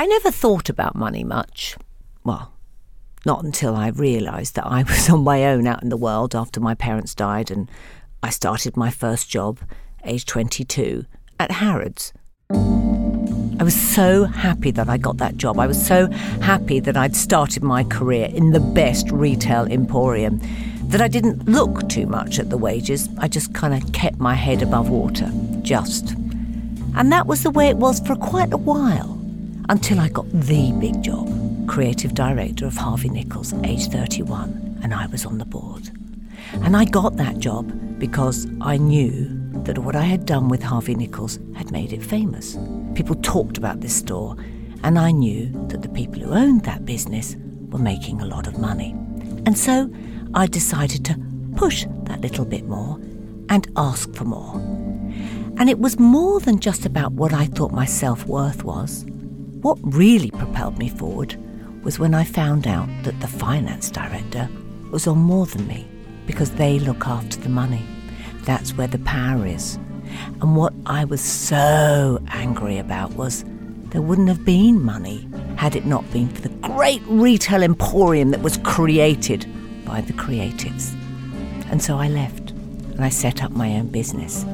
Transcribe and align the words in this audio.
I 0.00 0.06
never 0.06 0.30
thought 0.30 0.68
about 0.68 0.94
money 0.94 1.24
much. 1.24 1.76
Well, 2.22 2.52
not 3.26 3.42
until 3.42 3.74
I 3.74 3.88
realised 3.88 4.54
that 4.54 4.66
I 4.66 4.82
was 4.88 5.10
on 5.10 5.24
my 5.24 5.44
own 5.46 5.66
out 5.66 5.82
in 5.82 5.88
the 5.88 5.96
world 5.96 6.36
after 6.36 6.60
my 6.60 6.74
parents 6.74 7.16
died 7.16 7.50
and 7.50 7.68
I 8.22 8.30
started 8.30 8.76
my 8.76 8.90
first 8.90 9.28
job, 9.28 9.58
age 10.04 10.24
22, 10.24 11.04
at 11.40 11.50
Harrods. 11.50 12.12
I 12.50 13.64
was 13.64 13.74
so 13.74 14.24
happy 14.26 14.70
that 14.70 14.88
I 14.88 14.98
got 14.98 15.16
that 15.16 15.36
job. 15.36 15.58
I 15.58 15.66
was 15.66 15.84
so 15.84 16.08
happy 16.42 16.78
that 16.78 16.96
I'd 16.96 17.16
started 17.16 17.64
my 17.64 17.82
career 17.82 18.28
in 18.32 18.52
the 18.52 18.60
best 18.60 19.10
retail 19.10 19.66
emporium 19.66 20.40
that 20.84 21.00
I 21.00 21.08
didn't 21.08 21.48
look 21.48 21.88
too 21.88 22.06
much 22.06 22.38
at 22.38 22.50
the 22.50 22.56
wages. 22.56 23.08
I 23.18 23.26
just 23.26 23.52
kind 23.52 23.74
of 23.74 23.92
kept 23.92 24.20
my 24.20 24.34
head 24.34 24.62
above 24.62 24.90
water. 24.90 25.28
Just. 25.62 26.12
And 26.94 27.10
that 27.10 27.26
was 27.26 27.42
the 27.42 27.50
way 27.50 27.66
it 27.66 27.78
was 27.78 27.98
for 27.98 28.14
quite 28.14 28.52
a 28.52 28.56
while 28.56 29.17
until 29.68 30.00
I 30.00 30.08
got 30.08 30.30
the 30.30 30.72
big 30.72 31.02
job 31.02 31.28
creative 31.68 32.14
director 32.14 32.66
of 32.66 32.74
Harvey 32.74 33.10
Nichols, 33.10 33.52
age 33.64 33.88
31, 33.88 34.80
and 34.82 34.94
I 34.94 35.06
was 35.06 35.26
on 35.26 35.36
the 35.36 35.44
board. 35.44 35.90
And 36.62 36.74
I 36.74 36.86
got 36.86 37.16
that 37.16 37.38
job 37.38 37.98
because 37.98 38.46
I 38.62 38.78
knew 38.78 39.28
that 39.64 39.78
what 39.78 39.94
I 39.94 40.02
had 40.02 40.24
done 40.24 40.48
with 40.48 40.62
Harvey 40.62 40.94
Nichols 40.94 41.38
had 41.54 41.70
made 41.70 41.92
it 41.92 42.02
famous. 42.02 42.56
People 42.94 43.16
talked 43.16 43.58
about 43.58 43.80
this 43.80 43.94
store, 43.94 44.34
and 44.82 44.98
I 44.98 45.10
knew 45.10 45.50
that 45.68 45.82
the 45.82 45.88
people 45.90 46.22
who 46.22 46.32
owned 46.32 46.64
that 46.64 46.86
business 46.86 47.36
were 47.68 47.78
making 47.78 48.22
a 48.22 48.26
lot 48.26 48.46
of 48.46 48.58
money. 48.58 48.92
And 49.44 49.58
so 49.58 49.90
I 50.32 50.46
decided 50.46 51.04
to 51.04 51.20
push 51.56 51.84
that 52.04 52.22
little 52.22 52.46
bit 52.46 52.64
more 52.64 52.98
and 53.50 53.68
ask 53.76 54.14
for 54.14 54.24
more. 54.24 54.54
And 55.58 55.68
it 55.68 55.80
was 55.80 55.98
more 55.98 56.40
than 56.40 56.60
just 56.60 56.86
about 56.86 57.12
what 57.12 57.34
I 57.34 57.46
thought 57.46 57.72
my 57.72 57.84
self 57.84 58.24
worth 58.26 58.64
was. 58.64 59.04
What 59.62 59.78
really 59.82 60.30
propelled 60.30 60.78
me 60.78 60.88
forward 60.88 61.34
was 61.82 61.98
when 61.98 62.14
I 62.14 62.22
found 62.22 62.68
out 62.68 62.88
that 63.02 63.18
the 63.20 63.26
finance 63.26 63.90
director 63.90 64.48
was 64.92 65.08
on 65.08 65.18
more 65.18 65.46
than 65.46 65.66
me 65.66 65.84
because 66.26 66.52
they 66.52 66.78
look 66.78 67.08
after 67.08 67.40
the 67.40 67.48
money. 67.48 67.84
That's 68.42 68.76
where 68.76 68.86
the 68.86 69.00
power 69.00 69.46
is. 69.46 69.74
And 70.40 70.54
what 70.54 70.72
I 70.86 71.04
was 71.04 71.20
so 71.20 72.22
angry 72.28 72.78
about 72.78 73.14
was 73.14 73.44
there 73.86 74.00
wouldn't 74.00 74.28
have 74.28 74.44
been 74.44 74.80
money 74.80 75.28
had 75.56 75.74
it 75.74 75.86
not 75.86 76.08
been 76.12 76.28
for 76.28 76.42
the 76.42 76.54
great 76.60 77.02
retail 77.06 77.64
emporium 77.64 78.30
that 78.30 78.42
was 78.42 78.58
created 78.58 79.44
by 79.84 80.02
the 80.02 80.12
creatives. 80.12 80.94
And 81.68 81.82
so 81.82 81.98
I 81.98 82.06
left 82.06 82.50
and 82.50 83.00
I 83.04 83.08
set 83.08 83.42
up 83.42 83.50
my 83.50 83.72
own 83.72 83.88
business. 83.88 84.44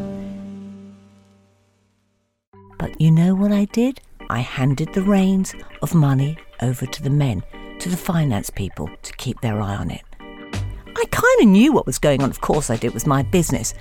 But 2.78 2.98
you 2.98 3.11
know 3.11 3.34
what 3.34 3.52
I 3.52 3.66
did? 3.66 4.00
I 4.30 4.41
handed 4.41 4.92
the 4.92 5.03
reins 5.03 5.55
of 5.83 5.94
money 5.94 6.39
over 6.62 6.86
to 6.86 7.03
the 7.03 7.11
men, 7.11 7.42
to 7.78 7.89
the 7.89 7.97
finance 7.97 8.50
people, 8.50 8.89
to 9.03 9.17
keep 9.17 9.41
their 9.41 9.61
eye 9.61 9.77
on 9.77 9.91
it. 9.91 10.03
I 10.20 11.05
kind 11.11 11.41
of 11.41 11.48
knew 11.48 11.72
what 11.72 11.86
was 11.86 11.98
going 11.98 12.22
on, 12.22 12.30
of 12.30 12.41
course 12.41 12.70
I 12.70 12.77
did, 12.77 12.89
it 12.89 12.95
was 12.95 13.06
my 13.06 13.22
business, 13.22 13.75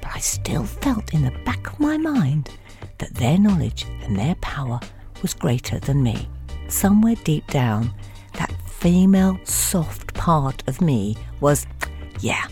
but 0.00 0.10
I 0.14 0.18
still 0.18 0.64
felt 0.64 1.14
in 1.14 1.22
the 1.22 1.38
back 1.44 1.72
of 1.72 1.80
my 1.80 1.96
mind 1.96 2.50
that 2.98 3.14
their 3.14 3.38
knowledge 3.38 3.86
and 4.02 4.16
their 4.16 4.34
power 4.36 4.80
was 5.22 5.34
greater 5.34 5.78
than 5.78 6.02
me. 6.02 6.28
Somewhere 6.68 7.14
deep 7.24 7.46
down, 7.48 7.92
that 8.34 8.52
female 8.66 9.38
soft 9.44 10.14
part 10.14 10.62
of 10.68 10.80
me 10.80 11.16
was, 11.40 11.66
yeah, 12.20 12.46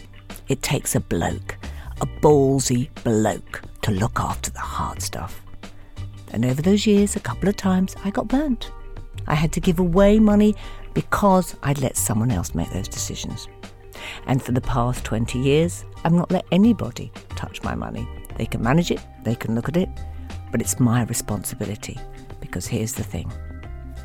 it 0.48 0.62
takes 0.62 0.94
a 0.94 1.00
bloke, 1.00 1.56
a 2.00 2.06
ballsy 2.06 2.88
bloke, 3.02 3.62
to 3.82 3.90
look 3.90 4.18
after 4.20 4.50
the 4.50 4.60
hard 4.60 5.02
stuff. 5.02 5.43
And 6.34 6.44
over 6.44 6.60
those 6.60 6.84
years, 6.84 7.14
a 7.14 7.20
couple 7.20 7.48
of 7.48 7.56
times, 7.56 7.94
I 8.02 8.10
got 8.10 8.26
burnt. 8.26 8.72
I 9.28 9.36
had 9.36 9.52
to 9.52 9.60
give 9.60 9.78
away 9.78 10.18
money 10.18 10.56
because 10.92 11.54
I'd 11.62 11.78
let 11.78 11.96
someone 11.96 12.32
else 12.32 12.56
make 12.56 12.70
those 12.72 12.88
decisions. 12.88 13.46
And 14.26 14.42
for 14.42 14.50
the 14.50 14.60
past 14.60 15.04
20 15.04 15.38
years, 15.38 15.84
I've 16.02 16.12
not 16.12 16.32
let 16.32 16.44
anybody 16.50 17.12
touch 17.36 17.62
my 17.62 17.76
money. 17.76 18.08
They 18.36 18.46
can 18.46 18.60
manage 18.62 18.90
it, 18.90 19.00
they 19.22 19.36
can 19.36 19.54
look 19.54 19.68
at 19.68 19.76
it, 19.76 19.88
but 20.50 20.60
it's 20.60 20.80
my 20.80 21.04
responsibility. 21.04 22.00
Because 22.40 22.66
here's 22.66 22.94
the 22.94 23.04
thing 23.04 23.32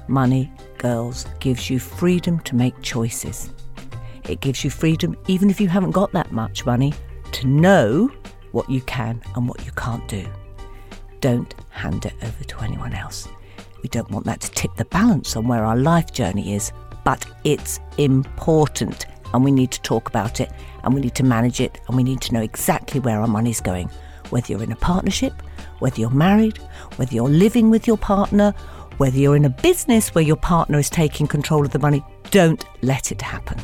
money, 0.08 0.52
girls, 0.78 1.26
gives 1.40 1.68
you 1.68 1.80
freedom 1.80 2.40
to 2.42 2.56
make 2.56 2.80
choices. 2.84 3.52
It 4.26 4.40
gives 4.42 4.64
you 4.64 4.70
freedom, 4.70 5.18
even 5.26 5.50
if 5.50 5.60
you 5.60 5.68
haven't 5.68 5.92
got 5.92 6.12
that 6.12 6.32
much 6.32 6.64
money, 6.64 6.94
to 7.32 7.48
know 7.48 8.12
what 8.52 8.70
you 8.70 8.82
can 8.82 9.20
and 9.36 9.50
what 9.50 9.66
you 9.66 9.72
can't 9.72 10.08
do. 10.08 10.28
Don't 11.22 11.54
hand 11.80 12.06
it 12.06 12.14
over 12.22 12.44
to 12.44 12.60
anyone 12.60 12.94
else. 12.94 13.28
We 13.82 13.90
don't 13.90 14.12
want 14.12 14.26
that 14.26 14.42
to 14.42 14.52
tip 14.52 14.76
the 14.76 14.86
balance 14.86 15.36
on 15.36 15.48
where 15.48 15.64
our 15.64 15.78
life 15.78 16.12
journey 16.12 16.54
is, 16.56 16.72
but 17.06 17.26
it's 17.44 17.80
important 17.98 19.06
and 19.34 19.44
we 19.44 19.52
need 19.52 19.72
to 19.72 19.82
talk 19.82 20.10
about 20.10 20.42
it 20.42 20.52
and 20.84 20.94
we 20.94 21.02
need 21.02 21.16
to 21.16 21.24
manage 21.24 21.62
it 21.62 21.80
and 21.88 21.96
we 21.96 22.04
need 22.04 22.22
to 22.22 22.34
know 22.34 22.42
exactly 22.42 23.00
where 23.00 23.20
our 23.20 23.28
money's 23.28 23.62
going. 23.62 23.90
Whether 24.30 24.54
you're 24.54 24.64
in 24.64 24.72
a 24.72 24.78
partnership, 24.78 25.34
whether 25.80 26.00
you're 26.00 26.10
married, 26.10 26.58
whether 26.98 27.14
you're 27.14 27.30
living 27.30 27.70
with 27.70 27.88
your 27.88 27.98
partner, 27.98 28.54
whether 28.98 29.18
you're 29.18 29.36
in 29.36 29.46
a 29.46 29.50
business 29.50 30.14
where 30.14 30.24
your 30.24 30.36
partner 30.36 30.78
is 30.78 30.90
taking 30.90 31.28
control 31.28 31.66
of 31.66 31.72
the 31.72 31.80
money, 31.80 32.04
don't 32.32 32.66
let 32.82 33.12
it 33.12 33.22
happen. 33.22 33.58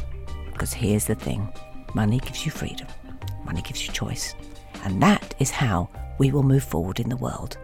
Because 0.54 0.74
here's 0.74 1.06
the 1.06 1.16
thing 1.16 1.52
money 1.94 2.20
gives 2.20 2.46
you 2.46 2.52
freedom, 2.52 2.88
money 3.44 3.62
gives 3.62 3.86
you 3.86 3.94
choice. 3.94 4.34
And 4.84 5.02
that 5.02 5.36
is 5.40 5.52
how 5.52 5.90
we 6.20 6.32
will 6.32 6.44
move 6.44 6.64
forward 6.64 7.00
in 7.00 7.10
the 7.10 7.18
world. 7.18 7.58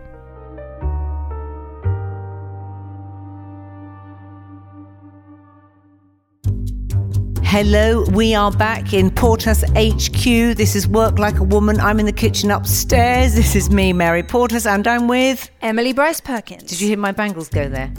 Hello, 7.43 8.05
we 8.13 8.33
are 8.33 8.51
back 8.51 8.93
in 8.93 9.09
Portas 9.11 9.63
HQ. 9.75 10.55
This 10.55 10.75
is 10.75 10.87
Work 10.87 11.19
Like 11.19 11.37
a 11.39 11.43
Woman. 11.43 11.79
I'm 11.79 11.99
in 11.99 12.05
the 12.05 12.13
kitchen 12.13 12.49
upstairs. 12.49 13.35
This 13.35 13.55
is 13.55 13.69
me, 13.69 13.91
Mary 13.93 14.23
Portas, 14.23 14.65
and 14.65 14.87
I'm 14.87 15.07
with 15.07 15.51
Emily 15.61 15.93
Bryce 15.93 16.21
Perkins. 16.21 16.63
Did 16.63 16.79
you 16.81 16.87
hear 16.87 16.97
my 16.97 17.11
bangles 17.11 17.49
go 17.49 17.67
there? 17.67 17.91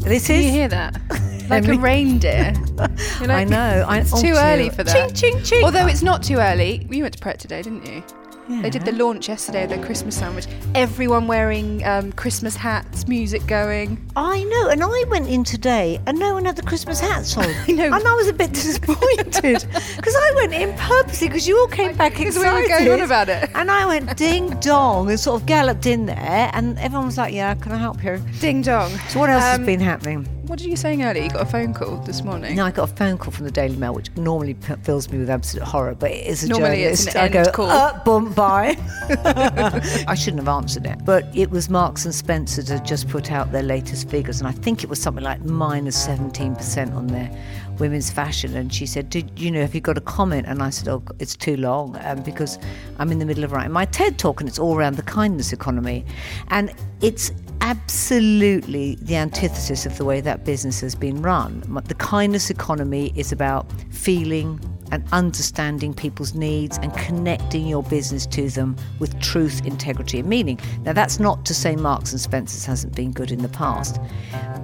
This 0.00 0.26
Did 0.26 0.40
is. 0.40 0.44
you 0.46 0.50
hear 0.50 0.68
that? 0.68 1.00
Like 1.48 1.64
Emily- 1.64 1.78
a 1.78 1.80
reindeer. 1.80 2.52
You're 3.20 3.32
I 3.32 3.44
know. 3.44 3.86
I, 3.88 4.00
It's 4.00 4.12
oh, 4.12 4.20
too 4.20 4.34
early 4.36 4.68
for 4.68 4.84
that. 4.84 5.14
Ching, 5.14 5.32
ching, 5.32 5.42
ching. 5.42 5.64
Although 5.64 5.86
it's 5.86 6.02
not 6.02 6.22
too 6.22 6.36
early. 6.36 6.86
You 6.90 7.04
went 7.04 7.14
to 7.14 7.20
Pret 7.20 7.38
today, 7.38 7.62
didn't 7.62 7.86
you? 7.86 8.02
They 8.48 8.70
did 8.70 8.84
the 8.86 8.92
launch 8.92 9.28
yesterday 9.28 9.64
of 9.64 9.68
their 9.70 9.84
Christmas 9.84 10.16
sandwich. 10.18 10.46
Everyone 10.74 11.26
wearing 11.26 11.84
um, 11.84 12.12
Christmas 12.12 12.56
hats, 12.56 13.06
music 13.06 13.46
going. 13.46 14.02
I 14.16 14.42
know, 14.44 14.68
and 14.70 14.82
I 14.82 15.04
went 15.08 15.28
in 15.28 15.44
today 15.44 16.00
and 16.06 16.18
no 16.18 16.32
one 16.32 16.46
had 16.46 16.56
the 16.56 16.62
Christmas 16.62 16.98
hats 16.98 17.36
on. 17.36 17.44
I 17.68 17.72
know. 17.72 17.84
And 17.84 17.94
I 18.08 18.14
was 18.14 18.26
a 18.28 18.32
bit 18.32 18.52
disappointed 18.54 19.32
because 19.96 20.16
I 20.16 20.32
went 20.36 20.54
in 20.54 20.72
purposely 20.78 21.28
because 21.28 21.46
you 21.46 21.58
all 21.58 21.68
came 21.68 21.94
back 21.96 22.12
Because 22.16 22.36
excited. 22.36 22.54
we 22.56 22.62
were 22.62 22.68
going 22.86 23.00
on 23.00 23.04
about 23.06 23.28
it. 23.28 23.50
And 23.54 23.70
I 23.70 23.84
went 23.86 24.16
ding 24.16 24.58
dong 24.60 25.10
and 25.10 25.20
sort 25.20 25.42
of 25.42 25.46
galloped 25.46 25.84
in 25.86 26.06
there, 26.06 26.50
and 26.54 26.78
everyone 26.78 27.06
was 27.06 27.18
like, 27.18 27.34
Yeah, 27.34 27.54
can 27.54 27.72
I 27.72 27.78
help 27.78 28.02
you? 28.02 28.22
Ding 28.40 28.62
dong. 28.62 28.90
So, 29.10 29.20
what 29.20 29.28
else 29.30 29.42
has 29.44 29.58
Um, 29.58 29.66
been 29.66 29.80
happening? 29.80 30.26
What 30.48 30.58
did 30.58 30.68
you 30.68 30.76
saying 30.76 31.04
earlier? 31.04 31.24
You 31.24 31.28
got 31.28 31.42
a 31.42 31.44
phone 31.50 31.74
call 31.74 31.98
this 31.98 32.22
morning. 32.22 32.56
No, 32.56 32.64
I 32.64 32.70
got 32.70 32.90
a 32.90 32.94
phone 32.96 33.18
call 33.18 33.32
from 33.32 33.44
the 33.44 33.50
Daily 33.50 33.76
Mail, 33.76 33.92
which 33.92 34.08
normally 34.16 34.54
p- 34.54 34.76
fills 34.82 35.10
me 35.10 35.18
with 35.18 35.28
absolute 35.28 35.62
horror, 35.62 35.94
but 35.94 36.10
it 36.10 36.26
is 36.26 36.42
a 36.42 36.48
Normally 36.48 36.84
it's 36.84 37.04
journalist. 37.04 37.36
an 37.36 37.40
I 37.40 37.44
go, 37.44 37.52
call. 37.52 37.68
Uh, 37.68 38.02
bump, 38.02 38.34
bye. 38.34 38.74
I 40.08 40.14
shouldn't 40.14 40.40
have 40.42 40.48
answered 40.48 40.86
it, 40.86 41.04
but 41.04 41.26
it 41.36 41.50
was 41.50 41.68
Marks 41.68 42.06
and 42.06 42.14
Spencer 42.14 42.62
had 42.72 42.86
just 42.86 43.10
put 43.10 43.30
out 43.30 43.52
their 43.52 43.62
latest 43.62 44.08
figures, 44.08 44.40
and 44.40 44.48
I 44.48 44.52
think 44.52 44.82
it 44.82 44.88
was 44.88 44.98
something 45.02 45.22
like 45.22 45.42
minus 45.42 46.06
17% 46.08 46.94
on 46.94 47.08
their 47.08 47.30
women's 47.78 48.10
fashion. 48.10 48.56
And 48.56 48.72
she 48.72 48.86
said, 48.86 49.10
"Did 49.10 49.30
you 49.38 49.50
know? 49.50 49.60
Have 49.60 49.74
you 49.74 49.82
got 49.82 49.98
a 49.98 50.02
comment?" 50.02 50.46
And 50.48 50.62
I 50.62 50.70
said, 50.70 50.88
"Oh, 50.88 51.02
it's 51.18 51.36
too 51.36 51.58
long 51.58 51.94
um, 52.04 52.22
because 52.22 52.58
I'm 52.98 53.12
in 53.12 53.18
the 53.18 53.26
middle 53.26 53.44
of 53.44 53.52
writing 53.52 53.72
my 53.72 53.84
TED 53.84 54.18
talk, 54.18 54.40
and 54.40 54.48
it's 54.48 54.58
all 54.58 54.74
around 54.78 54.96
the 54.96 55.02
kindness 55.02 55.52
economy, 55.52 56.06
and 56.48 56.72
it's." 57.02 57.32
Absolutely, 57.60 58.96
the 59.02 59.16
antithesis 59.16 59.84
of 59.84 59.98
the 59.98 60.04
way 60.04 60.20
that 60.20 60.44
business 60.44 60.80
has 60.80 60.94
been 60.94 61.20
run. 61.22 61.60
The 61.86 61.94
kindness 61.94 62.50
economy 62.50 63.12
is 63.14 63.32
about 63.32 63.70
feeling 63.90 64.60
and 64.90 65.04
understanding 65.12 65.92
people's 65.92 66.34
needs 66.34 66.78
and 66.78 66.94
connecting 66.94 67.66
your 67.66 67.82
business 67.82 68.26
to 68.26 68.48
them 68.48 68.76
with 68.98 69.18
truth, 69.20 69.66
integrity, 69.66 70.20
and 70.20 70.28
meaning. 70.28 70.58
Now, 70.82 70.94
that's 70.94 71.20
not 71.20 71.44
to 71.46 71.54
say 71.54 71.76
Marks 71.76 72.12
and 72.12 72.20
Spencer's 72.20 72.64
hasn't 72.64 72.96
been 72.96 73.12
good 73.12 73.30
in 73.30 73.42
the 73.42 73.50
past, 73.50 74.00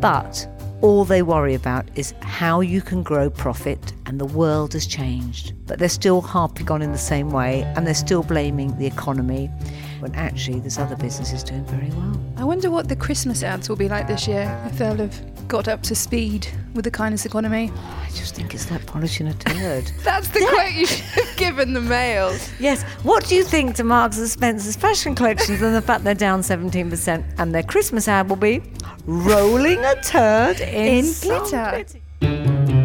but 0.01 0.49
all 0.81 1.05
they 1.05 1.23
worry 1.23 1.55
about 1.55 1.87
is 1.95 2.15
how 2.21 2.61
you 2.61 2.81
can 2.81 3.03
grow 3.03 3.29
profit, 3.31 3.93
and 4.07 4.19
the 4.21 4.27
world 4.27 4.73
has 4.75 4.87
changed. 4.87 5.55
But 5.67 5.79
they're 5.79 5.89
still 5.89 6.21
harping 6.21 6.71
on 6.71 6.83
in 6.83 6.93
the 6.93 6.99
same 6.99 7.31
way, 7.31 7.63
and 7.77 7.87
they're 7.87 7.95
still 7.95 8.23
blaming 8.23 8.77
the 8.79 8.87
economy 8.87 9.51
when 10.05 10.15
actually 10.17 10.61
there's 10.61 10.77
other 10.77 10.97
businesses 10.97 11.43
doing 11.43 11.65
very 11.65 11.89
well. 11.97 12.21
I 12.37 12.45
wonder 12.45 12.71
what 12.71 12.89
the 12.89 12.95
Christmas 12.95 13.43
ads 13.43 13.71
will 13.71 13.77
be 13.77 13.89
like 13.89 14.07
this 14.07 14.29
year, 14.29 14.55
if 14.67 14.77
they'll 14.77 14.97
have 14.97 15.49
got 15.49 15.67
up 15.67 15.83
to 15.85 15.95
speed 15.95 16.47
with 16.75 16.85
the 16.85 16.91
kindness 16.91 17.25
economy. 17.25 17.73
I 17.75 18.09
just 18.11 18.35
think 18.35 18.53
it's 18.53 18.71
like 18.71 18.85
polishing 18.85 19.29
a 19.29 19.33
turd. 19.33 19.91
That's 20.03 20.29
the 20.29 20.41
quote 20.41 20.73
you 20.73 20.85
should 20.87 21.05
have 21.07 21.37
given 21.39 21.73
the 21.73 21.81
males. 21.81 22.51
Yes. 22.61 22.83
What 23.03 23.27
do 23.27 23.35
you 23.35 23.45
think 23.45 23.77
to 23.77 23.85
Marks 23.85 24.19
and 24.19 24.29
Spencer's 24.29 24.77
fashion 24.77 25.15
collections 25.15 25.63
and 25.63 25.75
the 25.75 25.81
fact 25.81 26.05
they're 26.05 26.15
down 26.15 26.43
17% 26.43 27.25
and 27.39 27.55
their 27.55 27.63
Christmas 27.63 28.07
ad 28.07 28.29
will 28.29 28.37
be 28.37 28.61
rolling 29.07 29.83
a 29.87 30.03
turd 30.03 30.61
in, 30.61 30.99
In 30.99 31.05
some 31.05 31.49
glitter. 31.49 32.84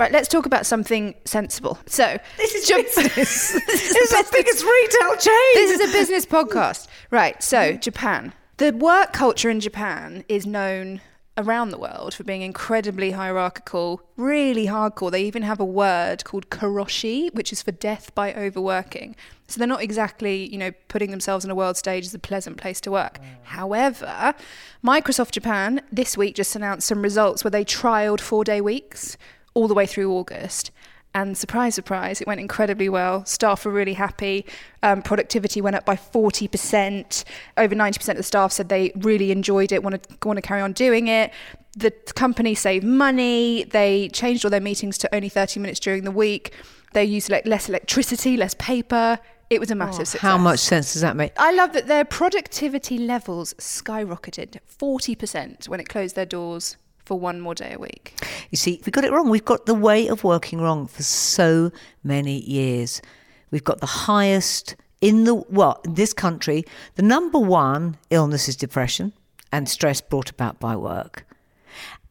Right, 0.00 0.12
let's 0.12 0.28
talk 0.28 0.46
about 0.46 0.64
something 0.64 1.14
sensible. 1.26 1.78
So, 1.84 2.16
This 2.38 2.54
is 2.54 2.70
Jap- 2.70 2.84
business. 2.84 3.16
this 3.52 3.52
This 3.66 3.82
is 3.90 3.96
is 3.96 4.08
the 4.08 4.26
biggest 4.32 4.64
retail 4.64 5.16
chain. 5.16 5.54
This 5.56 5.78
is 5.78 5.90
a 5.90 5.92
business 5.92 6.24
podcast. 6.24 6.88
Right, 7.10 7.42
so 7.42 7.74
Japan. 7.74 8.32
The 8.56 8.72
work 8.72 9.12
culture 9.12 9.50
in 9.50 9.60
Japan 9.60 10.24
is 10.26 10.46
known 10.46 11.02
around 11.36 11.68
the 11.68 11.78
world 11.78 12.14
for 12.14 12.24
being 12.24 12.40
incredibly 12.40 13.10
hierarchical, 13.10 14.00
really 14.16 14.68
hardcore. 14.68 15.10
They 15.10 15.22
even 15.24 15.42
have 15.42 15.60
a 15.60 15.66
word 15.66 16.24
called 16.24 16.48
karoshi, 16.48 17.32
which 17.34 17.52
is 17.52 17.60
for 17.60 17.72
death 17.72 18.14
by 18.14 18.32
overworking. 18.32 19.16
So 19.48 19.58
they're 19.58 19.68
not 19.68 19.82
exactly, 19.82 20.48
you 20.50 20.56
know, 20.56 20.70
putting 20.88 21.10
themselves 21.10 21.44
on 21.44 21.50
a 21.50 21.54
world 21.54 21.76
stage 21.76 22.06
as 22.06 22.14
a 22.14 22.18
pleasant 22.18 22.56
place 22.56 22.80
to 22.82 22.90
work. 22.90 23.18
However, 23.42 24.34
Microsoft 24.82 25.32
Japan 25.32 25.82
this 25.92 26.16
week 26.16 26.36
just 26.36 26.56
announced 26.56 26.86
some 26.86 27.02
results 27.02 27.44
where 27.44 27.50
they 27.50 27.66
trialed 27.66 28.20
four 28.20 28.44
day 28.44 28.62
weeks 28.62 29.18
all 29.54 29.68
the 29.68 29.74
way 29.74 29.86
through 29.86 30.12
August. 30.12 30.70
And 31.12 31.36
surprise, 31.36 31.74
surprise, 31.74 32.20
it 32.20 32.26
went 32.26 32.40
incredibly 32.40 32.88
well. 32.88 33.24
Staff 33.24 33.64
were 33.64 33.72
really 33.72 33.94
happy. 33.94 34.46
Um, 34.82 35.02
productivity 35.02 35.60
went 35.60 35.74
up 35.74 35.84
by 35.84 35.96
40%. 35.96 37.24
Over 37.56 37.74
90% 37.74 38.08
of 38.10 38.16
the 38.16 38.22
staff 38.22 38.52
said 38.52 38.68
they 38.68 38.92
really 38.94 39.32
enjoyed 39.32 39.72
it, 39.72 39.82
want 39.82 40.00
to 40.02 40.28
want 40.28 40.36
to 40.36 40.42
carry 40.42 40.60
on 40.60 40.72
doing 40.72 41.08
it. 41.08 41.32
The 41.76 41.90
company 42.14 42.54
saved 42.54 42.84
money. 42.84 43.64
They 43.64 44.08
changed 44.10 44.44
all 44.44 44.50
their 44.50 44.60
meetings 44.60 44.98
to 44.98 45.12
only 45.14 45.28
30 45.28 45.58
minutes 45.58 45.80
during 45.80 46.04
the 46.04 46.12
week. 46.12 46.52
They 46.92 47.04
used 47.04 47.28
less 47.28 47.68
electricity, 47.68 48.36
less 48.36 48.54
paper. 48.54 49.18
It 49.48 49.58
was 49.58 49.72
a 49.72 49.74
massive 49.74 50.06
success. 50.06 50.20
How 50.20 50.38
much 50.38 50.60
sense 50.60 50.92
does 50.92 51.02
that 51.02 51.16
make? 51.16 51.32
I 51.36 51.52
love 51.52 51.72
that 51.72 51.88
their 51.88 52.04
productivity 52.04 52.98
levels 52.98 53.52
skyrocketed 53.54 54.58
40% 54.78 55.68
when 55.68 55.80
it 55.80 55.88
closed 55.88 56.14
their 56.14 56.26
doors 56.26 56.76
for 57.10 57.18
one 57.18 57.40
more 57.40 57.56
day 57.56 57.72
a 57.74 57.78
week. 57.80 58.14
You 58.50 58.56
see, 58.56 58.80
we 58.86 58.92
got 58.92 59.02
it 59.02 59.10
wrong. 59.10 59.28
We've 59.28 59.44
got 59.44 59.66
the 59.66 59.74
way 59.74 60.06
of 60.06 60.22
working 60.22 60.60
wrong 60.60 60.86
for 60.86 61.02
so 61.02 61.72
many 62.04 62.38
years. 62.48 63.02
We've 63.50 63.64
got 63.64 63.80
the 63.80 63.86
highest 63.86 64.76
in 65.00 65.24
the 65.24 65.34
well, 65.34 65.80
in 65.84 65.94
this 65.94 66.12
country, 66.12 66.64
the 66.94 67.02
number 67.02 67.40
one 67.40 67.96
illness 68.10 68.48
is 68.48 68.54
depression 68.54 69.12
and 69.50 69.68
stress 69.68 70.00
brought 70.00 70.30
about 70.30 70.60
by 70.60 70.76
work. 70.76 71.26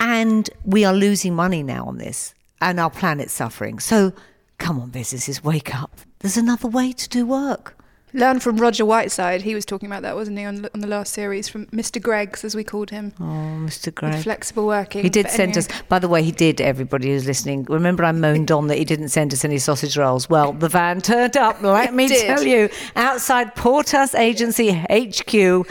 And 0.02 0.50
we 0.66 0.84
are 0.84 0.94
losing 0.94 1.34
money 1.34 1.64
now 1.64 1.86
on 1.86 1.98
this, 1.98 2.34
and 2.60 2.78
our 2.78 2.90
planet's 2.90 3.32
suffering. 3.32 3.80
So 3.80 4.12
come 4.58 4.82
on, 4.82 4.90
businesses, 4.90 5.42
wake 5.42 5.74
up. 5.74 6.02
There's 6.20 6.36
another 6.36 6.68
way 6.68 6.92
to 6.92 7.08
do 7.08 7.26
work. 7.26 7.79
Learn 8.14 8.40
from 8.40 8.58
Roger 8.58 8.86
Whiteside. 8.86 9.44
He 9.44 9.54
was 9.54 9.66
talking 9.66 9.88
about 9.88 10.02
that, 10.02 10.16
wasn't 10.16 10.40
he, 10.40 10.46
on, 10.46 10.68
on 10.74 10.80
the 10.82 10.88
last 10.88 11.14
series 11.14 11.48
from 11.48 11.68
Mr. 11.68 12.02
Greggs, 12.02 12.44
as 12.44 12.56
we 12.56 12.64
called 12.64 12.90
him, 12.90 13.14
Oh, 13.20 13.24
Mr. 13.24 13.94
Gray. 13.94 14.20
flexible 14.22 14.66
working. 14.66 15.04
He 15.04 15.10
did 15.10 15.26
But 15.28 15.32
send 15.32 15.58
anyway. 15.58 15.68
us, 15.74 15.82
by 15.90 16.00
the 16.00 16.08
way, 16.08 16.24
he 16.24 16.32
did, 16.32 16.60
everybody 16.60 17.10
who's 17.10 17.28
listening. 17.28 17.66
Remember, 17.70 18.04
I 18.04 18.12
moaned 18.12 18.52
on 18.52 18.68
that 18.68 18.78
he 18.80 18.86
didn't 18.86 19.10
send 19.10 19.32
us 19.34 19.46
any 19.46 19.60
sausage 19.60 19.96
rolls. 19.96 20.28
Well, 20.30 20.54
the 20.54 20.70
van 20.70 21.02
turned 21.02 21.38
up, 21.38 21.62
let 21.64 21.94
me 21.94 22.08
did. 22.08 22.26
tell 22.26 22.44
you, 22.44 22.70
outside 22.96 23.56
Portas 23.56 24.18
Agency 24.18 24.72
HQ, 24.72 25.68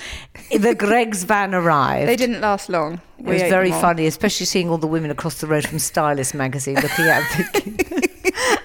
the 0.61 0.75
Greggs 0.79 1.25
van 1.25 1.55
arrived. 1.55 2.09
They 2.09 2.17
didn't 2.17 2.41
last 2.41 2.69
long. 2.69 3.01
It 3.19 3.25
We 3.25 3.33
was 3.33 3.43
very 3.43 3.73
funny, 3.73 4.07
especially 4.07 4.47
seeing 4.47 4.71
all 4.71 4.79
the 4.79 4.87
women 4.87 5.11
across 5.11 5.41
the 5.41 5.49
road 5.49 5.67
from 5.67 5.81
Stylist 5.81 6.35
magazine 6.35 6.77
looking 6.77 7.07
at 7.07 7.25
it 7.37 8.15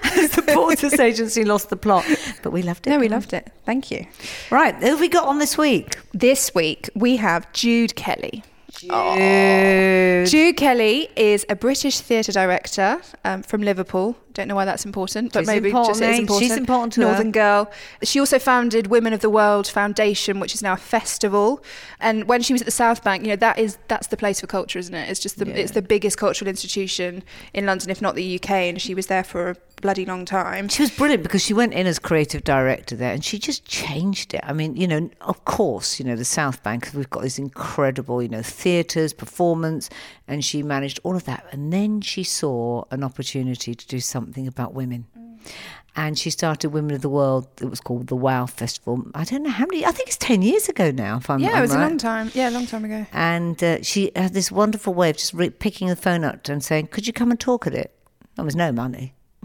thinking, 0.54 0.70
has 0.70 0.80
the 0.80 0.96
Portas 0.96 1.04
Agency 1.04 1.44
lost 1.44 1.70
the 1.70 1.76
plot? 1.76 2.04
But 2.42 2.52
we 2.52 2.62
loved 2.62 2.86
it. 2.86 2.90
No, 2.90 2.98
we 2.98 3.08
loved 3.08 3.32
it. 3.32 3.52
Thank 3.64 3.90
you. 3.90 4.06
Right, 4.50 4.74
who 4.74 4.86
have 4.86 5.00
we 5.00 5.08
got 5.08 5.26
on 5.26 5.38
this 5.38 5.56
week? 5.58 5.98
This 6.12 6.54
week 6.54 6.90
we 6.94 7.16
have 7.16 7.50
Jude 7.52 7.94
Kelly. 7.94 8.42
Jude. 8.72 10.26
Jude 10.28 10.56
Kelly 10.56 11.08
is 11.16 11.46
a 11.48 11.54
British 11.54 12.00
theatre 12.00 12.32
director 12.32 13.00
um, 13.24 13.42
from 13.42 13.62
Liverpool. 13.62 14.16
Don't 14.34 14.48
know 14.48 14.54
why 14.54 14.64
that's 14.64 14.84
important, 14.84 15.32
but 15.32 15.40
She's 15.40 15.46
maybe 15.46 15.68
important, 15.68 15.96
just 15.96 16.02
it 16.02 16.10
is 16.10 16.18
eh? 16.18 16.20
important. 16.20 16.42
She's 16.50 16.56
important 16.56 16.92
to 16.94 17.00
her. 17.02 17.06
Northern 17.06 17.32
girl. 17.32 17.70
She 18.02 18.20
also 18.20 18.38
founded 18.38 18.88
Women 18.88 19.12
of 19.12 19.20
the 19.20 19.30
World 19.30 19.66
Foundation, 19.66 20.40
which 20.40 20.54
is 20.54 20.62
now 20.62 20.74
a 20.74 20.76
festival. 20.76 21.62
And 22.00 22.28
when 22.28 22.42
she 22.42 22.52
was 22.52 22.62
at 22.62 22.66
the 22.66 22.72
South 22.72 23.02
Bank, 23.02 23.22
you 23.22 23.28
know 23.28 23.36
that 23.36 23.58
is 23.58 23.78
that's 23.88 24.08
the 24.08 24.16
place 24.16 24.40
for 24.40 24.46
culture, 24.46 24.78
isn't 24.78 24.94
it? 24.94 25.08
It's 25.08 25.20
just 25.20 25.38
the 25.38 25.48
it's 25.58 25.72
the 25.72 25.82
biggest 25.82 26.18
cultural 26.18 26.48
institution 26.48 27.22
in 27.52 27.66
London, 27.66 27.90
if 27.90 28.02
not 28.02 28.14
the 28.14 28.34
UK. 28.36 28.50
And 28.50 28.80
she 28.80 28.94
was 28.94 29.06
there 29.06 29.24
for 29.24 29.50
a 29.50 29.56
bloody 29.84 30.06
long 30.06 30.24
time. 30.24 30.66
She 30.68 30.82
was 30.82 30.90
brilliant 30.90 31.22
because 31.22 31.44
she 31.44 31.52
went 31.52 31.74
in 31.74 31.86
as 31.86 31.98
creative 31.98 32.42
director 32.42 32.96
there 32.96 33.12
and 33.12 33.22
she 33.22 33.38
just 33.38 33.66
changed 33.66 34.32
it. 34.32 34.40
I 34.42 34.54
mean, 34.54 34.76
you 34.76 34.88
know, 34.88 35.10
of 35.20 35.44
course, 35.44 35.98
you 35.98 36.06
know, 36.06 36.16
the 36.16 36.24
South 36.24 36.62
Bank, 36.62 36.90
we've 36.94 37.10
got 37.10 37.22
these 37.22 37.38
incredible, 37.38 38.22
you 38.22 38.30
know, 38.30 38.40
theatres, 38.40 39.12
performance, 39.12 39.90
and 40.26 40.42
she 40.42 40.62
managed 40.62 41.00
all 41.02 41.14
of 41.14 41.24
that. 41.24 41.44
And 41.52 41.70
then 41.70 42.00
she 42.00 42.24
saw 42.24 42.84
an 42.90 43.04
opportunity 43.04 43.74
to 43.74 43.86
do 43.86 44.00
something 44.00 44.23
about 44.48 44.74
women. 44.74 45.06
And 45.96 46.18
she 46.18 46.30
started 46.30 46.70
Women 46.70 46.94
of 46.96 47.02
the 47.02 47.08
World. 47.08 47.46
It 47.60 47.66
was 47.70 47.80
called 47.80 48.08
the 48.08 48.16
Wow 48.16 48.46
Festival. 48.46 49.04
I 49.14 49.22
don't 49.24 49.42
know 49.44 49.50
how 49.50 49.66
many. 49.66 49.84
I 49.86 49.92
think 49.92 50.08
it's 50.08 50.16
ten 50.16 50.42
years 50.42 50.68
ago 50.68 50.90
now. 50.90 51.18
If 51.18 51.30
I'm, 51.30 51.38
Yeah, 51.38 51.50
I'm 51.52 51.58
it 51.58 51.60
was 51.60 51.70
right. 51.70 51.84
a 51.84 51.86
long 51.88 51.98
time. 51.98 52.30
Yeah, 52.34 52.48
a 52.48 52.50
long 52.50 52.66
time 52.66 52.84
ago. 52.84 53.06
And 53.12 53.62
uh, 53.62 53.82
she 53.82 54.10
had 54.16 54.32
this 54.34 54.50
wonderful 54.50 54.92
way 54.94 55.10
of 55.10 55.16
just 55.18 55.34
re- 55.34 55.50
picking 55.50 55.86
the 55.88 55.94
phone 55.96 56.24
up 56.24 56.48
and 56.48 56.64
saying, 56.64 56.88
"Could 56.88 57.06
you 57.06 57.12
come 57.12 57.30
and 57.30 57.38
talk 57.38 57.66
at 57.68 57.74
it?" 57.74 57.94
There 58.34 58.44
was 58.44 58.56
no 58.56 58.72
money. 58.72 59.14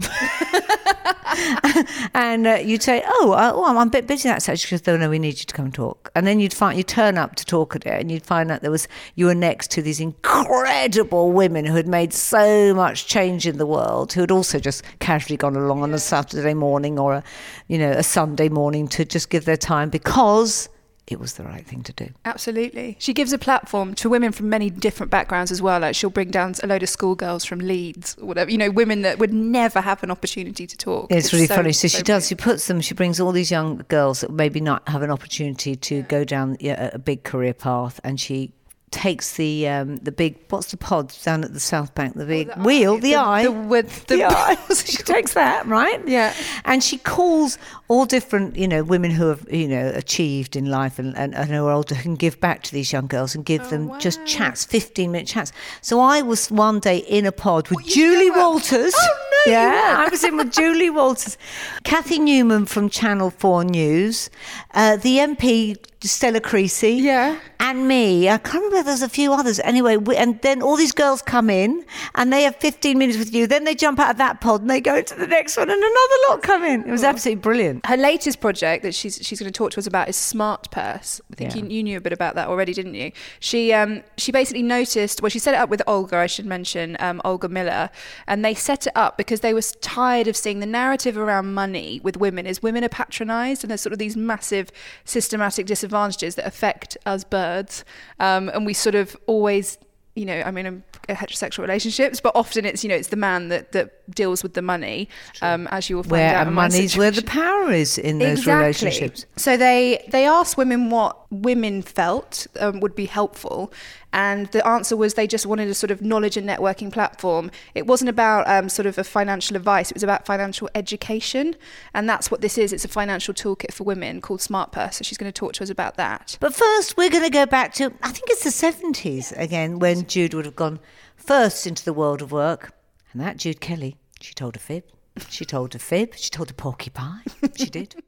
and 2.14 2.46
uh, 2.46 2.54
you'd 2.54 2.82
say, 2.82 3.02
"Oh, 3.06 3.32
uh, 3.32 3.52
oh, 3.54 3.64
I'm 3.64 3.88
a 3.88 3.90
bit 3.90 4.06
busy 4.06 4.28
that 4.28 4.42
Saturday." 4.42 4.58
She 4.58 4.70
goes, 4.70 4.86
"No, 4.86 4.96
no, 4.96 5.10
we 5.10 5.18
need 5.18 5.38
you 5.38 5.44
to 5.44 5.54
come 5.54 5.66
and 5.66 5.74
talk." 5.74 6.10
And 6.14 6.26
then 6.26 6.40
you'd 6.40 6.54
find 6.54 6.76
you 6.76 6.82
turn 6.82 7.18
up 7.18 7.36
to 7.36 7.44
talk 7.44 7.76
at 7.76 7.86
it, 7.86 8.00
and 8.00 8.10
you'd 8.10 8.26
find 8.26 8.50
out 8.50 8.62
there 8.62 8.70
was 8.70 8.88
you 9.14 9.26
were 9.26 9.34
next 9.34 9.70
to 9.72 9.82
these 9.82 10.00
incredible 10.00 11.32
women 11.32 11.64
who 11.64 11.74
had 11.74 11.86
made 11.86 12.12
so 12.12 12.74
much 12.74 13.06
change 13.06 13.46
in 13.46 13.58
the 13.58 13.66
world, 13.66 14.12
who 14.12 14.20
had 14.20 14.30
also 14.30 14.58
just 14.58 14.82
casually 14.98 15.36
gone 15.36 15.56
along 15.56 15.82
on 15.82 15.94
a 15.94 15.98
Saturday 15.98 16.54
morning 16.54 16.98
or 16.98 17.14
a, 17.14 17.24
you 17.68 17.78
know, 17.78 17.90
a 17.90 18.02
Sunday 18.02 18.48
morning 18.48 18.88
to 18.88 19.04
just 19.04 19.30
give 19.30 19.44
their 19.44 19.56
time 19.56 19.90
because 19.90 20.68
it 21.10 21.18
was 21.18 21.34
the 21.34 21.44
right 21.44 21.66
thing 21.66 21.82
to 21.82 21.92
do. 21.92 22.08
Absolutely. 22.24 22.96
She 23.00 23.12
gives 23.12 23.32
a 23.32 23.38
platform 23.38 23.94
to 23.96 24.08
women 24.08 24.30
from 24.30 24.48
many 24.48 24.70
different 24.70 25.10
backgrounds 25.10 25.50
as 25.50 25.60
well. 25.60 25.80
Like 25.80 25.96
she'll 25.96 26.08
bring 26.08 26.30
down 26.30 26.54
a 26.62 26.68
load 26.68 26.84
of 26.84 26.88
schoolgirls 26.88 27.44
from 27.44 27.58
Leeds 27.58 28.16
or 28.20 28.26
whatever, 28.26 28.50
you 28.50 28.58
know, 28.58 28.70
women 28.70 29.02
that 29.02 29.18
would 29.18 29.32
never 29.32 29.80
have 29.80 30.02
an 30.04 30.10
opportunity 30.10 30.66
to 30.66 30.76
talk. 30.76 31.10
It's, 31.10 31.32
really 31.32 31.46
so- 31.46 31.56
funny. 31.56 31.72
So, 31.72 31.88
she 31.88 31.98
so 31.98 32.02
does. 32.04 32.28
She 32.28 32.36
puts 32.36 32.68
them. 32.68 32.80
She 32.80 32.94
brings 32.94 33.18
all 33.20 33.32
these 33.32 33.50
young 33.50 33.84
girls 33.88 34.20
that 34.20 34.30
maybe 34.30 34.60
not 34.60 34.88
have 34.88 35.02
an 35.02 35.10
opportunity 35.10 35.74
to 35.74 36.02
go 36.02 36.24
down 36.24 36.56
yeah, 36.60 36.90
a 36.92 36.98
big 36.98 37.24
career 37.24 37.54
path, 37.54 38.00
and 38.04 38.20
she 38.20 38.52
takes 38.90 39.36
the 39.36 39.68
um, 39.68 39.96
the 39.96 40.10
big 40.10 40.36
what's 40.48 40.72
the 40.72 40.76
pod 40.76 41.14
down 41.22 41.44
at 41.44 41.52
the 41.54 41.60
South 41.60 41.94
Bank, 41.94 42.14
the 42.14 42.26
big 42.26 42.52
wheel, 42.56 42.98
the, 42.98 43.14
eye, 43.14 43.44
The, 43.44 43.52
with 43.52 44.06
the, 44.06 44.16
the 44.16 44.24
eye. 44.24 44.56
So 44.68 44.74
she 44.86 45.02
takes 45.02 45.34
that 45.34 45.66
right, 45.66 46.00
Yeah. 46.08 46.34
and 46.64 46.82
she 46.82 46.98
calls 46.98 47.56
all 47.86 48.04
different 48.04 48.56
you 48.56 48.66
know 48.66 48.82
women 48.82 49.10
who 49.12 49.28
have 49.28 49.46
you 49.52 49.68
know 49.68 49.92
achieved 49.94 50.56
in 50.56 50.66
life 50.66 50.98
and, 50.98 51.16
and, 51.16 51.34
and 51.36 51.50
who 51.50 51.66
are 51.66 51.72
older 51.72 51.94
who 51.94 52.02
can 52.02 52.14
give 52.16 52.40
back 52.40 52.62
to 52.64 52.72
these 52.72 52.92
young 52.92 53.06
girls 53.06 53.34
and 53.34 53.44
give 53.44 53.68
them 53.70 53.92
just 54.00 54.24
chats, 54.26 54.64
fifteen 54.64 55.12
minute 55.12 55.28
chats. 55.28 55.52
So 55.82 56.00
I 56.00 56.22
was 56.22 56.50
one 56.50 56.80
day 56.80 56.98
in 56.98 57.26
a 57.26 57.32
pod 57.32 57.68
with 57.70 57.86
Julie 57.86 58.30
Walters. 58.32 58.94
Oh, 58.96 59.26
no, 59.46 59.52
yeah. 59.52 60.04
I 60.04 60.08
was 60.10 60.24
in 60.24 60.36
with 60.36 60.52
Julie 60.52 60.90
Walters, 60.90 61.38
Cathy 61.84 62.18
Newman 62.18 62.66
from 62.66 62.90
Channel 62.90 63.30
4 63.30 63.64
News, 63.64 64.28
uh, 64.74 64.96
the 64.96 65.16
MP 65.18 65.76
Stella 66.08 66.40
Creasy, 66.40 66.94
Yeah. 66.94 67.36
and 67.58 67.86
me. 67.86 68.28
I 68.30 68.38
can't 68.38 68.64
remember, 68.64 68.82
there's 68.84 69.02
a 69.02 69.08
few 69.08 69.32
others. 69.34 69.60
Anyway, 69.60 69.96
we, 69.98 70.16
and 70.16 70.40
then 70.40 70.62
all 70.62 70.76
these 70.76 70.92
girls 70.92 71.20
come 71.20 71.50
in 71.50 71.84
and 72.14 72.32
they 72.32 72.42
have 72.44 72.56
15 72.56 72.96
minutes 72.96 73.18
with 73.18 73.34
you. 73.34 73.46
Then 73.46 73.64
they 73.64 73.74
jump 73.74 73.98
out 74.00 74.10
of 74.12 74.16
that 74.16 74.40
pod 74.40 74.62
and 74.62 74.70
they 74.70 74.80
go 74.80 75.02
to 75.02 75.14
the 75.14 75.26
next 75.26 75.58
one 75.58 75.68
and 75.68 75.78
another 75.78 76.14
lot 76.30 76.42
come 76.42 76.64
in. 76.64 76.88
It 76.88 76.90
was 76.90 77.04
absolutely 77.04 77.42
brilliant. 77.42 77.84
Her 77.84 77.98
latest 77.98 78.40
project 78.40 78.82
that 78.84 78.94
she's 78.94 79.18
she's 79.22 79.38
going 79.40 79.52
to 79.52 79.56
talk 79.56 79.72
to 79.72 79.78
us 79.78 79.86
about 79.86 80.08
is 80.08 80.16
Smart 80.16 80.70
Purse. 80.70 81.20
I 81.32 81.34
think 81.36 81.54
Yeah. 81.54 81.62
you, 81.64 81.68
you 81.68 81.82
knew 81.82 81.98
a 81.98 82.00
bit 82.00 82.14
about 82.14 82.34
that 82.36 82.48
already, 82.48 82.72
didn't 82.72 82.94
you? 82.94 83.12
She 83.40 83.72
um 83.74 84.02
she 84.16 84.32
basically 84.32 84.62
noticed. 84.62 85.20
Well, 85.20 85.28
she 85.28 85.38
set 85.38 85.52
it 85.54 85.58
up 85.58 85.68
with 85.68 85.82
Olga. 85.86 86.16
I 86.16 86.26
should 86.26 86.46
mention 86.46 86.96
um, 86.98 87.20
Olga 87.26 87.48
Miller, 87.50 87.90
and 88.26 88.42
they 88.42 88.54
set 88.54 88.86
it 88.86 88.92
up 88.96 89.18
because 89.18 89.40
they 89.40 89.52
were 89.52 89.60
tired 89.82 90.28
of 90.28 90.36
seeing 90.36 90.60
the 90.60 90.66
narrative 90.66 91.18
around 91.18 91.52
money 91.52 92.00
with 92.02 92.16
women 92.16 92.46
is 92.46 92.62
women 92.62 92.84
are 92.84 92.88
patronised 92.88 93.62
and 93.64 93.70
there's 93.70 93.82
sort 93.82 93.92
of 93.92 93.98
these 93.98 94.16
massive 94.16 94.70
systematic 95.04 95.66
disadvantages 95.66 95.89
that 96.36 96.46
affect 96.46 96.96
us 97.06 97.24
birds, 97.24 97.84
um, 98.18 98.48
and 98.50 98.66
we 98.66 98.74
sort 98.74 98.94
of 98.94 99.16
always. 99.26 99.78
You 100.16 100.26
know, 100.26 100.42
I 100.44 100.50
mean, 100.50 100.66
I'm 100.66 100.84
heterosexual 101.08 101.60
relationships, 101.60 102.20
but 102.20 102.32
often 102.34 102.64
it's 102.64 102.82
you 102.84 102.88
know 102.88 102.96
it's 102.96 103.08
the 103.08 103.16
man 103.16 103.48
that 103.48 103.72
that 103.72 103.96
deals 104.14 104.42
with 104.42 104.54
the 104.54 104.62
money, 104.62 105.08
um, 105.42 105.66
as 105.68 105.88
you 105.88 105.96
will 105.96 106.02
find 106.02 106.12
where 106.12 106.36
out. 106.36 106.46
my 106.46 106.52
money's 106.52 106.96
where 106.96 107.10
the 107.10 107.22
power 107.22 107.72
is 107.72 107.98
in 107.98 108.18
those 108.18 108.38
exactly. 108.38 108.54
relationships. 108.54 109.26
So 109.36 109.56
they 109.56 110.04
they 110.08 110.26
asked 110.26 110.56
women 110.56 110.90
what 110.90 111.16
women 111.30 111.82
felt 111.82 112.46
um, 112.58 112.80
would 112.80 112.94
be 112.94 113.06
helpful, 113.06 113.72
and 114.12 114.46
the 114.48 114.66
answer 114.66 114.96
was 114.96 115.14
they 115.14 115.26
just 115.26 115.46
wanted 115.46 115.68
a 115.68 115.74
sort 115.74 115.90
of 115.90 116.02
knowledge 116.02 116.36
and 116.36 116.48
networking 116.48 116.92
platform. 116.92 117.50
It 117.74 117.86
wasn't 117.86 118.08
about 118.08 118.48
um, 118.48 118.68
sort 118.68 118.86
of 118.86 118.98
a 118.98 119.04
financial 119.04 119.56
advice; 119.56 119.90
it 119.90 119.94
was 119.94 120.02
about 120.02 120.26
financial 120.26 120.68
education, 120.74 121.56
and 121.94 122.08
that's 122.08 122.30
what 122.30 122.40
this 122.40 122.58
is. 122.58 122.72
It's 122.72 122.84
a 122.84 122.88
financial 122.88 123.34
toolkit 123.34 123.72
for 123.72 123.84
women 123.84 124.20
called 124.20 124.40
Smart 124.40 124.72
Purse. 124.72 124.96
So 124.96 125.02
she's 125.02 125.18
going 125.18 125.32
to 125.32 125.38
talk 125.38 125.54
to 125.54 125.62
us 125.62 125.70
about 125.70 125.96
that. 125.96 126.36
But 126.40 126.54
first, 126.54 126.96
we're 126.96 127.10
going 127.10 127.24
to 127.24 127.30
go 127.30 127.46
back 127.46 127.74
to, 127.74 127.92
I 128.02 128.10
think 128.10 128.28
it's 128.28 128.44
the 128.44 128.50
70s 128.50 129.36
again, 129.38 129.78
when 129.78 130.06
Jude 130.06 130.34
would 130.34 130.44
have 130.44 130.56
gone 130.56 130.80
first 131.20 131.66
into 131.66 131.84
the 131.84 131.92
world 131.92 132.22
of 132.22 132.32
work. 132.32 132.72
And 133.12 133.20
that 133.20 133.36
Jude 133.36 133.60
Kelly, 133.60 133.96
she 134.20 134.34
told 134.34 134.56
a 134.56 134.58
fib. 134.58 134.84
She 135.28 135.44
told 135.44 135.74
a 135.74 135.78
fib. 135.78 136.14
She 136.16 136.30
told 136.30 136.50
a 136.50 136.54
porcupine. 136.54 137.24
She 137.56 137.66
did. 137.66 138.02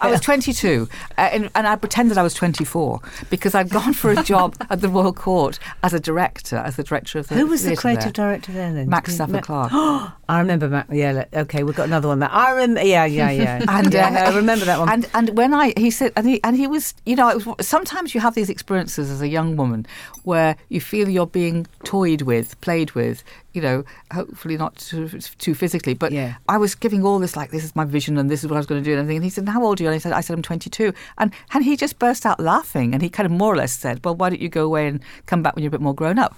I 0.00 0.10
was 0.10 0.20
22, 0.22 0.88
uh, 1.16 1.20
and, 1.20 1.50
and 1.54 1.68
I 1.68 1.76
pretended 1.76 2.18
I 2.18 2.24
was 2.24 2.34
24 2.34 3.00
because 3.30 3.54
I'd 3.54 3.70
gone 3.70 3.92
for 3.92 4.10
a 4.10 4.22
job 4.24 4.56
at 4.68 4.80
the 4.80 4.88
Royal 4.88 5.12
Court 5.12 5.60
as 5.84 5.94
a 5.94 6.00
director, 6.00 6.56
as 6.56 6.74
the 6.74 6.82
director 6.82 7.20
of 7.20 7.28
the. 7.28 7.36
Who 7.36 7.46
was 7.46 7.62
the 7.62 7.76
creative 7.76 8.12
there. 8.12 8.12
director 8.12 8.50
then? 8.50 8.74
then? 8.74 8.88
Max 8.88 9.10
Ma- 9.10 9.14
Stafford 9.14 9.42
Clark. 9.44 9.70
I 10.28 10.40
remember 10.40 10.68
Max. 10.68 10.92
Yeah, 10.92 11.26
okay, 11.32 11.62
we've 11.62 11.76
got 11.76 11.86
another 11.86 12.08
one. 12.08 12.18
That 12.18 12.32
I 12.32 12.50
remember. 12.50 12.82
Yeah, 12.82 13.04
yeah, 13.04 13.30
yeah. 13.30 13.64
And 13.68 13.94
yeah, 13.94 14.08
uh, 14.08 14.10
no, 14.10 14.20
I 14.20 14.36
remember 14.36 14.64
that 14.64 14.80
one. 14.80 14.88
And 14.88 15.08
and 15.14 15.36
when 15.36 15.54
I 15.54 15.72
he 15.76 15.90
said 15.92 16.12
and 16.16 16.26
he 16.26 16.42
and 16.42 16.56
he 16.56 16.66
was 16.66 16.94
you 17.06 17.14
know 17.14 17.28
it 17.28 17.46
was, 17.46 17.66
sometimes 17.66 18.14
you 18.14 18.20
have 18.20 18.34
these 18.34 18.50
experiences 18.50 19.10
as 19.10 19.22
a 19.22 19.28
young 19.28 19.56
woman 19.56 19.86
where 20.24 20.56
you 20.70 20.80
feel 20.80 21.08
you're 21.08 21.26
being 21.26 21.66
toyed 21.84 22.22
with, 22.22 22.60
played 22.60 22.92
with, 22.92 23.22
you 23.54 23.62
know, 23.62 23.84
hopefully 24.12 24.56
not 24.56 24.76
too, 24.76 25.08
too 25.38 25.54
physically, 25.54 25.94
but 25.94 26.12
Yeah. 26.12 26.34
I 26.48 26.58
was 26.58 26.74
giving 26.74 27.04
all 27.04 27.18
this 27.20 27.36
like 27.36 27.50
this 27.50 27.64
is 27.64 27.74
my 27.74 27.84
vision 27.84 28.18
and 28.18 28.28
this 28.30 28.42
is 28.44 28.50
what 28.50 28.56
I 28.56 28.58
was 28.58 28.66
going 28.66 28.82
to 28.82 28.84
do 28.84 28.92
and 28.92 29.00
everything. 29.00 29.18
And 29.18 29.24
he 29.24 29.30
said, 29.30 29.48
"How 29.48 29.64
old 29.64 29.80
are 29.80 29.84
you?" 29.84 29.88
And 29.88 29.94
I 29.94 29.98
said, 29.98 30.12
"I 30.12 30.20
said 30.20 30.34
I'm 30.34 30.42
22." 30.42 30.92
And 31.18 31.32
and 31.52 31.64
he 31.64 31.76
just 31.76 31.98
burst 31.98 32.26
out 32.26 32.40
laughing 32.40 32.92
and 32.92 33.02
he 33.02 33.08
kind 33.08 33.24
of 33.26 33.32
more 33.32 33.52
or 33.52 33.56
less 33.56 33.72
said, 33.72 34.04
"Well, 34.04 34.16
why 34.16 34.28
don't 34.30 34.42
you 34.42 34.48
go 34.48 34.64
away 34.64 34.88
and 34.88 35.00
come 35.26 35.42
back 35.42 35.54
when 35.54 35.62
you're 35.62 35.68
a 35.74 35.76
bit 35.78 35.80
more 35.80 35.94
grown 35.94 36.18
up?" 36.18 36.36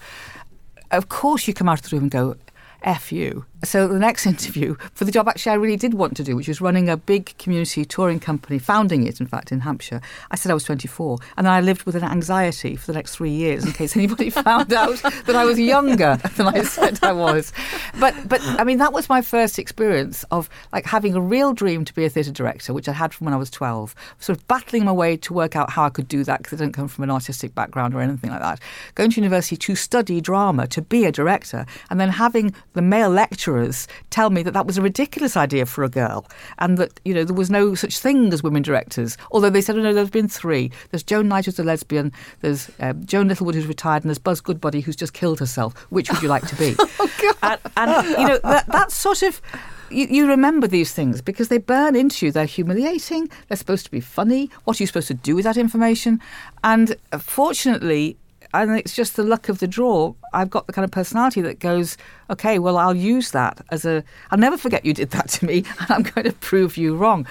Of 0.91 1.09
course, 1.09 1.49
you 1.49 1.55
come 1.55 1.69
out 1.69 1.81
of 1.83 1.89
the 1.91 1.97
room 1.97 2.05
and 2.05 2.11
go. 2.11 2.37
F 2.83 3.11
you. 3.11 3.47
So 3.65 3.89
the 3.89 3.99
next 3.99 4.27
interview 4.27 4.77
for 4.93 5.05
the 5.05 5.13
job 5.13 5.29
actually 5.29 5.53
I 5.53 5.57
really 5.57 5.77
did 5.77 5.95
want 5.95 6.17
to 6.19 6.25
do, 6.25 6.37
which 6.37 6.49
was 6.49 6.61
running 6.61 6.89
a 6.89 6.97
big 6.97 7.37
community 7.39 7.85
touring 7.85 8.21
company, 8.21 8.59
founding 8.59 9.07
it 9.07 9.21
in 9.21 9.27
fact 9.27 9.51
in 9.51 9.61
Hampshire. 9.61 10.01
I 10.31 10.37
said 10.37 10.51
I 10.51 10.55
was 10.55 10.65
24, 10.65 11.19
and 11.37 11.47
then 11.47 11.53
I 11.53 11.61
lived 11.61 11.85
with 11.85 11.97
an 11.97 12.05
anxiety 12.05 12.77
for 12.77 12.87
the 12.87 12.93
next 12.93 13.17
three 13.17 13.31
years 13.31 13.65
in 13.65 13.73
case 13.73 13.97
anybody 13.97 14.31
found 14.47 14.73
out 14.73 14.97
that 15.03 15.35
I 15.35 15.45
was 15.45 15.59
younger 15.59 16.19
than 16.37 16.49
I 16.49 16.63
said 16.63 16.99
I 17.03 17.13
was. 17.13 17.53
But 17.99 18.15
but 18.29 18.41
I 18.43 18.65
mean 18.65 18.79
that 18.79 18.93
was 18.93 19.09
my 19.09 19.23
first 19.23 19.59
experience 19.59 20.25
of 20.31 20.49
like 20.73 20.85
having 20.85 21.15
a 21.15 21.21
real 21.21 21.53
dream 21.53 21.85
to 21.85 21.95
be 21.95 22.05
a 22.05 22.11
theatre 22.11 22.33
director, 22.33 22.75
which 22.75 22.89
I 22.89 22.93
had 22.93 23.15
from 23.15 23.25
when 23.25 23.35
I 23.35 23.39
was 23.39 23.51
12. 23.51 23.95
Sort 24.19 24.39
of 24.39 24.47
battling 24.49 24.85
my 24.85 24.93
way 24.93 25.17
to 25.17 25.33
work 25.33 25.57
out 25.57 25.71
how 25.71 25.85
I 25.85 25.91
could 25.91 26.09
do 26.09 26.25
that 26.25 26.43
because 26.43 26.61
I 26.61 26.65
didn't 26.65 26.75
come 26.75 26.89
from 26.89 27.05
an 27.05 27.11
artistic 27.11 27.55
background 27.55 27.95
or 27.95 28.01
anything 28.01 28.31
like 28.31 28.41
that. 28.41 28.61
Going 28.95 29.11
to 29.11 29.21
university 29.21 29.57
to 29.57 29.75
study 29.75 30.21
drama, 30.21 30.67
to 30.69 30.83
be 30.83 31.05
a 31.05 31.13
director, 31.13 31.65
and 31.91 31.99
then 31.99 32.11
having 32.11 32.55
the 32.75 32.83
male 32.83 33.11
lecturers 33.47 33.87
tell 34.11 34.31
me 34.31 34.43
that 34.43 34.53
that 34.53 34.67
was 34.67 34.79
a 34.79 34.83
ridiculous 34.83 35.37
idea 35.37 35.67
for 35.67 35.85
a 35.85 35.89
girl, 35.89 36.27
and 36.59 36.79
that 36.79 37.01
you 37.05 37.15
know 37.15 37.25
there 37.25 37.35
was 37.35 37.51
no 37.51 37.75
such 37.75 37.99
thing 37.99 38.33
as 38.33 38.43
women 38.43 38.63
directors. 38.63 39.17
Although 39.31 39.51
they 39.51 39.61
said, 39.61 39.77
oh 39.77 39.83
no, 39.83 39.95
there's 39.95 40.11
been 40.11 40.29
three. 40.29 40.71
There's 40.91 41.03
Joan 41.03 41.29
Knight 41.29 41.45
who's 41.45 41.59
a 41.59 41.65
lesbian. 41.65 42.13
There's 42.41 42.71
um, 42.81 43.05
Joan 43.07 43.29
Littlewood 43.29 43.55
who's 43.55 43.67
retired, 43.67 44.03
and 44.03 44.11
there's 44.11 44.19
Buzz 44.19 44.41
Goodbody 44.41 44.81
who's 44.81 44.97
just 44.97 45.13
killed 45.13 45.39
herself. 45.39 45.75
Which 45.91 46.11
would 46.11 46.23
you 46.23 46.29
like 46.29 46.47
to 46.49 46.57
be? 46.57 46.77
and, 47.43 47.61
and 47.77 48.09
you 48.19 48.27
know 48.27 48.39
that 48.39 48.67
that's 48.67 48.95
sort 48.95 49.23
of. 49.23 49.41
You, 49.89 50.09
you 50.11 50.27
remember 50.27 50.67
these 50.67 50.93
things 50.93 51.23
because 51.23 51.47
they 51.47 51.59
burn 51.59 51.95
into 51.95 52.27
you. 52.27 52.33
They're 52.33 52.45
humiliating. 52.45 53.29
They're 53.47 53.57
supposed 53.57 53.85
to 53.85 53.91
be 53.93 54.01
funny. 54.01 54.51
What 54.65 54.81
are 54.81 54.83
you 54.83 54.87
supposed 54.89 55.07
to 55.09 55.15
do 55.15 55.37
with 55.37 55.45
that 55.45 55.57
information? 55.57 56.21
And 56.65 56.97
uh, 57.13 57.19
fortunately, 57.19 58.17
and 58.63 58.79
it's 58.79 58.95
just 58.95 59.17
the 59.17 59.23
luck 59.23 59.49
of 59.49 59.59
the 59.59 59.67
draw. 59.67 60.15
I've 60.33 60.51
got 60.51 60.67
the 60.67 60.73
kind 60.73 60.85
of 60.85 60.91
personality 60.91 61.41
that 61.43 61.59
goes, 61.59 61.97
okay, 62.31 62.59
well, 62.59 62.77
I'll 62.77 62.97
use 62.97 63.31
that 63.33 63.65
as 63.71 63.85
a. 63.85 64.03
I'll 64.31 64.39
never 64.39 64.57
forget 64.57 64.85
you 64.85 64.95
did 64.95 65.11
that 65.11 65.29
to 65.31 65.47
me, 65.47 65.65
and 65.81 65.91
I'm 65.91 66.03
going 66.03 66.25
to 66.27 66.33
prove 66.33 66.77
you 66.77 66.97
wrong. 66.97 67.27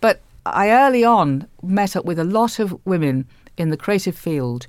But 0.00 0.20
I 0.46 0.70
early 0.70 1.04
on 1.04 1.46
met 1.62 1.96
up 1.96 2.04
with 2.04 2.18
a 2.18 2.24
lot 2.24 2.58
of 2.58 2.78
women 2.84 3.26
in 3.56 3.70
the 3.70 3.76
creative 3.76 4.16
field 4.16 4.66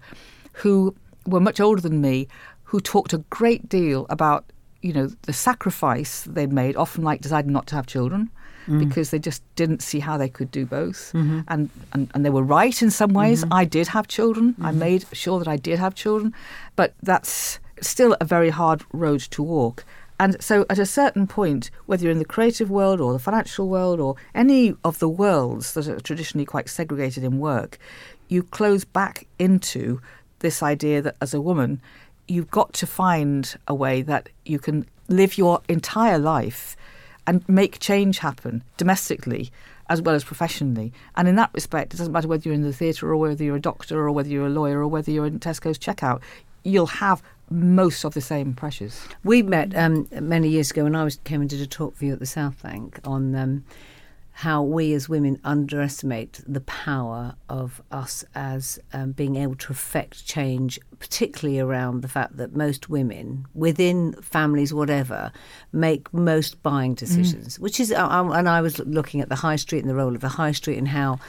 who 0.54 0.96
were 1.26 1.40
much 1.40 1.60
older 1.60 1.82
than 1.82 2.02
me, 2.02 2.28
who 2.64 2.80
talked 2.80 3.14
a 3.14 3.20
great 3.30 3.70
deal 3.70 4.06
about, 4.10 4.46
you 4.82 4.94
know, 4.94 5.08
the 5.24 5.34
sacrifice 5.34 6.24
they'd 6.24 6.52
made, 6.52 6.76
often 6.76 7.04
like 7.04 7.22
deciding 7.22 7.52
not 7.52 7.68
to 7.68 7.76
have 7.76 7.86
children. 7.86 8.30
Mm. 8.68 8.80
Because 8.80 9.10
they 9.10 9.20
just 9.20 9.42
didn't 9.56 9.82
see 9.82 10.00
how 10.00 10.18
they 10.18 10.30
could 10.30 10.52
do 10.52 10.66
both, 10.66 11.12
mm-hmm. 11.14 11.42
and, 11.48 11.70
and 11.94 12.12
and 12.14 12.24
they 12.24 12.30
were 12.30 12.44
right 12.44 12.80
in 12.82 12.92
some 12.92 13.12
ways. 13.12 13.44
Mm-hmm. 13.44 13.54
I 13.54 13.66
did 13.66 13.88
have 13.88 14.08
children. 14.08 14.56
I 14.62 14.70
mm-hmm. 14.70 14.80
made 14.80 15.06
sure 15.14 15.40
that 15.40 15.48
I 15.48 15.58
did 15.58 15.80
have 15.80 15.96
children, 15.96 16.34
but 16.76 16.94
that's 17.02 17.60
still 17.82 18.16
a 18.22 18.26
very 18.26 18.50
hard 18.50 18.84
road 18.94 19.22
to 19.32 19.42
walk. 19.42 19.84
And 20.20 20.40
so, 20.40 20.68
at 20.70 20.78
a 20.78 20.86
certain 20.86 21.26
point, 21.26 21.72
whether 21.88 22.04
you're 22.04 22.12
in 22.12 22.20
the 22.20 22.26
creative 22.26 22.70
world 22.70 23.02
or 23.02 23.12
the 23.12 23.18
financial 23.18 23.68
world 23.68 24.00
or 24.00 24.16
any 24.36 24.76
of 24.84 25.00
the 25.00 25.10
worlds 25.10 25.74
that 25.74 25.88
are 25.88 26.00
traditionally 26.00 26.46
quite 26.46 26.70
segregated 26.70 27.24
in 27.24 27.40
work, 27.40 27.80
you 28.28 28.44
close 28.44 28.86
back 28.86 29.26
into 29.40 30.00
this 30.38 30.62
idea 30.62 31.02
that 31.02 31.16
as 31.22 31.34
a 31.34 31.42
woman, 31.42 31.82
you've 32.28 32.52
got 32.52 32.72
to 32.74 32.86
find 32.86 33.56
a 33.68 33.74
way 33.74 34.04
that 34.04 34.30
you 34.46 34.60
can 34.60 34.86
live 35.08 35.40
your 35.40 35.62
entire 35.68 36.20
life 36.20 36.78
and 37.32 37.48
make 37.48 37.80
change 37.80 38.20
happen 38.20 38.62
domestically 38.76 39.50
as 39.88 40.02
well 40.02 40.14
as 40.14 40.22
professionally. 40.22 40.92
And 41.16 41.30
in 41.30 41.36
that 41.38 41.50
respect, 41.54 41.94
it 41.94 41.98
doesn't 41.98 42.12
matter 42.12 42.28
whether 42.28 42.44
you're 42.44 42.54
in 42.54 42.62
the 42.62 42.74
theatre 42.74 43.10
or 43.10 43.16
whether 43.16 43.42
you're 43.42 43.56
a 43.56 43.62
doctor 43.62 43.98
or 44.00 44.12
whether 44.12 44.28
you're 44.28 44.48
a 44.48 44.50
lawyer 44.50 44.80
or 44.80 44.88
whether 44.90 45.12
you're 45.12 45.26
in 45.26 45.40
Tesco's 45.40 45.80
checkout, 45.80 46.20
you'll 46.66 46.88
have 46.88 47.24
most 47.50 48.04
of 48.04 48.14
the 48.14 48.20
same 48.20 48.54
pressures. 48.54 49.08
We 49.24 49.44
met 49.44 49.74
um, 49.78 50.10
many 50.12 50.50
years 50.50 50.72
ago 50.72 50.84
when 50.84 50.94
I 50.94 51.06
was 51.06 51.20
came 51.24 51.40
and 51.40 51.50
did 51.50 51.62
a 51.62 51.68
talk 51.68 51.96
for 51.96 52.04
you 52.04 52.12
at 52.12 52.20
the 52.20 52.26
South 52.26 52.62
Bank 52.62 53.00
on 53.06 53.34
um, 53.34 53.64
how 54.34 54.64
we 54.64 54.94
as 54.94 55.10
women 55.10 55.40
underestimate 55.44 56.42
the 56.48 56.62
power 56.62 57.36
of 57.50 57.82
us 57.92 58.24
as 58.34 58.80
um, 58.94 59.12
being 59.12 59.36
able 59.36 59.56
to 59.56 59.72
affect 59.72 60.26
change, 60.26 60.80
particularly 61.00 61.60
around 61.60 62.02
the 62.02 62.08
fact 62.08 62.38
that 62.38 62.56
most 62.56 62.90
women 62.90 63.46
within 63.54 64.14
families, 64.14 64.74
whatever, 64.74 65.32
make 65.72 66.12
most 66.14 66.62
buying 66.64 66.94
decisions. 66.94 67.60
Which 67.60 67.80
is, 67.80 67.92
uh, 67.92 68.08
and 68.34 68.50
I 68.50 68.62
was 68.62 68.80
looking 68.80 69.22
at 69.22 69.30
the 69.30 69.36
high 69.36 69.58
street 69.58 69.80
and 69.80 69.90
the 69.90 69.96
role 69.96 70.16
of 70.16 70.22
the 70.22 70.30
high 70.30 70.54
street 70.54 70.78
and 70.78 70.88
how 70.88 71.20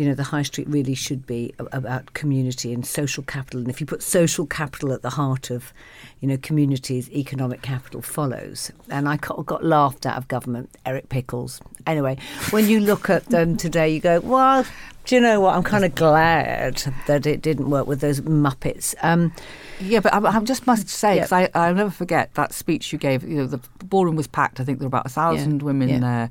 you 0.00 0.06
know, 0.06 0.14
the 0.14 0.22
high 0.24 0.40
street 0.40 0.66
really 0.66 0.94
should 0.94 1.26
be 1.26 1.52
about 1.58 2.14
community 2.14 2.72
and 2.72 2.86
social 2.86 3.22
capital. 3.22 3.60
And 3.60 3.68
if 3.68 3.80
you 3.80 3.86
put 3.86 4.02
social 4.02 4.46
capital 4.46 4.94
at 4.94 5.02
the 5.02 5.10
heart 5.10 5.50
of, 5.50 5.74
you 6.20 6.28
know, 6.28 6.38
communities, 6.38 7.10
economic 7.10 7.60
capital 7.60 8.00
follows. 8.00 8.72
And 8.88 9.06
I 9.06 9.18
got, 9.18 9.44
got 9.44 9.62
laughed 9.62 10.06
out 10.06 10.16
of 10.16 10.26
government, 10.26 10.70
Eric 10.86 11.10
Pickles. 11.10 11.60
Anyway, 11.86 12.16
when 12.48 12.66
you 12.66 12.80
look 12.80 13.10
at 13.10 13.26
them 13.26 13.58
today, 13.58 13.90
you 13.90 14.00
go, 14.00 14.20
well, 14.20 14.64
do 15.04 15.14
you 15.16 15.20
know 15.20 15.40
what? 15.40 15.54
I'm 15.54 15.62
kind 15.62 15.84
of 15.84 15.94
glad 15.94 16.82
that 17.06 17.26
it 17.26 17.42
didn't 17.42 17.68
work 17.68 17.86
with 17.86 18.00
those 18.00 18.20
Muppets. 18.22 18.94
Um, 19.02 19.32
Yeah, 19.80 20.00
but 20.00 20.14
I, 20.14 20.18
I 20.18 20.40
just 20.40 20.66
must 20.66 20.88
say, 20.88 21.16
Yeah. 21.16 21.22
because 21.22 21.32
I 21.32 21.50
I'll 21.54 21.74
never 21.74 21.90
forget 21.90 22.32
that 22.34 22.52
speech 22.54 22.92
you 22.92 22.98
gave. 22.98 23.22
You 23.22 23.36
know, 23.36 23.46
the 23.46 23.60
ballroom 23.84 24.16
was 24.16 24.26
packed. 24.26 24.60
I 24.60 24.64
think 24.64 24.78
there 24.78 24.86
were 24.86 24.94
about 24.96 25.06
a 25.06 25.10
thousand 25.10 25.62
women 25.62 25.88
yeah. 25.88 25.98
there, 25.98 26.30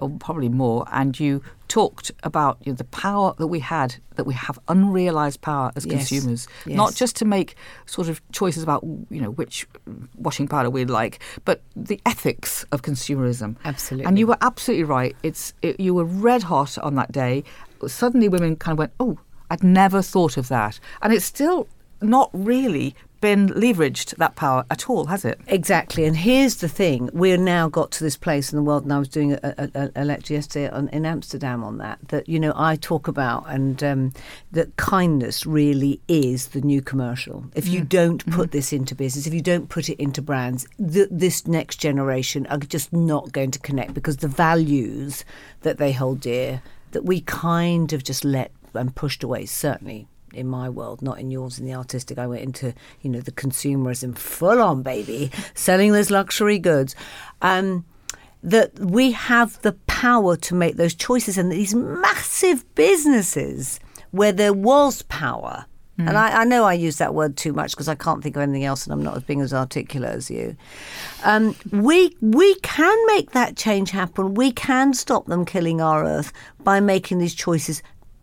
or 0.00 0.10
probably 0.18 0.48
more. 0.48 0.84
And 0.92 1.18
you 1.18 1.42
talked 1.68 2.10
about 2.22 2.58
you 2.64 2.72
know, 2.72 2.76
the 2.76 2.84
power 2.84 3.34
that 3.38 3.46
we 3.48 3.58
had, 3.60 3.96
that 4.16 4.24
we 4.24 4.34
have 4.34 4.58
unrealized 4.68 5.40
power 5.40 5.72
as 5.76 5.86
Yes. 5.86 6.08
consumers, 6.08 6.48
Yes. 6.66 6.76
not 6.76 6.94
just 6.94 7.16
to 7.16 7.24
make 7.24 7.56
sort 7.86 8.08
of 8.08 8.20
choices 8.32 8.62
about 8.62 8.82
you 9.10 9.20
know 9.20 9.30
which 9.30 9.66
washing 10.16 10.46
powder 10.48 10.70
we 10.70 10.84
like, 10.84 11.18
but 11.44 11.62
the 11.74 12.00
ethics 12.06 12.64
of 12.72 12.82
consumerism. 12.82 13.56
Absolutely. 13.64 14.06
And 14.06 14.18
you 14.18 14.26
were 14.26 14.38
absolutely 14.40 14.84
right. 14.84 15.16
It's 15.22 15.52
it, 15.62 15.80
you 15.80 15.94
were 15.94 16.04
red 16.04 16.42
hot 16.44 16.76
on 16.78 16.94
that 16.96 17.12
day. 17.12 17.44
Suddenly, 17.86 18.28
women 18.28 18.56
kind 18.56 18.72
of 18.72 18.78
went, 18.78 18.92
"Oh, 19.00 19.18
I'd 19.50 19.62
never 19.64 20.00
thought 20.02 20.36
of 20.36 20.48
that," 20.48 20.78
and 21.02 21.12
it's 21.12 21.24
still 21.26 21.66
not 22.02 22.30
really 22.32 22.94
been 23.24 23.48
leveraged 23.48 24.14
that 24.16 24.36
power 24.36 24.66
at 24.70 24.90
all, 24.90 25.06
has 25.06 25.24
it? 25.24 25.40
Exactly, 25.46 26.04
and 26.04 26.14
here's 26.14 26.56
the 26.56 26.68
thing: 26.68 27.08
we've 27.14 27.40
now 27.40 27.70
got 27.70 27.90
to 27.92 28.04
this 28.04 28.18
place 28.18 28.52
in 28.52 28.56
the 28.58 28.62
world, 28.62 28.82
and 28.82 28.92
I 28.92 28.98
was 28.98 29.08
doing 29.08 29.32
a, 29.32 29.70
a, 29.74 29.90
a, 29.96 30.04
lecture 30.04 30.34
yesterday 30.34 30.68
on, 30.68 30.88
in 30.88 31.06
Amsterdam 31.06 31.64
on 31.64 31.78
that. 31.78 31.98
That 32.08 32.28
you 32.28 32.38
know, 32.38 32.52
I 32.54 32.76
talk 32.76 33.08
about, 33.08 33.46
and 33.48 33.82
um, 33.82 34.12
that 34.52 34.76
kindness 34.76 35.46
really 35.46 36.02
is 36.06 36.48
the 36.48 36.60
new 36.60 36.82
commercial. 36.82 37.46
If 37.54 37.66
you 37.66 37.80
don't 37.80 38.30
put 38.30 38.50
this 38.50 38.74
into 38.74 38.94
business, 38.94 39.26
if 39.26 39.32
you 39.32 39.40
don't 39.40 39.70
put 39.70 39.88
it 39.88 39.98
into 39.98 40.20
brands, 40.20 40.66
th- 40.76 41.08
this 41.10 41.46
next 41.46 41.76
generation 41.76 42.46
are 42.48 42.58
just 42.58 42.92
not 42.92 43.32
going 43.32 43.52
to 43.52 43.58
connect 43.58 43.94
because 43.94 44.18
the 44.18 44.28
values 44.28 45.24
that 45.62 45.78
they 45.78 45.92
hold 45.92 46.20
dear, 46.20 46.60
that 46.90 47.06
we 47.06 47.22
kind 47.22 47.94
of 47.94 48.04
just 48.04 48.22
let 48.22 48.52
and 48.74 48.94
pushed 48.94 49.22
away, 49.22 49.46
certainly 49.46 50.08
in 50.34 50.46
my 50.46 50.68
world, 50.68 51.02
not 51.02 51.18
in 51.18 51.30
yours 51.30 51.58
in 51.58 51.66
the 51.66 51.74
artistic. 51.74 52.18
I 52.18 52.26
went 52.26 52.42
into, 52.42 52.74
you 53.02 53.10
know, 53.10 53.20
the 53.20 53.32
consumerism 53.32 54.16
full 54.16 54.60
on, 54.60 54.82
baby, 54.82 55.30
selling 55.54 55.92
those 55.92 56.10
luxury 56.10 56.58
goods. 56.58 56.94
Um, 57.42 57.84
that 58.42 58.78
we 58.78 59.10
have 59.12 59.60
the 59.62 59.72
power 59.86 60.36
to 60.36 60.54
make 60.54 60.76
those 60.76 60.94
choices 60.94 61.38
and 61.38 61.50
these 61.50 61.74
massive 61.74 62.62
businesses 62.74 63.80
where 64.10 64.32
there 64.32 64.52
was 64.52 65.00
power. 65.02 65.64
Mm. 65.98 66.08
And 66.08 66.18
I, 66.18 66.40
I, 66.40 66.44
know 66.44 66.64
I 66.64 66.74
use 66.74 66.98
that 66.98 67.14
word 67.14 67.36
too 67.36 67.52
much 67.52 67.70
because 67.70 67.88
I 67.88 67.94
can't 67.94 68.22
think 68.22 68.34
of 68.34 68.42
anything 68.42 68.64
else, 68.64 68.84
and 68.84 68.92
I'm 68.92 69.02
not 69.02 69.16
as 69.16 69.22
being 69.22 69.40
as 69.40 69.54
articulate 69.54 70.10
as 70.10 70.28
you. 70.28 70.56
Um, 71.22 71.54
we 71.70 72.16
we 72.20 72.54
can 72.56 73.06
make 73.06 73.30
that 73.30 73.56
change 73.56 73.90
happen. 73.90 74.34
We 74.34 74.50
can 74.50 74.92
stop 74.92 75.26
them 75.26 75.44
killing 75.44 75.80
our 75.80 76.04
earth 76.04 76.32
by 76.64 76.80
making 76.80 77.18
these 77.18 77.34
choices 77.34 77.80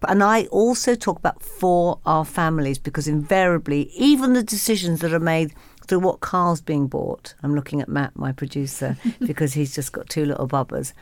and 0.10 0.24
I 0.24 0.46
also 0.46 0.96
talk 0.96 1.20
about 1.20 1.42
for 1.44 2.00
our 2.06 2.26
families 2.26 2.80
because 2.80 3.08
invariably, 3.08 3.92
even 3.96 4.34
the 4.34 4.44
decisions 4.44 5.02
that 5.02 5.14
are 5.14 5.20
made 5.20 5.54
through 5.86 6.00
what 6.00 6.22
car's 6.22 6.62
being 6.62 6.88
bought, 6.88 7.36
I'm 7.44 7.54
looking 7.54 7.82
at 7.82 7.90
Matt, 7.90 8.16
my 8.16 8.32
producer, 8.32 8.98
because 9.20 9.54
he's 9.54 9.76
just 9.76 9.92
got 9.92 10.10
two 10.10 10.26
little 10.26 10.48
bubbers. 10.48 10.94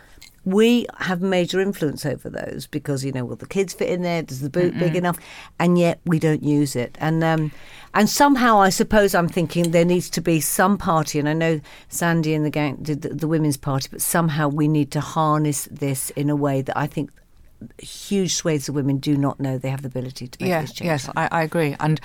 We 0.45 0.85
have 0.97 1.21
major 1.21 1.59
influence 1.59 2.05
over 2.05 2.29
those 2.29 2.65
because 2.65 3.05
you 3.05 3.11
know, 3.11 3.23
will 3.23 3.35
the 3.35 3.45
kids 3.45 3.73
fit 3.73 3.89
in 3.89 4.01
there? 4.01 4.21
Does 4.21 4.41
the 4.41 4.49
boot 4.49 4.73
Mm-mm. 4.73 4.79
big 4.79 4.95
enough? 4.95 5.17
And 5.59 5.77
yet 5.77 5.99
we 6.05 6.17
don't 6.17 6.43
use 6.43 6.75
it. 6.75 6.97
And 6.99 7.23
um, 7.23 7.51
and 7.93 8.09
somehow 8.09 8.59
I 8.59 8.69
suppose 8.69 9.13
I'm 9.13 9.27
thinking 9.29 9.71
there 9.71 9.85
needs 9.85 10.09
to 10.11 10.21
be 10.21 10.39
some 10.41 10.77
party. 10.77 11.19
And 11.19 11.29
I 11.29 11.33
know 11.33 11.61
Sandi 11.89 12.33
and 12.33 12.45
the 12.45 12.49
gang 12.49 12.77
did 12.81 13.01
the, 13.01 13.09
the 13.09 13.27
women's 13.27 13.57
party, 13.57 13.89
but 13.91 14.01
somehow 14.01 14.47
we 14.47 14.67
need 14.67 14.91
to 14.91 15.01
harness 15.01 15.67
this 15.71 16.09
in 16.11 16.29
a 16.29 16.35
way 16.35 16.61
that 16.61 16.77
I 16.77 16.87
think 16.87 17.11
huge 17.77 18.35
swathes 18.35 18.69
of 18.69 18.75
women 18.75 18.97
do 18.97 19.17
not 19.17 19.39
know 19.39 19.57
they 19.57 19.69
have 19.69 19.81
the 19.81 19.87
ability 19.87 20.27
to 20.27 20.41
make 20.41 20.49
yeah, 20.49 20.61
this 20.61 20.73
change. 20.73 20.87
Yes, 20.87 21.09
I, 21.15 21.27
I, 21.31 21.43
agree. 21.43 21.75
And 21.79 21.99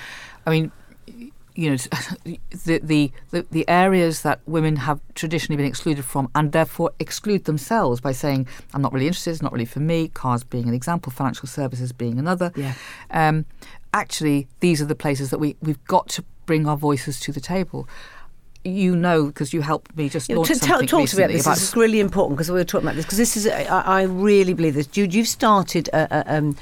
I 0.47 0.51
mean, 0.51 0.73
you 1.55 1.71
know, 1.71 1.77
the, 2.65 2.79
the, 2.79 3.13
the, 3.31 3.47
the 3.51 3.69
areas 3.69 4.23
that 4.23 4.41
women 4.47 4.77
have 4.77 5.01
traditionally 5.15 5.57
been 5.57 5.67
excluded 5.67 6.05
from 6.05 6.31
and 6.35 6.53
therefore 6.53 6.93
exclude 6.99 7.45
themselves 7.45 8.01
by 8.01 8.13
saying, 8.13 8.47
I'm 8.73 8.83
not 8.83 8.93
really 8.93 9.07
interested, 9.07 9.31
it's 9.31 9.43
not 9.43 9.53
really 9.53 9.65
for 9.65 9.81
me, 9.81 10.09
cars 10.09 10.45
being 10.45 10.69
an 10.69 10.75
example, 10.75 11.13
financial 11.13 11.49
services 11.49 11.93
being 11.93 12.19
another. 12.19 12.53
Yeah. 12.57 12.75
Um, 13.11 13.47
actually, 13.93 14.49
these 14.61 14.83
are 14.83 14.87
the 14.87 14.97
places 14.97 15.31
that 15.31 15.39
we, 15.39 15.57
we've 15.63 15.83
got 15.85 16.09
to 16.11 16.25
bring 16.47 16.67
our 16.67 16.77
voices 16.77 17.21
to 17.21 17.33
the 17.33 17.41
table 17.41 17.89
you 18.65 18.97
know 18.97 19.27
because 19.27 19.53
you 19.53 19.61
helped 19.61 19.95
me 19.97 20.09
just 20.09 20.31
launch 20.31 20.49
to, 20.49 20.55
something 20.57 20.87
talk 20.87 21.09
to 21.09 21.17
me 21.17 21.23
about 21.23 21.33
this. 21.33 21.43
About 21.43 21.55
this 21.57 21.69
is 21.69 21.77
really 21.77 22.01
important 22.01 22.37
because 22.37 22.51
we 22.51 22.59
were 22.59 22.65
talking 22.65 22.87
about 22.87 22.97
this 22.97 23.05
because 23.05 23.19
this 23.19 23.37
is 23.37 23.47
I, 23.47 23.65
I, 23.65 24.03
really 24.03 24.55
believe 24.55 24.75
this. 24.75 24.87
Jude, 24.87 25.13
you've 25.15 25.29
started 25.29 25.89
a, 25.89 26.09
a, 26.11 26.39
um, 26.39 26.57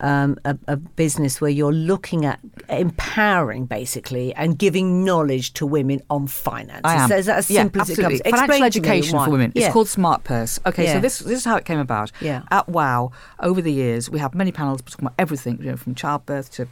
um, 0.00 0.36
a, 0.44 0.58
a, 0.66 0.76
business 0.76 1.40
where 1.40 1.50
you're 1.50 1.72
looking 1.72 2.24
at 2.24 2.40
empowering 2.68 3.66
basically 3.66 4.34
and 4.34 4.58
giving 4.58 5.04
knowledge 5.04 5.54
to 5.54 5.66
women 5.66 6.02
on 6.10 6.26
finance. 6.26 6.80
I 6.84 6.96
am. 6.96 7.12
Is 7.12 7.26
that 7.26 7.38
as 7.38 7.46
simple 7.46 7.78
yeah, 7.78 7.82
as 7.82 7.90
absolutely. 7.90 8.16
it 8.16 8.24
comes? 8.24 8.40
Financial 8.40 8.64
education 8.64 9.24
for 9.24 9.30
women. 9.30 9.52
Yeah. 9.54 9.66
It's 9.66 9.72
called 9.72 9.88
Smart 9.88 10.24
Purse. 10.24 10.58
Okay, 10.66 10.84
yeah. 10.84 10.94
so 10.94 11.00
this 11.00 11.20
this 11.20 11.38
is 11.38 11.44
how 11.44 11.56
it 11.56 11.64
came 11.64 11.78
about. 11.78 12.10
Yeah. 12.20 12.42
At 12.50 12.68
Wow, 12.68 13.12
over 13.38 13.62
the 13.62 13.72
years, 13.72 14.10
we 14.10 14.18
have 14.18 14.34
many 14.34 14.50
panels 14.50 14.82
talking 14.82 15.06
about 15.06 15.14
everything, 15.18 15.58
you 15.58 15.70
know, 15.70 15.76
from 15.76 15.94
childbirth 15.94 16.50
to 16.52 16.66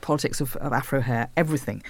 politics 0.00 0.40
of, 0.40 0.56
of 0.56 0.72
Afro 0.72 1.00
hair, 1.00 1.28
everything 1.36 1.82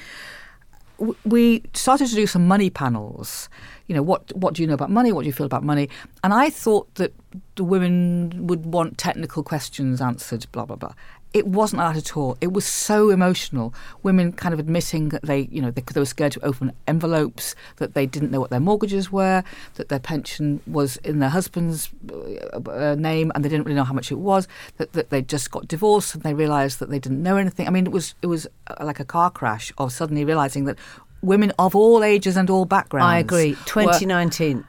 we 1.25 1.62
started 1.73 2.08
to 2.08 2.14
do 2.14 2.26
some 2.26 2.46
money 2.46 2.70
panels. 2.70 3.49
You 3.87 3.94
know, 3.94 4.02
what 4.02 4.32
what 4.37 4.54
do 4.54 4.62
you 4.62 4.68
know 4.68 4.75
about 4.75 4.90
money? 4.90 5.12
What 5.12 5.23
do 5.23 5.26
you 5.26 5.32
feel 5.32 5.46
about 5.46 5.62
money? 5.62 5.88
And 6.23 6.32
I 6.32 6.50
thought 6.50 6.94
that 6.94 7.12
the 7.56 7.64
women 7.64 8.46
would 8.46 8.66
want 8.66 8.99
technical 8.99 9.42
questions 9.42 10.00
answered, 10.00 10.46
blah 10.52 10.64
blah 10.64 10.76
blah. 10.76 10.94
It 11.35 11.49
wasn't 11.49 11.81
that 11.81 11.97
at 11.97 12.17
all. 12.17 12.38
It 12.41 12.53
was 12.53 12.64
so 12.64 13.11
emotional. 13.11 13.75
Women 14.05 14.33
kind 14.33 14.55
of 14.55 14.61
admitting 14.61 15.09
that 15.09 15.23
they, 15.23 15.49
you 15.50 15.61
know, 15.61 15.73
they, 15.73 15.83
they 15.83 16.00
were 16.00 16.07
scared 16.07 16.31
to 16.33 16.45
open 16.45 16.73
envelopes, 16.87 17.57
that 17.79 17.95
they 17.95 18.07
didn't 18.07 18.31
know 18.31 18.38
what 18.38 18.50
their 18.50 18.61
mortgages 18.61 19.11
were, 19.11 19.43
that 19.75 19.88
their 19.88 19.99
pension 19.99 20.61
was 20.64 20.97
in 20.99 21.19
their 21.19 21.31
husband's 21.31 21.91
uh, 22.12 22.61
uh 22.71 22.95
name 22.97 23.33
and 23.35 23.45
they 23.45 23.49
didn't 23.49 23.64
really 23.64 23.75
know 23.75 23.83
how 23.83 23.93
much 23.93 24.12
it 24.12 24.19
was, 24.19 24.47
that, 24.76 24.93
that 24.93 25.11
they 25.11 25.23
just 25.23 25.50
got 25.50 25.67
divorced 25.67 26.14
and 26.14 26.23
they 26.23 26.35
realised 26.35 26.79
that 26.79 26.88
they 26.88 27.00
didn't 27.00 27.21
know 27.21 27.37
anything. 27.37 27.67
I 27.67 27.71
mean, 27.71 27.87
it 27.87 27.93
was 27.93 28.14
it 28.23 28.29
was 28.29 28.47
uh, 28.69 28.85
like 28.85 29.00
a 29.00 29.05
car 29.05 29.29
crash 29.29 29.73
of 29.76 29.93
suddenly 29.93 30.25
realising 30.25 30.67
that 30.67 30.79
women 31.21 31.53
of 31.59 31.75
all 31.75 32.05
ages 32.05 32.37
and 32.37 32.49
all 32.49 32.64
backgrounds. 32.64 33.07
I 33.07 33.19
agree. 33.19 33.57
2019. 33.67 34.59
Were, 34.59 34.64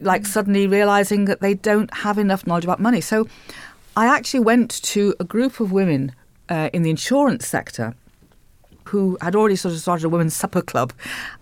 like 0.00 0.26
suddenly 0.26 0.66
realizing 0.66 1.26
that 1.26 1.40
they 1.40 1.54
don't 1.54 1.92
have 1.92 2.18
enough 2.18 2.46
knowledge 2.46 2.64
about 2.64 2.80
money. 2.80 3.00
So 3.00 3.28
I 3.98 4.06
actually 4.06 4.40
went 4.40 4.70
to 4.82 5.14
a 5.18 5.24
group 5.24 5.58
of 5.58 5.72
women 5.72 6.12
uh, 6.50 6.68
in 6.74 6.82
the 6.82 6.90
insurance 6.90 7.46
sector 7.46 7.94
who 8.84 9.16
had 9.22 9.34
already 9.34 9.56
sort 9.56 9.72
of 9.72 9.80
started 9.80 10.04
a 10.04 10.08
women's 10.10 10.34
supper 10.34 10.60
club 10.60 10.92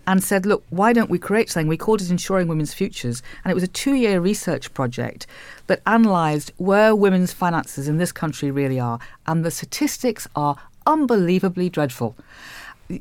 and 0.07 0.23
said, 0.23 0.45
look, 0.45 0.63
why 0.69 0.93
don't 0.93 1.09
we 1.09 1.19
create 1.19 1.49
something? 1.49 1.67
We 1.67 1.77
called 1.77 2.01
it 2.01 2.09
Insuring 2.09 2.47
Women's 2.47 2.73
Futures. 2.73 3.21
And 3.43 3.51
it 3.51 3.53
was 3.53 3.63
a 3.63 3.67
two 3.67 3.93
year 3.93 4.21
research 4.21 4.73
project 4.73 5.27
that 5.67 5.81
analysed 5.85 6.53
where 6.57 6.95
women's 6.95 7.33
finances 7.33 7.89
in 7.89 7.97
this 7.97 8.13
country 8.13 8.51
really 8.51 8.79
are. 8.79 8.99
And 9.27 9.43
the 9.43 9.51
statistics 9.51 10.25
are 10.35 10.55
unbelievably 10.87 11.69
dreadful. 11.69 12.15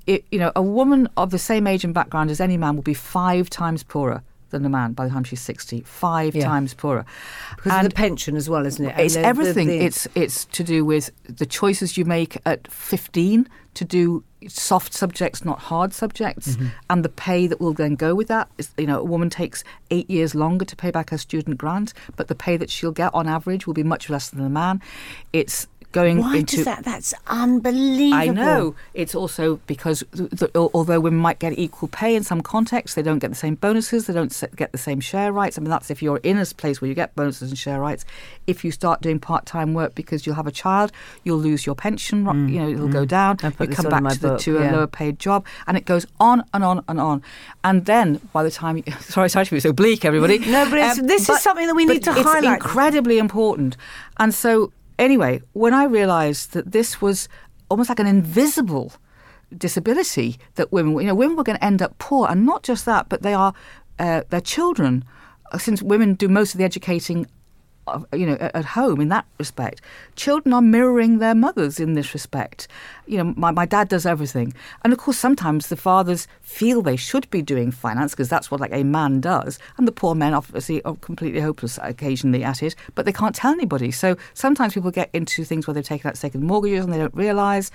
It, 0.07 0.25
you 0.33 0.39
know, 0.41 0.51
a 0.57 0.63
woman 0.63 1.09
of 1.17 1.31
the 1.31 1.39
same 1.39 1.67
age 1.69 1.85
and 1.85 1.95
background 1.95 2.31
as 2.31 2.41
any 2.41 2.57
man 2.57 2.75
will 2.75 2.83
be 2.83 2.95
five 2.95 3.49
times 3.49 3.85
poorer 3.85 4.23
than 4.59 4.67
a 4.67 4.71
man 4.71 4.93
by 4.93 5.05
the 5.05 5.11
time 5.11 5.25
she's 5.25 5.41
60, 5.41 5.83
five 5.83 6.35
yeah. 6.35 6.45
times 6.45 6.75
poorer. 6.75 7.05
Because 7.57 7.73
and 7.73 7.87
the 7.87 7.95
pension 7.95 8.37
as 8.37 8.49
well, 8.49 8.67
isn't 8.67 8.85
it? 8.85 8.99
It's 8.99 9.15
the, 9.15 9.21
everything. 9.21 9.69
The, 9.69 9.79
the... 9.79 9.85
It's 9.85 10.09
it's 10.15 10.45
to 10.47 10.65
do 10.65 10.85
with 10.85 11.11
the 11.25 11.47
choices 11.47 11.97
you 11.97 12.05
make 12.05 12.39
at 12.47 12.71
15 12.71 13.49
to 13.75 13.85
do 13.85 14.25
soft 14.49 14.93
subjects, 14.93 15.45
not 15.45 15.59
hard 15.59 15.93
subjects, 15.93 16.57
mm-hmm. 16.57 16.69
and 16.91 17.05
the 17.05 17.09
pay 17.09 17.47
that 17.47 17.61
will 17.61 17.73
then 17.73 17.95
go 17.95 18.15
with 18.15 18.29
that. 18.29 18.49
Is, 18.59 18.71
you 18.77 18.87
know, 18.87 19.01
a 19.01 19.05
woman 19.05 19.31
takes 19.31 19.65
eight 19.91 20.09
years 20.09 20.35
longer 20.35 20.65
to 20.65 20.77
pay 20.77 20.91
back 20.91 21.11
her 21.11 21.19
student 21.19 21.59
grant, 21.59 21.93
but 22.17 22.29
the 22.29 22.35
pay 22.35 22.57
that 22.57 22.71
she'll 22.71 22.93
get 22.93 23.13
on 23.15 23.29
average 23.29 23.67
will 23.67 23.75
be 23.75 23.83
much 23.83 24.09
less 24.09 24.31
than 24.31 24.45
a 24.45 24.51
man. 24.51 24.81
It's 25.33 25.67
going 25.95 26.19
Why 26.19 26.39
into. 26.39 26.57
Does 26.57 26.65
that? 26.67 26.85
That's 26.85 27.15
unbelievable. 27.29 28.15
I 28.15 28.27
know. 28.27 28.75
It's 28.93 29.15
also 29.15 29.61
because 29.67 30.01
the, 30.11 30.51
although 30.75 31.01
women 31.01 31.21
might 31.21 31.39
get 31.39 31.57
equal 31.59 31.89
pay 31.89 32.15
in 32.15 32.25
some 32.25 32.43
contexts, 32.43 32.97
they 32.97 33.03
don't 33.03 33.21
get 33.21 33.29
the 33.29 33.37
same 33.37 33.55
bonuses. 33.55 34.07
They 34.07 34.13
don't 34.13 34.43
get 34.57 34.73
the 34.73 34.79
same 34.79 35.01
share 35.01 35.33
rights. 35.33 35.57
I 35.57 35.63
mean, 35.63 35.71
that's 35.71 35.91
if 35.91 36.03
you're 36.03 36.19
in 36.19 36.37
a 36.37 36.45
place 36.47 36.81
where 36.81 36.89
you 36.89 36.95
get 36.95 37.15
bonuses 37.15 37.49
and 37.49 37.59
share 37.59 37.81
rights. 37.81 38.05
If 38.47 38.65
you 38.65 38.73
start 38.73 39.01
doing 39.01 39.21
part-time 39.21 39.73
work 39.73 39.95
because 39.95 40.27
you'll 40.27 40.35
have 40.35 40.49
a 40.49 40.53
child, 40.53 40.93
you'll 41.23 41.39
lose 41.39 41.65
your 41.65 41.77
pension. 41.77 42.25
Mm, 42.25 42.53
you 42.53 42.59
know, 42.61 42.69
it'll 42.69 42.89
mm. 42.89 42.93
go 42.93 43.05
down. 43.07 43.39
You 43.43 43.69
come 43.69 43.89
back 43.89 44.13
to, 44.15 44.19
the, 44.19 44.37
to 44.37 44.55
yeah. 44.55 44.71
a 44.71 44.77
lower-paid 44.77 45.19
job, 45.19 45.47
and 45.67 45.77
it 45.77 45.87
goes 45.87 46.07
on 46.19 46.45
and 46.53 46.65
on 46.65 46.85
and 46.89 47.01
on. 47.01 47.23
And 47.63 47.87
then 47.87 48.21
by 48.33 48.43
the 48.43 48.51
time, 48.51 48.79
you, 48.79 48.83
sorry, 49.01 49.31
sorry 49.31 49.47
to 49.47 49.51
be 49.53 49.61
so 49.61 49.73
bleak, 49.73 50.05
everybody. 50.05 50.41
no, 50.41 50.69
but 50.69 50.81
um, 50.81 51.07
this 51.07 51.29
but, 51.29 51.35
is 51.35 51.43
something 51.43 51.67
that 51.67 51.77
we 51.77 51.87
need 51.87 52.03
to 52.05 52.13
highlight. 52.13 52.57
It's 52.57 52.65
incredibly 52.65 53.19
important, 53.19 53.77
and 54.19 54.35
so 54.35 54.73
anyway, 54.99 55.43
when 55.53 55.75
I 55.75 55.85
realised 55.85 56.53
that 56.53 56.73
this 56.73 57.01
was 57.01 57.29
almost 57.69 57.89
like 57.89 58.01
an 58.01 58.07
invisible 58.07 58.93
disability 59.57 60.39
that 60.55 60.73
women, 60.73 61.01
you 61.01 61.07
know, 61.07 61.15
women 61.15 61.37
were 61.37 61.45
going 61.45 61.59
to 61.59 61.65
end 61.65 61.83
up 61.83 61.97
poor, 61.99 62.29
and 62.29 62.45
not 62.45 62.63
just 62.63 62.85
that, 62.87 63.09
but 63.09 63.23
they 63.23 63.35
are 63.35 63.55
uh, 63.99 64.23
their 64.31 64.41
children. 64.41 65.05
Since 65.59 65.83
women 65.83 66.15
do 66.15 66.29
most 66.29 66.55
of 66.55 66.59
the 66.59 66.65
educating 66.65 67.27
you 68.13 68.27
know, 68.27 68.37
at 68.41 68.65
home 68.65 69.01
in 69.01 69.09
that 69.09 69.27
respect. 69.39 69.81
Children 70.17 70.53
are 70.53 70.63
mirroring 70.63 71.19
their 71.19 71.35
mothers 71.35 71.79
in 71.79 71.95
this 71.95 72.15
respect. 72.15 72.67
You 73.07 73.19
know, 73.19 73.35
my, 73.37 73.51
my 73.51 73.67
dad 73.67 73.89
does 73.89 74.07
everything. 74.07 74.55
And 74.83 74.93
of 74.93 74.99
course, 74.99 75.19
sometimes 75.19 75.69
the 75.69 75.77
fathers 75.77 76.27
feel 76.41 76.83
they 76.83 76.97
should 76.97 77.29
be 77.31 77.43
doing 77.43 77.71
finance 77.71 78.13
because 78.13 78.29
that's 78.29 78.51
what 78.51 78.61
like 78.61 78.73
a 78.73 78.85
man 78.85 79.21
does. 79.21 79.59
And 79.77 79.87
the 79.87 79.93
poor 79.93 80.15
men 80.15 80.35
obviously 80.35 80.83
are 80.83 80.97
completely 80.97 81.41
hopeless 81.41 81.79
occasionally 81.83 82.43
at 82.43 82.63
it, 82.63 82.75
but 82.95 83.05
they 83.05 83.13
can't 83.13 83.35
tell 83.35 83.53
anybody. 83.53 83.91
So 83.91 84.17
sometimes 84.33 84.75
people 84.75 84.91
get 84.91 85.11
into 85.13 85.45
things 85.45 85.67
where 85.67 85.75
they've 85.75 85.85
taken 85.85 86.09
out 86.09 86.17
second 86.17 86.45
mortgages 86.45 86.85
and 86.85 86.93
they 86.93 86.99
don't 86.99 87.15
realise 87.15 87.71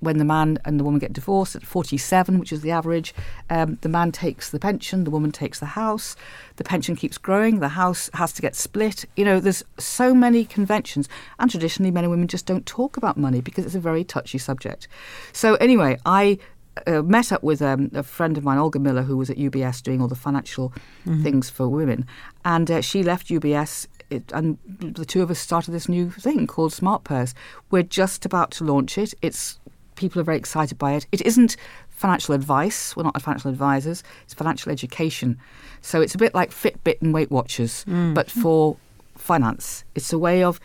when 0.00 0.18
the 0.18 0.24
man 0.24 0.58
and 0.64 0.80
the 0.80 0.84
woman 0.84 0.98
get 0.98 1.12
divorced 1.12 1.54
at 1.54 1.64
47, 1.64 2.38
which 2.38 2.52
is 2.52 2.62
the 2.62 2.70
average, 2.70 3.14
um, 3.48 3.78
the 3.82 3.88
man 3.88 4.12
takes 4.12 4.50
the 4.50 4.58
pension, 4.58 5.04
the 5.04 5.10
woman 5.10 5.30
takes 5.30 5.60
the 5.60 5.66
house. 5.66 6.16
The 6.56 6.64
pension 6.64 6.96
keeps 6.96 7.18
growing, 7.18 7.60
the 7.60 7.68
house 7.68 8.10
has 8.14 8.32
to 8.34 8.42
get 8.42 8.54
split. 8.54 9.04
You 9.16 9.24
know, 9.24 9.40
there's 9.40 9.62
so 9.78 10.14
many 10.14 10.44
conventions, 10.44 11.08
and 11.38 11.50
traditionally, 11.50 11.90
men 11.90 12.04
and 12.04 12.10
women 12.10 12.28
just 12.28 12.46
don't 12.46 12.66
talk 12.66 12.96
about 12.96 13.16
money 13.16 13.40
because 13.40 13.64
it's 13.64 13.74
a 13.74 13.80
very 13.80 14.04
touchy 14.04 14.38
subject. 14.38 14.88
So, 15.32 15.54
anyway, 15.56 15.98
I 16.04 16.38
uh, 16.86 17.02
met 17.02 17.32
up 17.32 17.42
with 17.42 17.62
um, 17.62 17.90
a 17.94 18.02
friend 18.02 18.36
of 18.38 18.44
mine, 18.44 18.58
Olga 18.58 18.78
Miller, 18.78 19.02
who 19.02 19.16
was 19.16 19.30
at 19.30 19.36
UBS 19.36 19.82
doing 19.82 20.00
all 20.00 20.08
the 20.08 20.14
financial 20.14 20.70
mm-hmm. 21.04 21.22
things 21.22 21.50
for 21.50 21.68
women, 21.68 22.06
and 22.44 22.70
uh, 22.70 22.80
she 22.80 23.02
left 23.02 23.28
UBS. 23.28 23.86
It, 24.08 24.32
and 24.32 24.58
the 24.80 25.04
two 25.04 25.22
of 25.22 25.30
us 25.30 25.38
started 25.38 25.70
this 25.70 25.88
new 25.88 26.10
thing 26.10 26.48
called 26.48 26.72
Smart 26.72 27.04
Purse. 27.04 27.32
We're 27.70 27.84
just 27.84 28.26
about 28.26 28.50
to 28.52 28.64
launch 28.64 28.98
it. 28.98 29.14
It's 29.22 29.59
people 30.00 30.20
are 30.20 30.24
very 30.24 30.38
excited 30.38 30.78
by 30.78 30.94
it. 30.94 31.06
It 31.12 31.20
isn't 31.20 31.56
financial 31.90 32.34
advice. 32.34 32.96
We're 32.96 33.04
not 33.04 33.20
financial 33.20 33.50
advisors. 33.50 34.02
It's 34.24 34.34
financial 34.34 34.72
education. 34.72 35.38
So 35.82 36.00
it's 36.00 36.14
a 36.14 36.18
bit 36.18 36.34
like 36.34 36.50
Fitbit 36.50 37.00
and 37.02 37.12
Weight 37.12 37.30
Watchers, 37.30 37.84
mm. 37.84 38.14
but 38.14 38.30
for 38.30 38.76
finance. 39.16 39.84
It's 39.94 40.12
a 40.12 40.18
way 40.18 40.42
of 40.42 40.58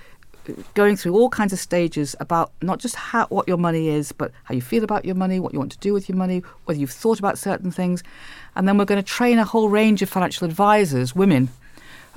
going 0.76 0.96
through 0.96 1.14
all 1.14 1.30
kinds 1.30 1.52
of 1.52 1.60
stages 1.60 2.16
about 2.20 2.52
not 2.62 2.80
just 2.80 2.96
how 2.96 3.26
what 3.28 3.48
your 3.48 3.58
money 3.58 3.90
is, 3.90 4.12
but 4.12 4.32
how 4.46 4.56
you 4.56 4.62
feel 4.62 4.84
about 4.84 5.04
your 5.04 5.16
money, 5.16 5.40
what 5.40 5.54
you 5.54 5.60
want 5.60 5.72
to 5.74 5.78
do 5.80 5.92
with 5.92 6.08
your 6.08 6.18
money, 6.18 6.42
whether 6.66 6.80
you've 6.80 6.92
thought 6.92 7.20
about 7.20 7.38
certain 7.38 7.72
things, 7.72 8.04
and 8.56 8.68
then 8.68 8.78
we're 8.78 8.86
going 8.86 9.04
to 9.04 9.12
train 9.18 9.38
a 9.38 9.44
whole 9.44 9.70
range 9.70 10.02
of 10.02 10.10
financial 10.10 10.46
advisors, 10.46 11.16
women, 11.16 11.50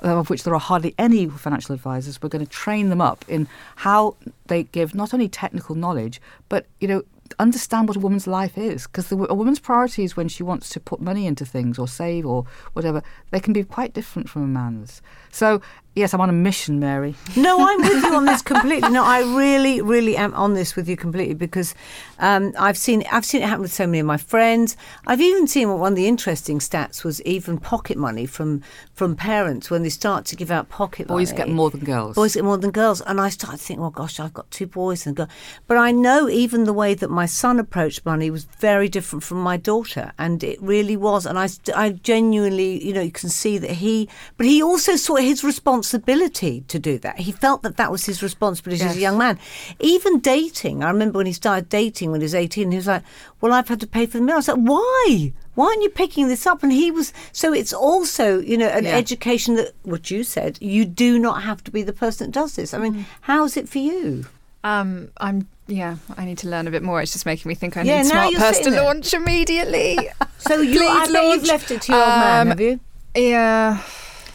Uh, 0.04 0.18
of 0.18 0.30
which 0.30 0.44
there 0.44 0.54
are 0.54 0.60
hardly 0.60 0.94
any 0.96 1.26
financial 1.28 1.74
advisors. 1.74 2.22
We're 2.22 2.28
going 2.28 2.44
to 2.44 2.50
train 2.50 2.88
them 2.88 3.00
up 3.00 3.24
in 3.26 3.48
how 3.76 4.14
they 4.46 4.64
give 4.64 4.94
not 4.94 5.12
only 5.12 5.28
technical 5.28 5.74
knowledge, 5.74 6.20
but 6.48 6.66
you 6.80 6.88
know 6.88 7.02
understand 7.38 7.88
what 7.88 7.96
a 7.96 8.00
woman's 8.00 8.26
life 8.26 8.56
is 8.56 8.86
because 8.86 9.10
a 9.12 9.16
woman's 9.16 9.58
priorities 9.58 10.16
when 10.16 10.28
she 10.28 10.42
wants 10.42 10.68
to 10.70 10.80
put 10.80 11.00
money 11.00 11.26
into 11.26 11.44
things 11.44 11.78
or 11.78 11.86
save 11.86 12.24
or 12.24 12.44
whatever 12.72 13.02
they 13.30 13.40
can 13.40 13.52
be 13.52 13.62
quite 13.62 13.92
different 13.92 14.28
from 14.28 14.42
a 14.42 14.46
man's 14.46 15.02
so 15.30 15.60
yes 15.98 16.14
i'm 16.14 16.20
on 16.20 16.30
a 16.30 16.32
mission 16.32 16.78
mary. 16.80 17.14
No 17.36 17.58
i'm 17.68 17.80
with 17.88 18.02
you 18.04 18.14
on 18.14 18.24
this 18.24 18.42
completely. 18.42 18.88
No 18.90 19.04
i 19.04 19.20
really 19.20 19.80
really 19.80 20.16
am 20.16 20.32
on 20.34 20.54
this 20.54 20.76
with 20.76 20.88
you 20.88 20.96
completely 20.96 21.34
because 21.34 21.74
um, 22.18 22.52
i've 22.58 22.78
seen 22.78 23.04
i've 23.12 23.24
seen 23.24 23.42
it 23.42 23.48
happen 23.48 23.62
with 23.62 23.72
so 23.72 23.86
many 23.86 23.98
of 24.00 24.06
my 24.06 24.16
friends. 24.16 24.76
I've 25.06 25.20
even 25.20 25.46
seen 25.46 25.68
what 25.68 25.78
one 25.78 25.92
of 25.92 25.96
the 25.96 26.06
interesting 26.06 26.58
stats 26.58 27.04
was 27.04 27.20
even 27.22 27.58
pocket 27.58 27.96
money 27.96 28.26
from 28.26 28.62
from 28.94 29.16
parents 29.16 29.70
when 29.70 29.82
they 29.82 29.88
start 29.88 30.24
to 30.26 30.36
give 30.36 30.50
out 30.50 30.68
pocket 30.68 31.08
boys 31.08 31.32
money. 31.32 31.44
get 31.44 31.54
more 31.54 31.70
than 31.70 31.80
girls. 31.80 32.14
Boys 32.14 32.34
get 32.34 32.44
more 32.44 32.58
than 32.58 32.70
girls. 32.70 33.00
And 33.02 33.20
i 33.20 33.28
started 33.28 33.58
thinking 33.58 33.84
oh 33.84 33.90
gosh 33.90 34.20
i've 34.20 34.34
got 34.34 34.50
two 34.50 34.66
boys 34.66 35.06
and 35.06 35.16
a 35.16 35.24
girl. 35.24 35.28
But 35.66 35.76
i 35.76 35.90
know 35.90 36.28
even 36.28 36.64
the 36.64 36.72
way 36.72 36.94
that 36.94 37.10
my 37.10 37.26
son 37.26 37.58
approached 37.58 38.04
money 38.06 38.30
was 38.30 38.44
very 38.44 38.88
different 38.88 39.22
from 39.22 39.40
my 39.40 39.56
daughter, 39.56 40.12
and 40.18 40.42
it 40.42 40.60
really 40.62 40.96
was. 40.96 41.26
And 41.26 41.38
I, 41.38 41.48
I 41.74 41.90
genuinely, 41.90 42.84
you 42.84 42.92
know, 42.92 43.00
you 43.00 43.10
can 43.10 43.28
see 43.28 43.58
that 43.58 43.70
he, 43.70 44.08
but 44.36 44.46
he 44.46 44.62
also 44.62 44.96
saw 44.96 45.16
his 45.16 45.44
responsibility 45.92 46.62
to 46.68 46.78
do 46.78 46.98
that. 46.98 47.18
He 47.18 47.32
felt 47.32 47.62
that 47.62 47.76
that 47.76 47.90
was 47.90 48.04
his 48.04 48.22
responsibility 48.22 48.82
yes. 48.82 48.92
as 48.92 48.96
a 48.96 49.00
young 49.00 49.18
man. 49.18 49.38
Even 49.80 50.20
dating, 50.20 50.84
I 50.84 50.90
remember 50.90 51.18
when 51.18 51.26
he 51.26 51.32
started 51.32 51.68
dating 51.68 52.10
when 52.10 52.20
he 52.20 52.24
was 52.24 52.34
18, 52.34 52.70
he 52.70 52.76
was 52.76 52.86
like, 52.86 53.02
Well, 53.40 53.52
I've 53.52 53.68
had 53.68 53.80
to 53.80 53.86
pay 53.86 54.06
for 54.06 54.18
the 54.18 54.24
meal. 54.24 54.34
I 54.34 54.38
was 54.38 54.48
like, 54.48 54.58
Why? 54.58 55.32
Why 55.54 55.66
aren't 55.66 55.82
you 55.82 55.90
picking 55.90 56.28
this 56.28 56.46
up? 56.46 56.62
And 56.62 56.72
he 56.72 56.90
was, 56.90 57.12
so 57.32 57.52
it's 57.52 57.72
also, 57.72 58.38
you 58.38 58.56
know, 58.56 58.68
an 58.68 58.84
yeah. 58.84 58.96
education 58.96 59.56
that, 59.56 59.72
what 59.82 60.10
you 60.10 60.22
said, 60.22 60.58
you 60.60 60.84
do 60.84 61.18
not 61.18 61.42
have 61.42 61.64
to 61.64 61.70
be 61.70 61.82
the 61.82 61.92
person 61.92 62.28
that 62.28 62.32
does 62.32 62.54
this. 62.54 62.74
I 62.74 62.78
mean, 62.78 62.94
mm. 62.94 63.04
how's 63.22 63.56
it 63.56 63.68
for 63.68 63.78
you? 63.78 64.26
Um, 64.62 65.10
I'm 65.18 65.48
yeah, 65.68 65.96
I 66.16 66.24
need 66.24 66.38
to 66.38 66.48
learn 66.48 66.66
a 66.66 66.70
bit 66.70 66.82
more. 66.82 67.02
It's 67.02 67.12
just 67.12 67.26
making 67.26 67.48
me 67.48 67.54
think 67.54 67.76
I 67.76 67.82
yeah, 67.82 68.02
need 68.02 68.08
Smart 68.08 68.34
Purse 68.34 68.58
to 68.60 68.70
there. 68.70 68.82
launch 68.82 69.12
immediately. 69.12 69.98
so 70.38 70.60
you, 70.60 70.82
I 70.82 71.06
bet 71.12 71.24
you've 71.24 71.44
left 71.44 71.70
it 71.70 71.82
to 71.82 71.92
your 71.92 72.02
um, 72.02 72.08
old 72.08 72.20
man, 72.20 72.46
have 72.48 72.60
you? 72.60 72.80
Yeah. 73.14 73.82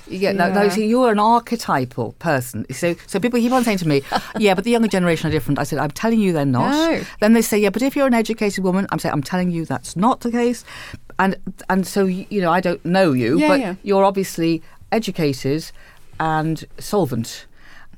Yeah, 0.07 0.31
yeah. 0.31 0.31
No, 0.31 0.51
no, 0.51 0.69
so 0.69 0.81
you're 0.81 1.11
an 1.11 1.19
archetypal 1.19 2.13
person. 2.13 2.65
So, 2.71 2.95
so 3.07 3.19
people 3.19 3.39
keep 3.39 3.51
on 3.51 3.63
saying 3.63 3.79
to 3.79 3.87
me, 3.87 4.01
"Yeah, 4.37 4.53
but 4.53 4.63
the 4.63 4.71
younger 4.71 4.87
generation 4.87 5.29
are 5.29 5.31
different." 5.31 5.59
I 5.59 5.63
said, 5.63 5.79
"I'm 5.79 5.91
telling 5.91 6.19
you, 6.19 6.33
they're 6.33 6.45
not." 6.45 6.71
No. 6.71 7.01
Then 7.19 7.33
they 7.33 7.41
say, 7.41 7.57
"Yeah, 7.57 7.69
but 7.69 7.81
if 7.81 7.95
you're 7.95 8.07
an 8.07 8.13
educated 8.13 8.63
woman," 8.63 8.87
I'm 8.91 8.99
saying, 8.99 9.13
"I'm 9.13 9.23
telling 9.23 9.51
you, 9.51 9.65
that's 9.65 9.95
not 9.95 10.21
the 10.21 10.31
case." 10.31 10.63
And 11.19 11.37
and 11.69 11.85
so 11.87 12.05
you 12.05 12.41
know, 12.41 12.51
I 12.51 12.59
don't 12.59 12.83
know 12.83 13.11
you, 13.11 13.39
yeah, 13.39 13.47
but 13.47 13.59
yeah. 13.59 13.75
you're 13.83 14.03
obviously 14.03 14.61
educated 14.91 15.71
and 16.19 16.65
solvent 16.79 17.45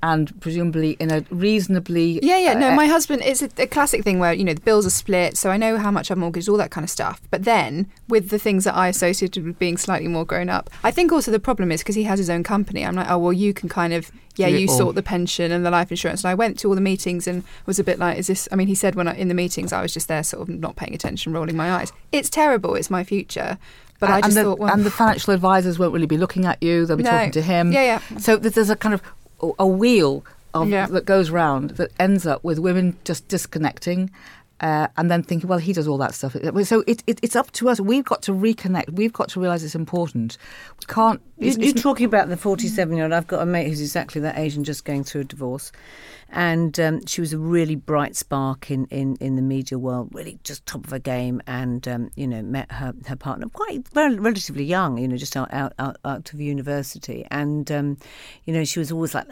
and 0.05 0.39
presumably 0.39 0.91
in 0.99 1.09
a 1.09 1.25
reasonably 1.31 2.19
yeah 2.21 2.37
yeah 2.37 2.53
no 2.53 2.69
uh, 2.69 2.75
my 2.75 2.85
husband 2.85 3.23
it's 3.25 3.41
a, 3.41 3.49
a, 3.57 3.65
classic 3.65 4.03
thing 4.03 4.19
where 4.19 4.33
you 4.33 4.43
know 4.43 4.53
the 4.53 4.61
bills 4.61 4.85
are 4.85 4.91
split 4.91 5.35
so 5.35 5.49
i 5.49 5.57
know 5.57 5.79
how 5.79 5.89
much 5.89 6.11
i've 6.11 6.17
mortgaged 6.17 6.47
all 6.47 6.57
that 6.57 6.69
kind 6.69 6.83
of 6.83 6.89
stuff 6.91 7.19
but 7.31 7.43
then 7.43 7.89
with 8.07 8.29
the 8.29 8.37
things 8.37 8.65
that 8.65 8.75
i 8.75 8.87
associated 8.87 9.43
with 9.43 9.57
being 9.57 9.77
slightly 9.77 10.07
more 10.07 10.23
grown 10.23 10.47
up 10.47 10.69
i 10.83 10.91
think 10.91 11.11
also 11.11 11.31
the 11.31 11.39
problem 11.39 11.71
is 11.71 11.81
because 11.81 11.95
he 11.95 12.03
has 12.03 12.19
his 12.19 12.29
own 12.29 12.43
company 12.43 12.85
i'm 12.85 12.95
like 12.95 13.09
oh 13.09 13.17
well 13.17 13.33
you 13.33 13.51
can 13.51 13.67
kind 13.67 13.93
of 13.93 14.11
yeah 14.35 14.47
you 14.47 14.67
sort 14.67 14.93
the 14.93 15.01
pension 15.01 15.51
and 15.51 15.65
the 15.65 15.71
life 15.71 15.89
insurance 15.89 16.23
and 16.23 16.29
i 16.29 16.35
went 16.35 16.59
to 16.59 16.67
all 16.67 16.75
the 16.75 16.81
meetings 16.81 17.25
and 17.25 17.43
was 17.65 17.79
a 17.79 17.83
bit 17.83 17.97
like 17.97 18.19
is 18.19 18.27
this 18.27 18.47
i 18.51 18.55
mean 18.55 18.67
he 18.67 18.75
said 18.75 18.93
when 18.93 19.07
I, 19.07 19.15
in 19.15 19.27
the 19.27 19.33
meetings 19.33 19.73
i 19.73 19.81
was 19.81 19.91
just 19.91 20.07
there 20.07 20.21
sort 20.21 20.47
of 20.47 20.49
not 20.49 20.75
paying 20.75 20.93
attention 20.93 21.33
rolling 21.33 21.55
my 21.55 21.71
eyes 21.71 21.91
it's 22.11 22.29
terrible 22.29 22.75
it's 22.75 22.91
my 22.91 23.03
future 23.03 23.57
but 23.99 24.09
and, 24.09 24.15
I 24.15 24.21
just 24.21 24.35
the, 24.35 24.43
thought, 24.43 24.59
well, 24.59 24.73
and 24.73 24.83
the 24.83 24.91
financial 24.91 25.33
advisors 25.33 25.79
won't 25.79 25.93
really 25.93 26.05
be 26.05 26.17
looking 26.17 26.45
at 26.45 26.61
you; 26.61 26.85
they'll 26.85 26.97
be 26.97 27.03
no. 27.03 27.11
talking 27.11 27.31
to 27.31 27.41
him. 27.41 27.71
Yeah, 27.71 28.01
yeah. 28.11 28.17
So 28.17 28.35
there's 28.35 28.69
a 28.69 28.75
kind 28.75 28.93
of 28.93 29.01
a 29.59 29.67
wheel 29.67 30.25
of, 30.53 30.69
yeah. 30.69 30.87
that 30.87 31.05
goes 31.05 31.29
round 31.29 31.71
that 31.71 31.91
ends 31.99 32.25
up 32.25 32.43
with 32.43 32.59
women 32.59 32.97
just 33.03 33.27
disconnecting 33.27 34.09
uh, 34.61 34.87
and 34.95 35.11
then 35.11 35.21
thinking, 35.21 35.49
well, 35.49 35.59
he 35.59 35.73
does 35.73 35.87
all 35.87 35.97
that 35.97 36.13
stuff. 36.13 36.35
So 36.63 36.83
it, 36.87 37.03
it, 37.05 37.19
it's 37.21 37.35
up 37.35 37.51
to 37.53 37.67
us. 37.67 37.81
We've 37.81 38.05
got 38.05 38.21
to 38.23 38.31
reconnect. 38.31 38.91
We've 38.91 39.11
got 39.11 39.29
to 39.29 39.39
realise 39.41 39.63
it's 39.63 39.75
important. 39.75 40.37
We 40.79 40.85
can't. 40.85 41.21
It's, 41.37 41.57
you, 41.57 41.71
are 41.71 41.73
talking 41.73 42.05
about 42.05 42.29
the 42.29 42.37
47 42.37 42.95
year 42.95 43.03
old. 43.03 43.13
I've 43.13 43.27
got 43.27 43.41
a 43.41 43.45
mate 43.45 43.67
who's 43.67 43.81
exactly 43.81 44.21
that 44.21 44.37
age 44.37 44.55
and 44.55 44.65
just 44.65 44.85
going 44.85 45.03
through 45.03 45.21
a 45.21 45.25
divorce 45.25 45.73
and 46.29 46.79
um, 46.79 47.05
she 47.05 47.21
was 47.21 47.33
a 47.33 47.37
really 47.37 47.75
bright 47.75 48.15
spark 48.15 48.69
in, 48.71 48.85
in, 48.85 49.15
in 49.17 49.35
the 49.35 49.41
media 49.41 49.77
world, 49.77 50.09
really 50.11 50.39
just 50.43 50.65
top 50.65 50.85
of 50.85 50.91
her 50.91 50.99
game, 50.99 51.41
and 51.47 51.87
um, 51.87 52.09
you 52.15 52.27
know 52.27 52.41
met 52.41 52.71
her 52.71 52.93
her 53.07 53.15
partner 53.15 53.47
quite 53.49 53.87
relatively 53.93 54.63
young, 54.63 54.97
you 54.97 55.07
know, 55.07 55.17
just 55.17 55.37
out 55.37 55.53
out, 55.53 55.73
out, 55.79 55.97
out 56.03 56.33
of 56.33 56.41
university, 56.41 57.25
and 57.31 57.71
um, 57.71 57.97
you 58.45 58.53
know 58.53 58.63
she 58.63 58.79
was 58.79 58.91
always 58.91 59.13
like 59.13 59.27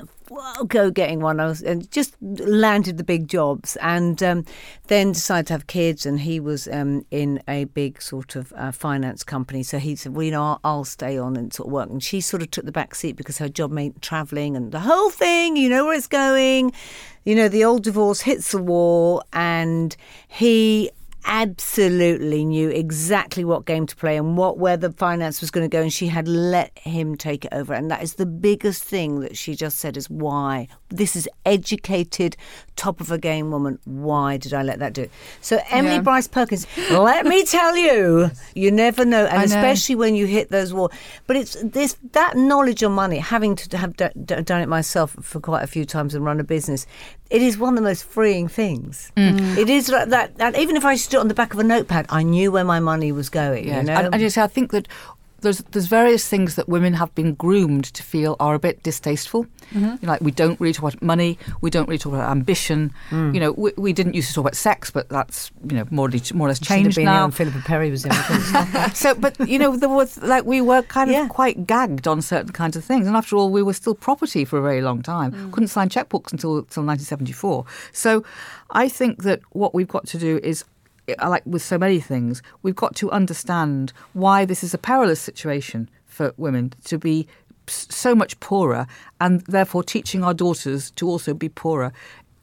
go 0.67 0.89
getting 0.89 1.19
one, 1.19 1.39
I 1.39 1.47
was, 1.47 1.61
and 1.61 1.89
just 1.91 2.15
landed 2.21 2.97
the 2.97 3.03
big 3.03 3.27
jobs, 3.27 3.75
and 3.77 4.21
um, 4.23 4.45
then 4.87 5.11
decided 5.11 5.47
to 5.47 5.53
have 5.53 5.67
kids, 5.67 6.05
and 6.05 6.19
he 6.19 6.39
was 6.39 6.67
um, 6.67 7.05
in 7.11 7.41
a 7.47 7.65
big 7.65 8.01
sort 8.01 8.35
of 8.35 8.53
uh, 8.55 8.71
finance 8.71 9.23
company, 9.23 9.63
so 9.63 9.79
he 9.79 9.95
said, 9.95 10.15
well, 10.15 10.23
you 10.23 10.31
know, 10.31 10.43
I'll, 10.43 10.59
I'll 10.63 10.85
stay 10.85 11.17
on 11.17 11.35
and 11.35 11.53
sort 11.53 11.67
of 11.67 11.73
work, 11.73 11.89
and 11.89 12.03
she 12.03 12.21
sort 12.21 12.41
of 12.41 12.51
took 12.51 12.65
the 12.65 12.71
back 12.71 12.95
seat 12.95 13.15
because 13.15 13.37
her 13.39 13.49
job 13.49 13.71
meant 13.71 14.01
travelling 14.01 14.55
and 14.55 14.71
the 14.71 14.79
whole 14.79 15.09
thing, 15.09 15.57
you 15.57 15.69
know 15.69 15.85
where 15.85 15.95
it's 15.95 16.07
going 16.07 16.71
you 17.23 17.35
know, 17.35 17.47
the 17.47 17.63
old 17.63 17.83
divorce 17.83 18.21
hits 18.21 18.51
the 18.51 18.61
wall, 18.61 19.23
and 19.33 19.95
he 20.27 20.91
absolutely 21.25 22.43
knew 22.43 22.69
exactly 22.69 23.45
what 23.45 23.65
game 23.65 23.87
to 23.87 23.95
play 23.95 24.17
and 24.17 24.37
what 24.37 24.57
where 24.57 24.77
the 24.77 24.91
finance 24.91 25.39
was 25.39 25.51
going 25.51 25.63
to 25.63 25.73
go 25.73 25.81
and 25.81 25.93
she 25.93 26.07
had 26.07 26.27
let 26.27 26.77
him 26.77 27.15
take 27.15 27.45
it 27.45 27.53
over. 27.53 27.73
And 27.73 27.89
that 27.89 28.03
is 28.03 28.15
the 28.15 28.25
biggest 28.25 28.83
thing 28.83 29.21
that 29.21 29.37
she 29.37 29.55
just 29.55 29.77
said 29.77 29.95
is 29.95 30.09
why. 30.09 30.67
This 30.89 31.15
is 31.15 31.29
educated 31.45 32.35
top 32.75 32.99
of 32.99 33.11
a 33.11 33.17
game 33.17 33.51
woman 33.51 33.79
why 33.85 34.37
did 34.37 34.53
i 34.53 34.63
let 34.63 34.79
that 34.79 34.93
do 34.93 35.03
it 35.03 35.11
so 35.41 35.59
emily 35.69 35.95
yeah. 35.95 36.01
bryce 36.01 36.27
perkins 36.27 36.65
let 36.89 37.25
me 37.25 37.43
tell 37.45 37.75
you 37.75 38.31
you 38.55 38.71
never 38.71 39.05
know 39.05 39.25
and 39.25 39.37
know. 39.37 39.43
especially 39.43 39.95
when 39.95 40.15
you 40.15 40.25
hit 40.25 40.49
those 40.49 40.73
walls 40.73 40.91
but 41.27 41.35
it's 41.35 41.55
this 41.61 41.97
that 42.11 42.35
knowledge 42.35 42.83
on 42.83 42.91
money 42.91 43.17
having 43.17 43.55
to 43.55 43.77
have 43.77 43.95
d- 43.95 44.07
d- 44.25 44.41
done 44.41 44.61
it 44.61 44.69
myself 44.69 45.15
for 45.21 45.39
quite 45.39 45.63
a 45.63 45.67
few 45.67 45.85
times 45.85 46.15
and 46.15 46.25
run 46.25 46.39
a 46.39 46.43
business 46.43 46.87
it 47.33 47.41
is 47.41 47.57
one 47.57 47.73
of 47.73 47.77
the 47.77 47.89
most 47.89 48.03
freeing 48.03 48.47
things. 48.47 49.11
Mm. 49.17 49.57
It 49.57 49.67
is 49.67 49.89
like 49.89 50.09
that, 50.09 50.37
that, 50.37 50.55
Even 50.55 50.75
if 50.75 50.85
I 50.85 50.95
stood 50.95 51.19
on 51.19 51.29
the 51.29 51.33
back 51.33 51.51
of 51.51 51.59
a 51.59 51.63
notepad, 51.63 52.05
I 52.09 52.21
knew 52.21 52.51
where 52.51 52.63
my 52.63 52.79
money 52.79 53.11
was 53.11 53.29
going. 53.29 53.65
Yes. 53.65 53.77
You 53.77 53.83
know? 53.87 53.93
and, 53.93 54.13
and 54.13 54.21
you 54.21 54.29
see, 54.29 54.39
I 54.39 54.45
think 54.45 54.69
that 54.69 54.87
there's 55.43 55.59
there's 55.71 55.85
various 55.85 56.27
things 56.27 56.55
that 56.55 56.67
women 56.67 56.93
have 56.93 57.13
been 57.13 57.35
groomed 57.35 57.85
to 57.85 58.01
feel 58.01 58.35
are 58.39 58.55
a 58.55 58.59
bit 58.59 58.81
distasteful. 58.81 59.43
Mm-hmm. 59.43 59.85
You 59.85 59.91
know, 60.01 60.07
like 60.07 60.21
we 60.21 60.31
don't 60.31 60.59
really 60.59 60.73
talk 60.73 60.93
about 60.93 61.01
money, 61.01 61.37
we 61.61 61.69
don't 61.69 61.87
really 61.87 61.99
talk 61.99 62.13
about 62.13 62.31
ambition. 62.31 62.91
Mm. 63.11 63.33
You 63.33 63.39
know, 63.39 63.51
we, 63.51 63.71
we, 63.77 63.93
didn't 63.93 64.15
used 64.15 64.29
to 64.29 64.33
talk 64.33 64.43
about 64.43 64.55
sex, 64.55 64.89
but 64.89 65.07
that's 65.09 65.51
you 65.69 65.75
know 65.77 65.85
more, 65.91 66.09
more 66.33 66.47
or 66.47 66.49
less 66.49 66.59
changed 66.59 66.99
now. 66.99 67.29
Philippa 67.29 67.59
Perry 67.59 67.91
was 67.91 68.05
in. 68.05 68.11
so, 68.93 69.13
but 69.13 69.39
you 69.47 69.59
know, 69.59 69.75
there 69.77 69.89
was 69.89 70.21
like 70.21 70.45
we 70.45 70.61
were 70.61 70.81
kind 70.81 71.09
of 71.09 71.15
yeah. 71.15 71.27
quite 71.27 71.67
gagged 71.67 72.07
on 72.07 72.21
certain 72.21 72.51
kinds 72.51 72.75
of 72.75 72.83
things, 72.83 73.05
and 73.05 73.15
after 73.15 73.35
all, 73.35 73.51
we 73.51 73.61
were 73.61 73.73
still 73.73 73.95
property 73.95 74.45
for 74.45 74.57
a 74.57 74.61
very 74.61 74.81
long 74.81 75.01
time. 75.01 75.31
Mm. 75.31 75.51
Couldn't 75.51 75.67
sign 75.67 75.89
checkbooks 75.89 76.31
until 76.31 76.57
until 76.57 76.83
1974. 76.83 77.65
So, 77.91 78.23
I 78.71 78.89
think 78.89 79.23
that 79.23 79.41
what 79.51 79.73
we've 79.75 79.87
got 79.87 80.07
to 80.07 80.17
do 80.17 80.39
is 80.43 80.65
like 81.23 81.45
with 81.45 81.61
so 81.61 81.77
many 81.77 81.99
things, 81.99 82.41
we've 82.61 82.75
got 82.75 82.95
to 82.97 83.11
understand 83.11 83.93
why 84.13 84.45
this 84.45 84.63
is 84.63 84.73
a 84.73 84.77
perilous 84.77 85.19
situation 85.19 85.89
for 86.05 86.33
women 86.37 86.73
to 86.85 86.97
be 86.97 87.27
so 87.67 88.13
much 88.13 88.39
poorer 88.39 88.87
and 89.21 89.41
therefore 89.41 89.83
teaching 89.83 90.23
our 90.23 90.33
daughters 90.33 90.91
to 90.91 91.07
also 91.07 91.33
be 91.33 91.49
poorer. 91.49 91.91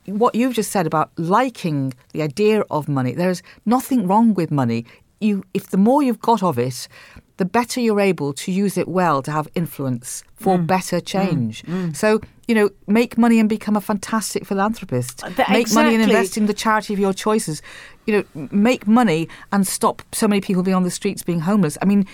What 0.06 0.34
you've 0.34 0.54
just 0.54 0.70
said 0.70 0.86
about 0.86 1.10
liking 1.16 1.94
the 2.12 2.22
idea 2.22 2.62
of 2.70 2.88
money, 2.88 3.12
there's 3.12 3.42
nothing 3.66 4.06
wrong 4.06 4.34
with 4.34 4.50
money. 4.50 4.86
You, 5.20 5.44
if 5.52 5.68
the 5.68 5.76
more 5.76 6.02
you've 6.02 6.20
got 6.20 6.42
of 6.42 6.58
it, 6.58 6.88
the 7.36 7.44
better 7.46 7.80
you're 7.80 8.00
able 8.00 8.34
to 8.34 8.52
use 8.52 8.76
it 8.76 8.86
well 8.86 9.22
to 9.22 9.30
have 9.30 9.48
influence 9.54 10.22
for 10.34 10.58
mm. 10.58 10.66
better 10.66 11.00
change. 11.00 11.62
Mm. 11.62 11.88
Mm. 11.88 11.96
So, 11.96 12.20
you 12.46 12.54
know, 12.54 12.70
make 12.86 13.16
money 13.16 13.38
and 13.38 13.48
become 13.48 13.76
a 13.76 13.80
fantastic 13.80 14.44
philanthropist. 14.44 15.24
Uh, 15.24 15.28
make 15.28 15.62
exactly. 15.62 15.74
money 15.74 15.94
and 15.94 16.04
invest 16.04 16.36
in 16.36 16.46
the 16.46 16.54
charity 16.54 16.92
of 16.92 16.98
your 16.98 17.14
choices. 17.14 17.62
You 18.10 18.26
know, 18.34 18.48
make 18.50 18.88
money 18.88 19.28
and 19.52 19.64
stop 19.64 20.02
so 20.10 20.26
many 20.26 20.40
people 20.40 20.64
being 20.64 20.74
on 20.74 20.82
the 20.82 20.90
streets 20.90 21.22
being 21.22 21.38
homeless. 21.38 21.78
I 21.80 21.84
mean, 21.84 22.08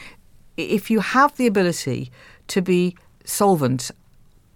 if 0.58 0.90
you 0.90 1.00
have 1.00 1.34
the 1.38 1.46
ability 1.46 2.10
to 2.48 2.60
be 2.60 2.94
solvent 3.24 3.90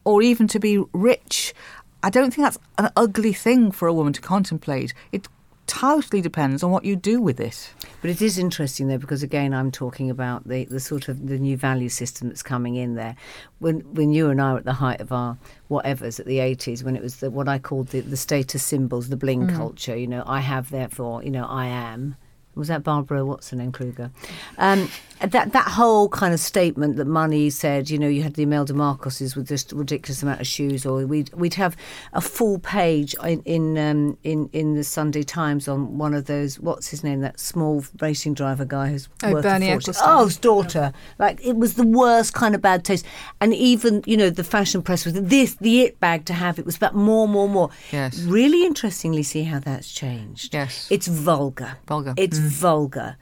or 0.04 0.20
even 0.20 0.46
to 0.48 0.60
be 0.60 0.84
rich, 0.92 1.54
I 2.02 2.10
don't 2.10 2.30
think 2.30 2.44
that's 2.44 2.58
an 2.76 2.90
ugly 2.94 3.32
thing 3.32 3.70
for 3.70 3.88
a 3.88 3.94
woman 3.94 4.12
to 4.12 4.20
contemplate. 4.20 4.92
It 5.12 5.28
totally 5.70 6.20
depends 6.20 6.64
on 6.64 6.72
what 6.72 6.84
you 6.84 6.96
do 6.96 7.22
with 7.22 7.38
it. 7.38 7.72
But 8.00 8.10
it 8.10 8.20
is 8.20 8.38
interesting 8.38 8.88
though, 8.88 8.98
because 8.98 9.22
again, 9.22 9.54
I'm 9.54 9.70
talking 9.70 10.10
about 10.10 10.48
the, 10.48 10.64
the 10.64 10.80
sort 10.80 11.08
of 11.08 11.28
the 11.28 11.38
new 11.38 11.56
value 11.56 11.88
system 11.88 12.28
that's 12.28 12.42
coming 12.42 12.74
in 12.74 12.96
there. 12.96 13.14
When 13.60 13.80
when 13.94 14.12
you 14.12 14.30
and 14.30 14.40
I 14.40 14.52
were 14.52 14.58
at 14.58 14.64
the 14.64 14.72
height 14.72 15.00
of 15.00 15.12
our 15.12 15.38
whatevers 15.70 16.18
at 16.18 16.26
the 16.26 16.38
80s, 16.38 16.82
when 16.82 16.96
it 16.96 17.02
was 17.02 17.16
the, 17.16 17.30
what 17.30 17.48
I 17.48 17.60
called 17.60 17.88
the, 17.88 18.00
the 18.00 18.16
status 18.16 18.64
symbols, 18.64 19.08
the 19.10 19.16
bling 19.16 19.46
culture. 19.46 19.96
You 19.96 20.08
know, 20.08 20.24
I 20.26 20.40
have, 20.40 20.70
therefore, 20.70 21.22
you 21.22 21.30
know, 21.30 21.46
I 21.46 21.66
am. 21.66 22.16
Was 22.56 22.68
that 22.68 22.82
Barbara? 22.82 23.24
What's 23.24 23.50
her 23.50 23.56
name? 23.56 23.70
Kruger. 23.70 24.10
Um, 24.58 24.90
that 25.20 25.52
that 25.52 25.68
whole 25.68 26.08
kind 26.08 26.32
of 26.32 26.40
statement 26.40 26.96
that 26.96 27.06
money 27.06 27.50
said, 27.50 27.90
you 27.90 27.98
know, 27.98 28.08
you 28.08 28.22
had 28.22 28.34
the 28.34 28.42
Imelda 28.44 28.72
Marcoses 28.72 29.36
with 29.36 29.48
this 29.48 29.70
ridiculous 29.72 30.22
amount 30.22 30.40
of 30.40 30.46
shoes, 30.46 30.86
or 30.86 31.06
we'd 31.06 31.32
we'd 31.34 31.54
have 31.54 31.76
a 32.12 32.20
full 32.20 32.58
page 32.58 33.14
in 33.24 33.42
in 33.42 33.78
um, 33.78 34.18
in, 34.24 34.48
in 34.52 34.74
the 34.74 34.84
Sunday 34.84 35.22
Times 35.22 35.68
on 35.68 35.98
one 35.98 36.14
of 36.14 36.26
those. 36.26 36.58
What's 36.58 36.88
his 36.88 37.04
name? 37.04 37.20
That 37.20 37.38
small 37.38 37.84
racing 38.00 38.34
driver 38.34 38.64
guy 38.64 38.88
who's 38.88 39.08
Oh, 39.22 39.32
worth 39.32 39.42
Bernie. 39.42 39.68
Ecclestone. 39.68 40.02
Oh, 40.04 40.24
his 40.24 40.36
daughter. 40.38 40.92
Like 41.18 41.44
it 41.44 41.56
was 41.56 41.74
the 41.74 41.86
worst 41.86 42.32
kind 42.34 42.54
of 42.54 42.62
bad 42.62 42.84
taste. 42.84 43.04
And 43.40 43.54
even 43.54 44.02
you 44.06 44.16
know 44.16 44.30
the 44.30 44.44
fashion 44.44 44.82
press 44.82 45.04
was 45.04 45.14
this 45.14 45.54
the 45.56 45.82
it 45.82 46.00
bag 46.00 46.24
to 46.26 46.32
have. 46.32 46.58
It 46.58 46.64
was 46.66 46.76
about 46.76 46.94
more, 46.94 47.28
more, 47.28 47.48
more. 47.48 47.70
Yes. 47.92 48.20
Really 48.22 48.64
interestingly, 48.64 49.22
see 49.22 49.44
how 49.44 49.58
that's 49.58 49.90
changed. 49.92 50.54
Yes. 50.54 50.88
It's 50.90 51.06
vulgar. 51.06 51.76
Vulgar. 51.86 52.14
It's 52.16 52.38
vulgar. 52.38 53.16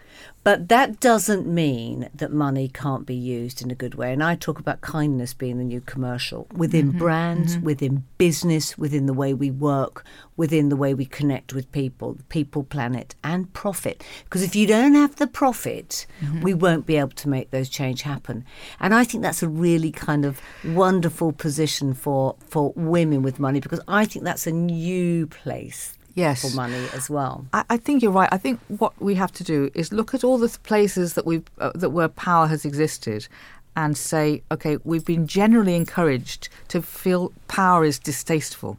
But 0.49 0.71
that 0.71 0.99
doesn't 0.99 1.47
mean 1.47 2.09
that 2.15 2.33
money 2.33 2.69
can't 2.69 3.05
be 3.05 3.15
used 3.15 3.61
in 3.61 3.71
a 3.71 3.75
good 3.75 3.97
way. 3.97 4.15
And 4.15 4.25
I 4.25 4.35
talk 4.35 4.59
about 4.59 4.81
kindness 4.81 5.35
being 5.35 5.59
the 5.59 5.63
new 5.65 5.83
commercial 5.83 6.47
within 6.55 6.89
mm-hmm. 6.89 6.99
brands, 7.01 7.57
mm-hmm. 7.57 7.67
within 7.67 8.05
business, 8.17 8.79
within 8.79 9.05
the 9.05 9.13
way 9.13 9.35
we 9.35 9.51
work, 9.51 10.07
within 10.39 10.71
the 10.71 10.77
way 10.77 10.95
we 10.95 11.05
connect 11.05 11.53
with 11.53 11.71
people, 11.71 12.17
people, 12.31 12.65
planet, 12.65 13.15
and 13.23 13.53
profit. 13.53 14.03
Because 14.25 14.43
if 14.43 14.57
you 14.57 14.67
don't 14.67 14.95
have 14.95 15.17
the 15.17 15.27
profit, 15.27 16.07
mm-hmm. 16.23 16.41
we 16.41 16.55
won't 16.55 16.87
be 16.87 16.97
able 16.97 17.11
to 17.11 17.29
make 17.29 17.51
those 17.51 17.69
change 17.69 18.01
happen. 18.01 18.43
And 18.81 18.95
I 18.95 19.05
think 19.05 19.23
that's 19.23 19.43
a 19.43 19.51
really 19.51 19.93
kind 19.93 20.25
of 20.25 20.41
wonderful 20.65 21.33
position 21.33 21.93
for, 21.93 22.37
for 22.49 22.73
women 22.75 23.21
with 23.21 23.39
money 23.39 23.61
because 23.61 23.83
I 23.87 24.07
think 24.07 24.25
that's 24.25 24.47
a 24.47 24.53
new 24.53 25.27
place 25.27 25.98
Yes. 26.19 26.43
for 26.43 26.55
money 26.57 26.85
as 26.95 27.09
well. 27.09 27.47
I, 27.53 27.65
I 27.71 27.77
think 27.77 28.03
you're 28.03 28.13
right. 28.13 28.29
I 28.33 28.39
think 28.39 28.61
what 28.83 28.93
we 29.01 29.15
have 29.15 29.33
to 29.33 29.45
do 29.45 29.71
is 29.75 29.93
look 29.93 30.15
at 30.15 30.25
all 30.25 30.39
the 30.39 30.51
places 30.65 31.15
that 31.15 31.25
we 31.25 31.43
uh, 31.59 31.73
that 31.75 31.91
where 31.91 32.09
power 32.09 32.47
has 32.49 32.65
existed, 32.65 33.29
and 33.77 33.97
say, 33.97 34.43
okay, 34.51 34.77
we've 34.83 35.05
been 35.05 35.27
generally 35.27 35.77
encouraged 35.77 36.49
to 36.69 36.83
feel 36.83 37.33
power 37.47 37.85
is 37.85 37.99
distasteful, 37.99 38.79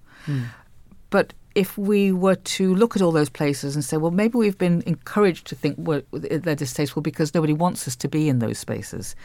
but 1.10 1.34
if 1.56 1.78
we 1.78 2.12
were 2.12 2.36
to 2.36 2.76
look 2.76 2.96
at 2.96 3.02
all 3.02 3.12
those 3.12 3.30
places 3.30 3.76
and 3.76 3.84
say, 3.84 3.98
well, 3.98 4.12
maybe 4.12 4.38
we've 4.38 4.58
been 4.58 4.84
encouraged 4.86 5.48
to 5.48 5.56
think 5.56 5.76
we're, 5.78 6.04
they're 6.12 6.56
distasteful 6.56 7.02
because 7.02 7.34
nobody 7.34 7.54
wants 7.54 7.88
us 7.88 7.96
to 7.96 8.08
be 8.08 8.30
in 8.30 8.40
those 8.40 8.58
spaces. 8.60 9.16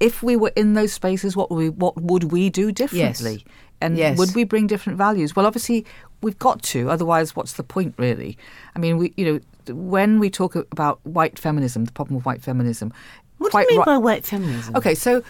if 0.00 0.22
we 0.22 0.36
were 0.36 0.52
in 0.54 0.74
those 0.74 0.92
spaces, 0.92 1.36
what 1.36 1.50
would 1.50 1.56
we, 1.56 1.68
what 1.70 2.00
would 2.00 2.24
we 2.24 2.50
do 2.50 2.70
differently? 2.70 3.44
And 3.80 3.96
Yes. 3.96 4.18
would 4.18 4.34
we 4.34 4.44
bring 4.44 4.66
different 4.66 4.96
values? 4.98 5.36
Well, 5.36 5.46
obviously, 5.46 5.84
we've 6.22 6.38
got 6.38 6.62
to. 6.62 6.90
Otherwise, 6.90 7.36
what's 7.36 7.54
the 7.54 7.62
point, 7.62 7.94
really? 7.98 8.38
I 8.74 8.78
mean, 8.78 8.96
we, 8.98 9.12
you 9.16 9.24
know, 9.66 9.74
when 9.74 10.18
we 10.18 10.30
talk 10.30 10.54
about 10.54 11.00
white 11.04 11.38
feminism, 11.38 11.84
the 11.84 11.92
problem 11.92 12.16
of 12.16 12.24
white 12.24 12.42
feminism. 12.42 12.92
What 13.38 13.52
do 13.52 13.58
you 13.58 13.66
mean 13.68 13.78
ri- 13.80 13.84
by 13.84 13.98
white 13.98 14.24
feminism? 14.24 14.74
Okay, 14.76 14.94
so 14.94 15.22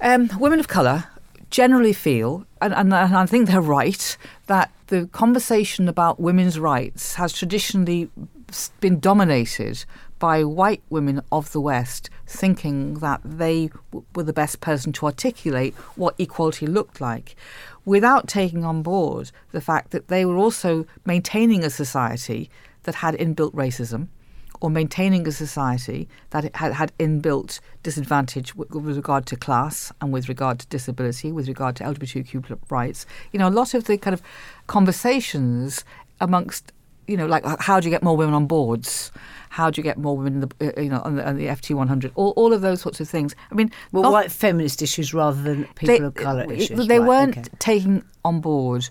um, 0.00 0.30
women 0.38 0.60
of 0.60 0.68
colour 0.68 1.04
generally 1.50 1.92
feel, 1.92 2.46
and, 2.62 2.72
and, 2.74 2.92
and 2.92 3.16
I 3.16 3.26
think 3.26 3.48
they're 3.48 3.60
right, 3.60 4.16
that 4.46 4.70
the 4.88 5.06
conversation 5.08 5.88
about 5.88 6.20
women's 6.20 6.58
rights 6.58 7.14
has 7.16 7.32
traditionally 7.32 8.10
been 8.80 8.98
dominated 8.98 9.84
by 10.18 10.44
white 10.44 10.82
women 10.90 11.22
of 11.30 11.52
the 11.52 11.60
West 11.60 12.10
thinking 12.26 12.94
that 12.94 13.20
they 13.24 13.70
w- 13.90 14.04
were 14.14 14.22
the 14.22 14.32
best 14.32 14.60
person 14.60 14.92
to 14.92 15.06
articulate 15.06 15.74
what 15.96 16.14
equality 16.18 16.66
looked 16.66 17.00
like 17.00 17.36
without 17.84 18.28
taking 18.28 18.64
on 18.64 18.82
board 18.82 19.30
the 19.52 19.60
fact 19.60 19.90
that 19.90 20.08
they 20.08 20.24
were 20.24 20.36
also 20.36 20.86
maintaining 21.04 21.64
a 21.64 21.70
society 21.70 22.50
that 22.82 22.96
had 22.96 23.14
inbuilt 23.14 23.52
racism 23.52 24.08
or 24.60 24.70
maintaining 24.70 25.26
a 25.26 25.32
society 25.32 26.08
that 26.30 26.54
had, 26.56 26.72
had 26.72 26.96
inbuilt 26.98 27.60
disadvantage 27.82 28.54
with, 28.54 28.70
with 28.70 28.96
regard 28.96 29.26
to 29.26 29.36
class 29.36 29.92
and 30.00 30.12
with 30.12 30.28
regard 30.28 30.58
to 30.58 30.66
disability, 30.66 31.30
with 31.30 31.48
regard 31.48 31.76
to 31.76 31.84
LGBTQ 31.84 32.58
rights. 32.70 33.06
You 33.32 33.38
know, 33.38 33.48
a 33.48 33.50
lot 33.50 33.74
of 33.74 33.84
the 33.84 33.96
kind 33.96 34.14
of 34.14 34.22
conversations 34.66 35.84
amongst, 36.20 36.72
you 37.08 37.16
know, 37.16 37.26
like 37.26 37.44
how 37.60 37.80
do 37.80 37.88
you 37.88 37.90
get 37.90 38.02
more 38.02 38.16
women 38.16 38.34
on 38.34 38.46
boards? 38.46 39.10
How 39.50 39.70
do 39.70 39.78
you 39.80 39.82
get 39.82 39.96
more 39.98 40.16
women, 40.16 40.34
in 40.34 40.40
the, 40.40 40.78
uh, 40.78 40.80
you 40.80 40.90
know, 40.90 41.00
on 41.04 41.16
the, 41.16 41.26
on 41.26 41.36
the 41.36 41.46
FT 41.46 41.74
100? 41.74 42.12
All, 42.14 42.30
all 42.36 42.52
of 42.52 42.60
those 42.60 42.80
sorts 42.82 43.00
of 43.00 43.08
things. 43.08 43.34
I 43.50 43.54
mean, 43.54 43.72
Well, 43.92 44.02
not- 44.04 44.12
white 44.12 44.30
feminist 44.30 44.82
issues 44.82 45.14
rather 45.14 45.40
than 45.42 45.64
people 45.74 45.98
they, 45.98 46.04
of 46.04 46.14
colour 46.14 46.52
issues. 46.52 46.86
They 46.86 46.98
Right, 47.00 47.08
weren't 47.08 47.38
okay. 47.38 47.48
taking 47.58 48.04
on 48.24 48.40
board 48.40 48.88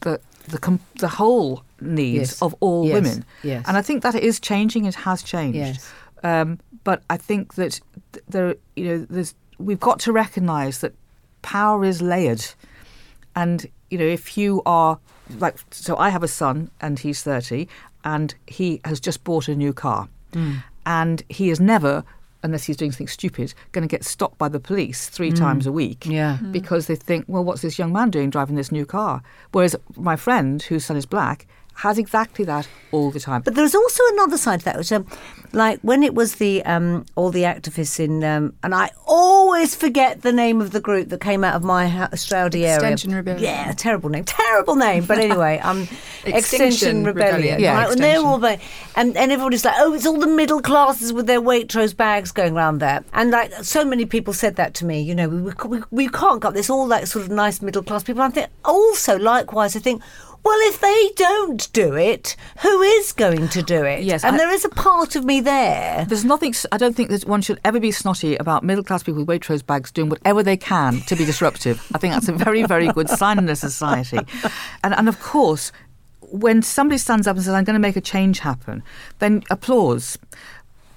the 0.00 0.20
the 0.46 0.58
com- 0.58 0.80
the 0.98 1.08
whole 1.08 1.62
needs 1.80 2.30
Yes. 2.30 2.42
of 2.42 2.54
all 2.60 2.84
Yes. 2.86 2.94
women. 2.94 3.24
Yes. 3.42 3.64
And 3.66 3.76
I 3.76 3.82
think 3.82 4.02
that 4.02 4.14
it 4.14 4.22
is 4.22 4.38
changing. 4.40 4.84
It 4.84 4.94
has 4.94 5.22
changed. 5.22 5.56
Yes. 5.58 5.92
Um, 6.22 6.58
but 6.84 7.02
I 7.10 7.16
think 7.16 7.54
that 7.54 7.80
there, 8.28 8.54
you 8.76 8.84
know, 8.84 9.06
there's 9.10 9.34
we've 9.58 9.80
got 9.80 9.98
to 10.00 10.12
recognise 10.12 10.78
that 10.80 10.94
power 11.42 11.84
is 11.84 12.00
layered, 12.00 12.44
and 13.34 13.66
you 13.90 13.98
know, 13.98 14.04
if 14.04 14.36
you 14.36 14.62
are 14.66 14.98
like, 15.38 15.58
so 15.70 15.96
I 15.96 16.08
have 16.10 16.22
a 16.22 16.28
son 16.28 16.70
and 16.80 16.98
he's 16.98 17.22
thirty, 17.22 17.68
and 18.04 18.34
he 18.46 18.80
has 18.84 19.00
just 19.00 19.24
bought 19.24 19.48
a 19.48 19.54
new 19.54 19.72
car, 19.72 20.08
mm. 20.32 20.62
and 20.86 21.22
he 21.28 21.50
is 21.50 21.60
never. 21.60 22.04
Unless 22.44 22.64
he's 22.64 22.76
doing 22.76 22.92
something 22.92 23.08
stupid, 23.08 23.52
going 23.72 23.82
to 23.82 23.90
get 23.90 24.04
stopped 24.04 24.38
by 24.38 24.48
the 24.48 24.60
police 24.60 25.08
three 25.08 25.32
mm. 25.32 25.36
times 25.36 25.66
a 25.66 25.72
week 25.72 26.06
Yeah. 26.06 26.38
Mm. 26.40 26.52
because 26.52 26.86
they 26.86 26.94
think, 26.94 27.24
well, 27.26 27.42
what's 27.42 27.62
this 27.62 27.80
young 27.80 27.92
man 27.92 28.10
doing 28.10 28.30
driving 28.30 28.54
this 28.54 28.70
new 28.70 28.86
car? 28.86 29.24
Whereas 29.50 29.74
my 29.96 30.14
friend, 30.14 30.62
whose 30.62 30.84
son 30.84 30.96
is 30.96 31.04
black, 31.04 31.48
has 31.78 31.96
exactly 31.96 32.44
that 32.44 32.68
all 32.90 33.12
the 33.12 33.20
time. 33.20 33.40
But 33.42 33.54
there's 33.54 33.74
also 33.74 34.02
another 34.14 34.36
side 34.36 34.58
to 34.60 34.64
that, 34.64 34.76
which, 34.76 34.90
um, 34.90 35.06
like 35.52 35.78
when 35.82 36.02
it 36.02 36.12
was 36.12 36.34
the 36.36 36.64
um, 36.64 37.06
all 37.14 37.30
the 37.30 37.42
activists 37.42 38.00
in, 38.00 38.24
um, 38.24 38.52
and 38.64 38.74
I 38.74 38.90
always 39.06 39.76
forget 39.76 40.22
the 40.22 40.32
name 40.32 40.60
of 40.60 40.72
the 40.72 40.80
group 40.80 41.08
that 41.10 41.20
came 41.20 41.44
out 41.44 41.54
of 41.54 41.62
my 41.62 41.86
ha- 41.86 42.08
Stroudy 42.14 42.62
area. 42.64 42.74
Extinction 42.74 43.14
Rebellion. 43.14 43.44
Yeah, 43.44 43.72
terrible 43.76 44.10
name, 44.10 44.24
terrible 44.24 44.74
name. 44.74 45.04
But 45.04 45.18
anyway, 45.18 45.58
um, 45.62 45.82
Extinction 46.24 46.34
Extinction 46.34 47.04
Rebellion. 47.04 47.34
Rebellion. 47.36 47.60
Yeah, 47.60 47.74
right? 47.74 47.92
And 47.92 48.02
they're 48.02 48.10
Extinction. 48.10 48.26
all 48.26 48.34
about, 48.36 48.58
and, 48.96 49.16
and 49.16 49.30
everybody's 49.30 49.64
like, 49.64 49.76
oh, 49.78 49.94
it's 49.94 50.06
all 50.06 50.18
the 50.18 50.26
middle 50.26 50.60
classes 50.60 51.12
with 51.12 51.28
their 51.28 51.40
Waitrose 51.40 51.96
bags 51.96 52.32
going 52.32 52.56
around 52.56 52.78
there. 52.78 53.04
And 53.12 53.30
like 53.30 53.52
so 53.62 53.84
many 53.84 54.04
people 54.04 54.32
said 54.32 54.56
that 54.56 54.74
to 54.74 54.84
me, 54.84 55.00
you 55.00 55.14
know, 55.14 55.28
we, 55.28 55.52
we, 55.68 55.82
we 55.92 56.08
can't 56.08 56.40
got 56.40 56.54
this 56.54 56.68
all 56.68 56.88
like 56.88 57.06
sort 57.06 57.24
of 57.24 57.30
nice 57.30 57.62
middle 57.62 57.84
class 57.84 58.02
people. 58.02 58.22
I 58.22 58.30
think 58.30 58.48
also 58.64 59.16
likewise, 59.16 59.76
I 59.76 59.78
think. 59.78 60.02
Well, 60.44 60.58
if 60.68 60.80
they 60.80 61.10
don't 61.16 61.70
do 61.72 61.94
it, 61.94 62.34
who 62.62 62.80
is 62.82 63.12
going 63.12 63.48
to 63.48 63.62
do 63.62 63.84
it? 63.84 64.02
Yes, 64.02 64.24
and 64.24 64.34
I- 64.34 64.38
there 64.38 64.50
is 64.50 64.64
a 64.64 64.68
part 64.70 65.14
of 65.16 65.24
me 65.24 65.40
there. 65.40 66.06
There's 66.08 66.24
nothing. 66.24 66.54
I 66.72 66.78
don't 66.78 66.94
think 66.96 67.10
that 67.10 67.26
one 67.26 67.42
should 67.42 67.60
ever 67.64 67.78
be 67.80 67.90
snotty 67.92 68.36
about 68.36 68.64
middle 68.64 68.82
class 68.84 69.02
people 69.02 69.24
with 69.24 69.28
Waitrose 69.42 69.64
bags 69.66 69.90
doing 69.90 70.08
whatever 70.08 70.42
they 70.42 70.56
can 70.56 71.00
to 71.02 71.16
be 71.16 71.24
disruptive. 71.24 71.84
I 71.94 71.98
think 71.98 72.14
that's 72.14 72.28
a 72.28 72.32
very, 72.32 72.62
very 72.64 72.88
good 72.92 73.10
sign 73.10 73.38
in 73.38 73.48
a 73.48 73.56
society. 73.56 74.18
And, 74.82 74.94
and 74.94 75.08
of 75.08 75.20
course, 75.20 75.70
when 76.20 76.62
somebody 76.62 76.98
stands 76.98 77.26
up 77.26 77.36
and 77.36 77.44
says, 77.44 77.54
"I'm 77.54 77.64
going 77.64 77.74
to 77.74 77.80
make 77.80 77.96
a 77.96 78.00
change 78.00 78.38
happen," 78.40 78.82
then 79.18 79.42
applause. 79.50 80.18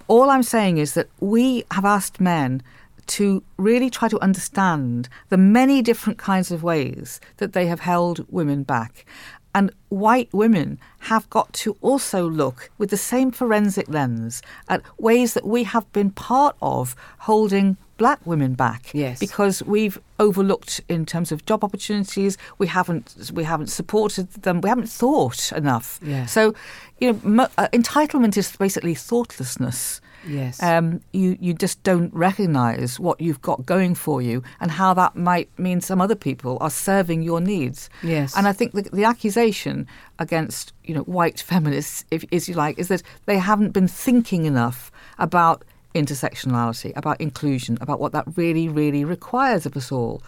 All 0.07 0.29
I'm 0.29 0.43
saying 0.43 0.77
is 0.77 0.93
that 0.93 1.07
we 1.19 1.63
have 1.71 1.85
asked 1.85 2.19
men 2.21 2.61
to 3.07 3.43
really 3.57 3.89
try 3.89 4.07
to 4.09 4.19
understand 4.21 5.09
the 5.29 5.37
many 5.37 5.81
different 5.81 6.17
kinds 6.19 6.51
of 6.51 6.63
ways 6.63 7.19
that 7.37 7.53
they 7.53 7.65
have 7.67 7.79
held 7.81 8.25
women 8.29 8.63
back. 8.63 9.05
And 9.53 9.71
white 9.89 10.29
women 10.31 10.79
have 10.99 11.29
got 11.29 11.51
to 11.53 11.75
also 11.81 12.25
look 12.29 12.69
with 12.77 12.89
the 12.89 12.95
same 12.97 13.31
forensic 13.31 13.89
lens 13.89 14.41
at 14.69 14.81
ways 14.97 15.33
that 15.33 15.45
we 15.45 15.63
have 15.65 15.91
been 15.91 16.09
part 16.11 16.55
of 16.61 16.95
holding 17.19 17.75
black 17.97 18.19
women 18.25 18.53
back 18.53 18.89
Yes. 18.93 19.19
because 19.19 19.61
we've 19.63 19.99
overlooked 20.19 20.79
in 20.87 21.05
terms 21.05 21.31
of 21.31 21.45
job 21.45 21.63
opportunities 21.63 22.35
we 22.57 22.65
haven't 22.65 23.29
we 23.33 23.43
haven't 23.43 23.67
supported 23.67 24.31
them 24.41 24.59
we 24.61 24.69
haven't 24.69 24.89
thought 24.89 25.51
enough 25.51 25.99
Yeah. 26.01 26.25
so 26.25 26.55
you 26.99 27.11
know 27.13 27.19
mo- 27.23 27.47
uh, 27.59 27.67
entitlement 27.73 28.37
is 28.37 28.55
basically 28.55 28.95
thoughtlessness 28.95 30.01
Yes. 30.27 30.61
um, 30.61 31.01
you 31.13 31.37
you 31.39 31.53
just 31.53 31.81
don't 31.83 32.13
recognise 32.13 32.99
what 32.99 33.19
you've 33.19 33.41
got 33.41 33.65
going 33.65 33.95
for 33.95 34.21
you 34.21 34.43
and 34.59 34.71
how 34.71 34.93
that 34.93 35.15
might 35.15 35.49
mean 35.57 35.81
some 35.81 36.01
other 36.01 36.15
people 36.15 36.57
are 36.61 36.69
serving 36.69 37.21
your 37.23 37.41
needs. 37.41 37.89
Yes. 38.03 38.35
And 38.37 38.47
I 38.47 38.53
think 38.53 38.73
the, 38.73 38.83
the 38.93 39.03
accusation 39.03 39.87
against 40.19 40.73
you 40.83 40.93
know 40.95 41.01
white 41.01 41.39
feminists, 41.51 42.05
if 42.11 42.25
as 42.31 42.47
you 42.47 42.55
like, 42.55 42.77
is 42.77 42.87
that 42.89 43.03
they 43.25 43.37
haven't 43.37 43.71
been 43.71 43.87
thinking 43.87 44.45
enough 44.45 44.91
about 45.17 45.63
intersectionality, 45.93 46.93
about 46.95 47.19
inclusion, 47.19 47.77
about 47.81 47.99
what 47.99 48.11
that 48.13 48.25
really 48.35 48.67
really 48.67 49.03
requires 49.03 49.65
of 49.65 49.75
us 49.75 49.91
all. 49.91 50.21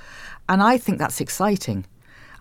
And 0.49 0.61
I 0.61 0.77
think 0.77 0.97
that's 0.97 1.21
exciting. 1.21 1.85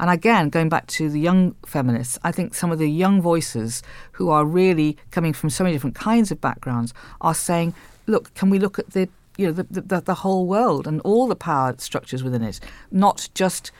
And 0.03 0.11
again, 0.11 0.49
going 0.49 0.69
back 0.69 0.88
to 0.88 1.09
the 1.09 1.21
young 1.21 1.55
feminists, 1.65 2.19
I 2.25 2.33
think 2.33 2.55
some 2.55 2.73
of 2.73 2.81
the 2.81 2.91
young 2.91 3.23
voices 3.23 3.85
who 4.11 4.31
are 4.31 4.45
really 4.45 4.97
coming 5.12 5.33
from 5.33 5.49
so 5.49 5.62
many 5.62 5.77
different 5.77 5.95
kinds 5.95 6.33
of 6.33 6.41
backgrounds 6.41 6.93
are 7.21 7.35
saying, 7.35 7.73
look, 8.09 8.35
can 8.35 8.51
we 8.51 8.59
look 8.59 8.81
at 8.81 8.91
the 8.91 9.09
you 9.38 9.47
know 9.47 9.53
the, 9.53 9.81
the, 9.81 10.01
the 10.01 10.15
whole 10.15 10.47
world 10.47 10.88
and 10.88 11.01
all 11.03 11.29
the 11.29 11.37
power 11.37 11.75
structures 11.79 12.23
within 12.25 12.43
it, 12.43 12.59
not 12.91 13.29
just 13.33 13.71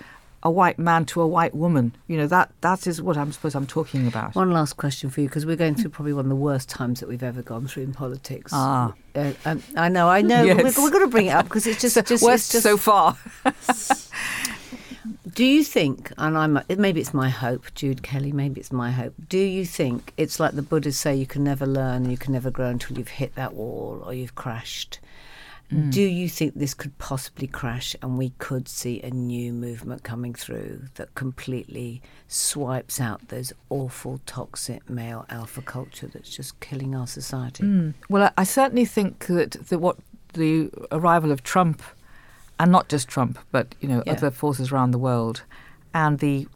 a 0.45 0.51
white 0.51 0.79
man 0.79 1.05
to 1.07 1.21
a 1.21 1.27
white 1.27 1.55
woman. 1.55 1.95
You 2.07 2.19
know 2.19 2.27
that 2.29 2.53
that 2.61 2.87
is 2.87 3.03
what 3.03 3.17
I'm 3.17 3.33
suppose 3.33 3.57
I'm 3.57 3.67
talking 3.67 4.07
about. 4.07 4.37
One 4.37 4.53
last 4.53 4.77
question 4.77 5.11
for 5.11 5.21
you 5.21 5.29
because 5.29 5.45
we're 5.45 5.57
going 5.57 5.75
through 5.75 5.91
probably 5.91 6.13
one 6.13 6.25
of 6.25 6.31
the 6.31 6.37
worst 6.37 6.69
times 6.69 7.01
that 7.01 7.09
we've 7.09 7.23
ever 7.23 7.43
gone 7.43 7.67
through 7.67 7.83
in 7.83 7.93
politics. 7.93 8.53
Ah, 8.55 8.95
uh, 9.17 9.33
um, 9.45 9.63
I 9.77 9.89
know, 9.89 10.09
I 10.09 10.23
know. 10.23 10.43
Yes. 10.43 10.63
We've, 10.63 10.79
we've 10.79 10.93
got 10.93 11.01
to 11.01 11.09
bring 11.09 11.27
it 11.27 11.31
up 11.31 11.47
because 11.47 11.67
it's 11.67 11.81
just, 11.83 11.97
just, 12.07 12.23
worst 12.23 12.47
it's 12.47 12.53
just 12.53 12.63
so 12.63 12.77
far. 12.77 13.17
Do 15.35 15.45
you 15.45 15.65
think, 15.65 16.13
and 16.19 16.37
I'm 16.37 16.61
maybe 16.77 17.01
it's 17.01 17.15
my 17.15 17.31
hope, 17.31 17.75
Jude 17.75 18.03
Kelly, 18.03 18.33
maybe 18.33 18.61
it's 18.61 18.73
my 18.73 18.91
hope. 18.91 19.15
Do 19.29 19.39
you 19.39 19.65
think 19.65 20.13
it's 20.17 20.39
like 20.39 20.53
the 20.53 20.63
Buddhists 20.63 21.01
say 21.01 21.15
you 21.15 21.27
can 21.27 21.43
never 21.43 21.67
learn, 21.67 22.11
you 22.11 22.19
can 22.19 22.33
never 22.33 22.51
grow 22.51 22.69
until 22.69 22.99
you've 22.99 23.09
hit 23.09 23.35
that 23.35 23.55
wall 23.55 24.03
or 24.05 24.13
you've 24.13 24.35
crashed? 24.35 25.01
Do 25.89 26.03
you 26.03 26.29
think 26.29 26.55
this 26.55 26.75
could 26.75 26.99
possibly 26.99 27.47
crash 27.47 27.97
and 28.03 28.19
we 28.19 28.31
could 28.39 28.69
see 28.69 29.01
a 29.01 29.11
new 29.11 29.55
movement 29.55 30.03
coming 30.03 30.35
through 30.35 30.83
that 30.97 31.15
completely 31.15 32.03
swipes 32.29 33.01
out 33.01 33.29
those 33.29 33.55
awful 33.71 34.21
toxic 34.27 34.91
male 34.91 35.25
alpha 35.31 35.63
culture 35.63 36.09
that's 36.09 36.29
just 36.29 36.61
killing 36.61 36.95
our 36.95 37.07
society? 37.07 37.63
Mm. 37.63 37.95
Well, 38.11 38.25
I, 38.25 38.43
I 38.43 38.45
certainly 38.45 38.85
think 38.85 39.27
that 39.29 39.53
the, 39.69 39.79
what 39.79 39.97
the 40.35 40.71
arrival 40.91 41.33
of 41.33 41.43
Trump, 41.43 41.83
and 42.63 42.71
not 42.73 42.89
just 42.93 43.09
Trump, 43.09 43.35
but 43.51 43.67
you 43.81 43.89
know 43.89 44.03
Yeah. 44.07 44.13
other 44.15 44.31
forces 44.31 44.67
around 44.73 44.91
the 44.93 44.99
world, 45.09 45.37
and 45.93 46.19
the 46.19 46.47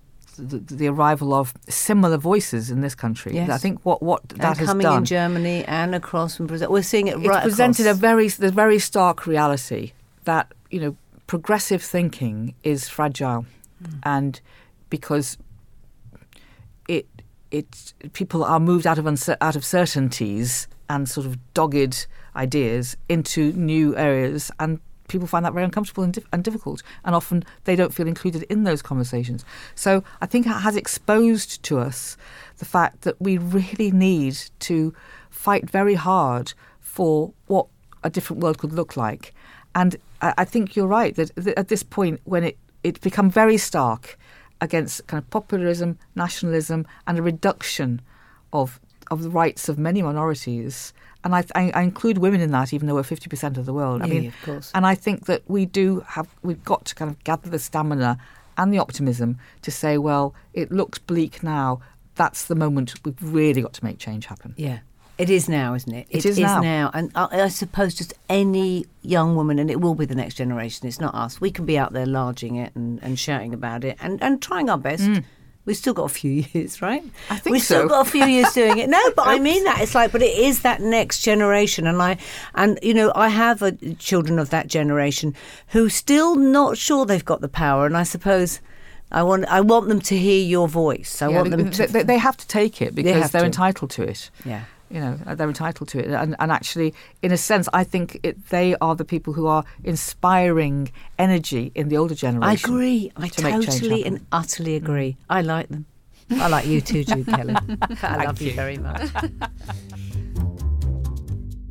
the, 0.50 0.58
the 0.82 0.86
arrival 0.94 1.32
of 1.32 1.54
similar 1.68 2.18
voices 2.18 2.70
in 2.70 2.80
this 2.82 2.94
country. 2.94 3.32
Yes. 3.34 3.48
I 3.50 3.58
think 3.64 3.76
what 3.88 3.98
what 4.02 4.20
and 4.32 4.40
that 4.40 4.58
has 4.58 4.68
coming 4.68 4.84
done. 4.86 4.98
in 4.98 5.04
Germany 5.04 5.64
and 5.80 5.94
across 5.94 6.36
from 6.36 6.46
Brazil, 6.46 6.70
we're 6.70 6.82
seeing 6.92 7.06
it 7.08 7.16
it's 7.16 7.26
right 7.28 7.42
presented 7.42 7.86
across. 7.86 7.96
a 7.98 8.00
very 8.08 8.28
the 8.28 8.52
very 8.52 8.78
stark 8.78 9.26
reality 9.26 9.92
that 10.24 10.44
you 10.70 10.80
know 10.82 10.92
progressive 11.26 11.82
thinking 11.82 12.54
is 12.62 12.88
fragile, 12.88 13.44
Hmm. 13.84 13.98
and 14.14 14.40
because 14.90 15.38
it 16.88 17.06
it 17.50 17.94
people 18.12 18.44
are 18.44 18.60
moved 18.60 18.86
out 18.86 18.98
of 18.98 19.04
uncer- 19.06 19.36
out 19.40 19.56
of 19.56 19.64
certainties 19.64 20.68
and 20.88 21.08
sort 21.08 21.26
of 21.26 21.34
dogged 21.54 22.06
ideas 22.36 22.96
into 23.08 23.52
new 23.52 23.96
areas 23.96 24.50
and. 24.60 24.78
People 25.08 25.26
find 25.26 25.44
that 25.44 25.52
very 25.52 25.64
uncomfortable 25.64 26.02
and, 26.02 26.12
dif- 26.12 26.26
and 26.32 26.42
difficult, 26.42 26.82
and 27.04 27.14
often 27.14 27.44
they 27.64 27.76
don't 27.76 27.94
feel 27.94 28.08
included 28.08 28.42
in 28.44 28.64
those 28.64 28.82
conversations. 28.82 29.44
So 29.74 30.02
I 30.20 30.26
think 30.26 30.46
it 30.46 30.50
has 30.50 30.76
exposed 30.76 31.62
to 31.64 31.78
us 31.78 32.16
the 32.58 32.64
fact 32.64 33.02
that 33.02 33.20
we 33.20 33.38
really 33.38 33.90
need 33.90 34.36
to 34.60 34.94
fight 35.30 35.68
very 35.70 35.94
hard 35.94 36.54
for 36.80 37.32
what 37.46 37.66
a 38.02 38.10
different 38.10 38.42
world 38.42 38.58
could 38.58 38.72
look 38.72 38.96
like. 38.96 39.34
And 39.74 39.96
I, 40.20 40.34
I 40.38 40.44
think 40.44 40.76
you're 40.76 40.86
right 40.86 41.14
that 41.16 41.34
th- 41.36 41.56
at 41.56 41.68
this 41.68 41.82
point, 41.82 42.20
when 42.24 42.44
it 42.44 42.58
it's 42.82 43.00
become 43.00 43.28
very 43.28 43.56
stark 43.56 44.16
against 44.60 45.06
kind 45.08 45.22
of 45.22 45.28
populism, 45.30 45.98
nationalism, 46.14 46.86
and 47.06 47.18
a 47.18 47.22
reduction 47.22 48.00
of 48.52 48.80
of 49.10 49.22
the 49.22 49.30
rights 49.30 49.68
of 49.68 49.78
many 49.78 50.02
minorities. 50.02 50.92
And 51.24 51.34
I, 51.34 51.44
I, 51.54 51.70
I 51.74 51.82
include 51.82 52.18
women 52.18 52.40
in 52.40 52.50
that, 52.52 52.72
even 52.72 52.86
though 52.86 52.94
we're 52.94 53.02
fifty 53.02 53.28
percent 53.28 53.58
of 53.58 53.66
the 53.66 53.72
world. 53.72 54.02
I 54.02 54.06
Yeah, 54.06 54.14
mean, 54.20 54.26
of 54.28 54.42
course. 54.42 54.70
and 54.74 54.86
I 54.86 54.94
think 54.94 55.26
that 55.26 55.42
we 55.48 55.66
do 55.66 56.00
have 56.08 56.28
we've 56.42 56.64
got 56.64 56.84
to 56.86 56.94
kind 56.94 57.10
of 57.10 57.22
gather 57.24 57.50
the 57.50 57.58
stamina 57.58 58.18
and 58.56 58.72
the 58.72 58.78
optimism 58.78 59.38
to 59.62 59.70
say, 59.70 59.98
well, 59.98 60.34
it 60.54 60.70
looks 60.70 60.98
bleak 60.98 61.42
now. 61.42 61.80
That's 62.14 62.44
the 62.46 62.54
moment 62.54 62.94
we've 63.04 63.14
really 63.20 63.60
got 63.60 63.72
to 63.74 63.84
make 63.84 63.98
change 63.98 64.26
happen. 64.26 64.54
Yeah. 64.56 64.78
It 65.18 65.30
is 65.30 65.48
now, 65.48 65.72
isn't 65.74 65.92
it? 65.94 66.06
It 66.10 66.26
is 66.26 66.38
now. 66.38 66.90
And 66.92 67.10
I, 67.14 67.42
I 67.42 67.48
suppose 67.48 67.94
just 67.94 68.12
any 68.28 68.84
young 69.02 69.34
woman, 69.34 69.58
and 69.58 69.70
it 69.70 69.80
will 69.80 69.94
be 69.94 70.04
the 70.04 70.14
next 70.14 70.34
generation, 70.34 70.86
it's 70.86 71.00
not 71.00 71.14
us. 71.14 71.40
We 71.40 71.50
can 71.50 71.64
be 71.64 71.78
out 71.78 71.92
there 71.94 72.04
larging 72.06 72.56
it 72.56 72.74
and, 72.74 73.02
and 73.02 73.18
shouting 73.18 73.54
about 73.54 73.82
it 73.82 73.96
and, 74.00 74.22
and 74.22 74.40
trying 74.42 74.68
our 74.70 74.76
best. 74.78 75.04
Mm. 75.04 75.24
We've 75.66 75.76
still 75.76 75.92
got 75.92 76.04
a 76.04 76.08
few 76.08 76.30
years, 76.52 76.80
right? 76.80 77.04
I 77.28 77.36
think 77.36 77.52
We've 77.52 77.62
still 77.62 77.86
got 77.88 78.06
a 78.06 78.10
few 78.10 78.24
years 78.24 78.52
doing 78.54 78.78
it. 78.78 78.88
No, 78.88 79.00
but 79.16 79.26
I 79.26 79.38
mean 79.38 79.64
that. 79.64 79.80
It's 79.82 79.94
like, 79.94 80.12
but 80.12 80.22
it 80.22 80.36
is 80.38 80.62
that 80.62 80.80
next 80.80 81.20
generation, 81.22 81.86
and 81.86 82.00
I, 82.00 82.16
and 82.54 82.78
you 82.82 82.94
know, 82.94 83.12
I 83.14 83.28
have 83.28 83.60
a, 83.62 83.72
children 83.96 84.38
of 84.38 84.48
that 84.50 84.68
generation 84.68 85.34
who 85.68 85.88
still 85.90 86.34
not 86.36 86.78
sure 86.78 87.04
they've 87.04 87.24
got 87.24 87.40
the 87.42 87.48
power, 87.48 87.84
and 87.84 87.96
I 87.96 88.04
suppose 88.04 88.60
I 89.12 89.22
want, 89.22 89.44
I 89.46 89.60
want 89.60 89.88
them 89.88 90.00
to 90.00 90.16
hear 90.16 90.42
your 90.44 90.66
voice. 90.68 91.20
I 91.22 91.28
Yeah, 91.28 91.36
want 91.36 91.50
them 91.50 91.64
they, 91.64 91.70
to, 91.86 91.92
they, 91.92 92.02
they 92.02 92.18
have 92.18 92.36
to 92.38 92.46
take 92.48 92.80
it 92.80 92.94
because 92.94 93.30
they're 93.30 93.42
to. 93.42 93.46
entitled 93.46 93.90
to 93.90 94.02
it. 94.02 94.30
yeah. 94.44 94.64
You 94.90 95.00
know, 95.00 95.18
uh, 95.26 95.34
they're 95.34 95.48
entitled 95.48 95.88
to 95.90 95.98
it, 95.98 96.06
and, 96.06 96.36
and 96.38 96.52
actually, 96.52 96.94
in 97.20 97.32
a 97.32 97.36
sense, 97.36 97.68
I 97.72 97.82
think 97.82 98.20
it, 98.22 98.48
they 98.50 98.76
are 98.80 98.94
the 98.94 99.04
people 99.04 99.32
who 99.32 99.46
are 99.46 99.64
inspiring 99.82 100.92
energy 101.18 101.72
in 101.74 101.88
the 101.88 101.96
older 101.96 102.14
generation 102.14 102.48
I 102.48 102.54
agree. 102.54 103.12
I 103.16 103.28
to 103.28 103.42
totally 103.42 104.04
and 104.04 104.24
utterly 104.30 104.76
agree. 104.76 105.16
I 105.28 105.42
like 105.42 105.68
them. 105.68 105.86
I 106.30 106.48
like 106.48 106.66
you 106.66 106.80
too, 106.80 107.04
Jude 107.04 107.26
Kelly. 107.26 107.54
I 108.02 108.24
love 108.24 108.40
you. 108.40 108.52
very 108.52 108.78
much. 108.78 109.10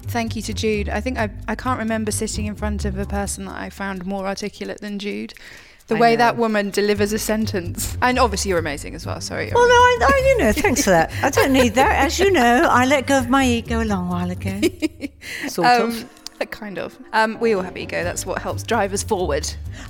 Thank 0.07 0.35
you 0.37 0.41
to 0.43 0.53
Jude. 0.53 0.87
I 0.87 1.01
think 1.01 1.17
I, 1.17 1.29
I 1.47 1.55
can't 1.55 1.77
remember 1.77 2.11
sitting 2.11 2.45
in 2.45 2.55
front 2.55 2.85
of 2.85 2.97
a 2.97 3.05
person 3.05 3.45
that 3.45 3.55
I 3.55 3.69
found 3.69 4.05
more 4.05 4.25
articulate 4.25 4.79
than 4.79 4.97
Jude. 4.97 5.33
The 5.87 5.95
I 5.95 5.99
way 5.99 6.11
know. 6.13 6.17
that 6.17 6.37
woman 6.37 6.71
delivers 6.71 7.13
a 7.13 7.19
sentence. 7.19 7.95
And 8.01 8.17
obviously, 8.17 8.49
you're 8.49 8.57
amazing 8.59 8.95
as 8.95 9.05
well. 9.05 9.21
Sorry. 9.21 9.51
Well, 9.53 9.67
no, 9.67 9.73
I, 9.73 9.97
I, 10.01 10.27
you 10.29 10.37
know, 10.43 10.51
thanks 10.51 10.83
for 10.83 10.89
that. 10.89 11.11
I 11.21 11.29
don't 11.29 11.53
need 11.53 11.75
that. 11.75 12.03
As 12.03 12.19
you 12.19 12.31
know, 12.31 12.67
I 12.71 12.85
let 12.85 13.05
go 13.05 13.19
of 13.19 13.29
my 13.29 13.45
ego 13.45 13.83
a 13.83 13.85
long 13.85 14.09
while 14.09 14.31
ago. 14.31 14.59
Sort 15.47 15.67
of. 15.67 16.01
um, 16.03 16.09
kind 16.49 16.77
of. 16.79 16.97
Um, 17.13 17.39
we 17.39 17.53
all 17.53 17.61
have 17.61 17.77
ego. 17.77 18.03
That's 18.03 18.25
what 18.25 18.41
helps 18.41 18.63
drive 18.63 18.93
us 18.93 19.03
forward. 19.03 19.43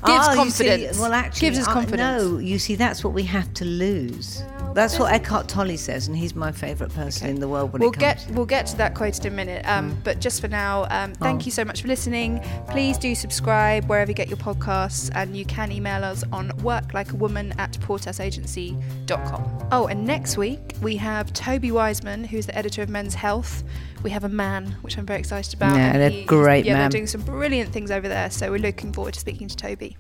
Gives 0.05 0.27
you 0.27 0.33
confidence. 0.35 0.97
See, 0.97 1.01
well, 1.01 1.13
actually, 1.13 1.39
gives 1.47 1.59
us 1.59 1.67
confidence. 1.67 2.23
no, 2.23 2.37
you 2.39 2.59
see, 2.59 2.75
that's 2.75 3.03
what 3.03 3.13
we 3.13 3.23
have 3.23 3.53
to 3.55 3.65
lose. 3.65 4.43
That's 4.75 4.99
what 4.99 5.13
Eckhart 5.13 5.47
Tolle 5.47 5.77
says, 5.77 6.07
and 6.09 6.17
he's 6.17 6.35
my 6.35 6.51
favourite 6.51 6.93
person 6.93 7.29
in 7.29 7.39
the 7.39 7.47
world 7.47 7.71
when 7.71 7.79
We'll 7.79 7.91
it 7.91 7.99
comes. 7.99 8.25
get 8.25 8.35
we'll 8.35 8.45
get 8.45 8.65
to 8.67 8.77
that 8.77 8.93
quote 8.93 9.17
in 9.25 9.31
a 9.31 9.35
minute. 9.35 9.65
Um, 9.65 9.97
But 10.03 10.19
just 10.19 10.41
for 10.41 10.49
now, 10.49 10.85
um, 10.89 11.13
thank 11.13 11.43
Oh. 11.43 11.45
you 11.45 11.51
so 11.51 11.63
much 11.63 11.81
for 11.81 11.87
listening. 11.87 12.41
Please 12.67 12.97
do 12.97 13.15
subscribe 13.15 13.85
wherever 13.85 14.11
you 14.11 14.15
get 14.15 14.27
your 14.27 14.37
podcasts, 14.37 15.09
and 15.15 15.35
you 15.37 15.45
can 15.45 15.71
email 15.71 16.03
us 16.03 16.25
on 16.33 16.49
worklikeawoman 16.59 17.57
at 17.57 17.71
portasagency.com. 17.79 19.67
Oh, 19.71 19.87
and 19.87 20.05
next 20.05 20.37
week 20.37 20.73
we 20.81 20.97
have 20.97 21.31
Toby 21.31 21.71
Wiseman, 21.71 22.25
who's 22.25 22.45
the 22.45 22.57
editor 22.57 22.81
of 22.81 22.89
Men's 22.89 23.15
Health. 23.15 23.63
We 24.03 24.09
have 24.11 24.25
a 24.25 24.29
man, 24.29 24.75
which 24.81 24.97
I'm 24.97 25.05
very 25.05 25.19
excited 25.19 25.53
about. 25.53 25.75
Yeah, 25.77 25.93
and 25.95 26.01
a 26.03 26.25
great 26.25 26.65
yeah, 26.65 26.73
man. 26.73 26.81
they're 26.81 26.89
doing 26.99 27.07
some 27.07 27.21
brilliant 27.21 27.71
things 27.71 27.91
over 27.91 28.07
there. 28.09 28.29
So 28.29 28.51
we're 28.51 28.59
looking 28.59 28.91
forward 28.91 29.13
to 29.13 29.19
speaking 29.21 29.47
to 29.47 29.55
Toby. 29.55 29.95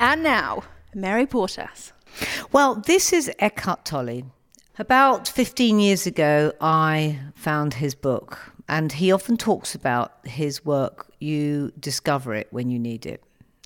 And 0.00 0.22
now, 0.22 0.62
Mary 0.94 1.26
Portas. 1.26 1.92
Well, 2.52 2.76
this 2.76 3.12
is 3.12 3.30
Eckhart 3.38 3.84
Tolle. 3.84 4.22
About 4.78 5.26
15 5.26 5.80
years 5.80 6.06
ago, 6.06 6.52
I 6.60 7.18
found 7.34 7.74
his 7.74 7.96
book, 7.96 8.52
and 8.68 8.92
he 8.92 9.10
often 9.10 9.36
talks 9.36 9.74
about 9.74 10.12
his 10.24 10.64
work. 10.64 11.10
You 11.18 11.72
discover 11.80 12.32
it 12.34 12.46
when 12.52 12.70
you 12.70 12.78
need 12.78 13.04
it. 13.04 13.24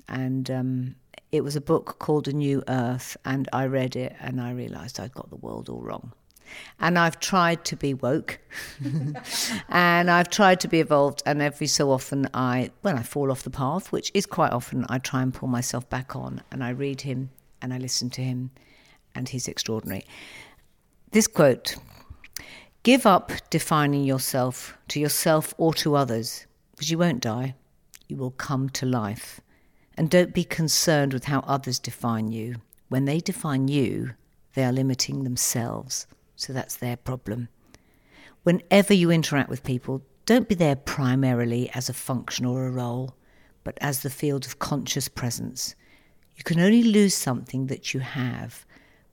And 0.09 0.51
um, 0.51 0.95
it 1.31 1.45
was 1.45 1.55
a 1.55 1.61
book 1.61 1.99
called 1.99 2.29
A 2.29 2.33
New 2.33 2.63
Earth, 2.67 3.17
and 3.27 3.47
I 3.53 3.67
read 3.67 3.95
it 3.95 4.17
and 4.21 4.41
I 4.41 4.53
realized 4.53 4.99
I'd 4.99 5.13
got 5.13 5.29
the 5.29 5.37
world 5.37 5.69
all 5.69 5.83
wrong. 5.83 6.13
And 6.81 6.99
I've 6.99 7.21
tried 7.21 7.65
to 7.67 7.77
be 7.77 7.95
woke, 7.95 8.39
and 9.69 10.11
I've 10.11 10.29
tried 10.29 10.61
to 10.61 10.69
be 10.69 10.81
evolved, 10.81 11.23
and 11.25 11.41
every 11.41 11.67
so 11.67 11.91
often 11.91 12.29
I, 12.35 12.71
when 12.83 12.99
I 12.99 13.03
fall 13.03 13.31
off 13.31 13.43
the 13.43 13.51
path, 13.51 13.93
which 13.93 14.11
is 14.13 14.27
quite 14.27 14.53
often, 14.53 14.85
I 14.89 14.99
try 14.99 15.23
and 15.23 15.33
pull 15.33 15.49
myself 15.49 15.89
back 15.89 16.17
on, 16.17 16.43
and 16.51 16.65
I 16.65 16.71
read 16.71 17.03
him 17.03 17.31
and 17.63 17.73
I 17.73 17.79
listen 17.79 18.11
to 18.11 18.23
him, 18.23 18.51
and 19.15 19.29
he's 19.29 19.49
extraordinary. 19.49 20.05
This 21.13 21.27
quote 21.27 21.77
Give 22.83 23.07
up 23.07 23.31
defining 23.49 24.05
yourself 24.05 24.77
to 24.89 24.99
yourself 24.99 25.55
or 25.57 25.73
to 25.75 25.95
others, 25.95 26.47
because 26.73 26.91
you 26.91 26.99
won't 26.99 27.21
die. 27.21 27.55
You 28.09 28.17
will 28.17 28.33
come 28.33 28.69
to 28.71 28.85
life. 28.85 29.41
And 29.97 30.11
don't 30.11 30.35
be 30.35 30.45
concerned 30.45 31.13
with 31.13 31.27
how 31.27 31.41
others 31.41 31.79
define 31.79 32.33
you. 32.33 32.57
When 32.89 33.05
they 33.05 33.21
define 33.21 33.69
you, 33.69 34.15
they 34.55 34.65
are 34.65 34.73
limiting 34.73 35.23
themselves. 35.23 36.07
So 36.35 36.53
that's 36.53 36.77
their 36.77 36.97
problem. 36.97 37.49
Whenever 38.43 38.93
you 38.93 39.11
interact 39.11 39.49
with 39.49 39.63
people, 39.63 40.03
don't 40.27 40.49
be 40.49 40.55
there 40.55 40.77
primarily 40.77 41.71
as 41.71 41.89
a 41.89 41.95
function 41.95 42.45
or 42.45 42.67
a 42.67 42.71
role, 42.71 43.15
but 43.65 43.79
as 43.81 44.01
the 44.01 44.11
field 44.11 44.45
of 44.45 44.59
conscious 44.59 45.09
presence. 45.09 45.77
You 46.43 46.45
can 46.57 46.61
only 46.61 46.83
lose 46.83 47.15
something 47.15 47.69
that 47.69 47.95
you 47.95 48.01
have, 48.01 48.67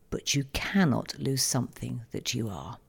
but 0.09 0.33
you 0.33 0.45
cannot 0.51 1.13
lose 1.19 1.43
something 1.43 2.01
that 2.09 2.33
you 2.33 2.49
are. 2.49 2.79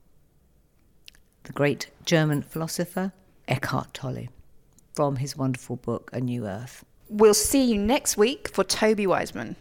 The 1.43 1.53
great 1.53 1.91
German 2.05 2.41
philosopher 2.41 3.13
Eckhart 3.47 3.93
Tolle, 3.93 4.29
from 4.95 5.17
his 5.17 5.37
wonderful 5.37 5.75
book 5.75 6.09
A 6.11 6.19
New 6.19 6.47
Earth. 6.47 6.83
We'll 7.07 7.35
see 7.35 7.63
you 7.63 7.77
next 7.77 8.17
week 8.17 8.49
for 8.51 8.63
Toby 8.63 9.05
Wiseman. 9.05 9.57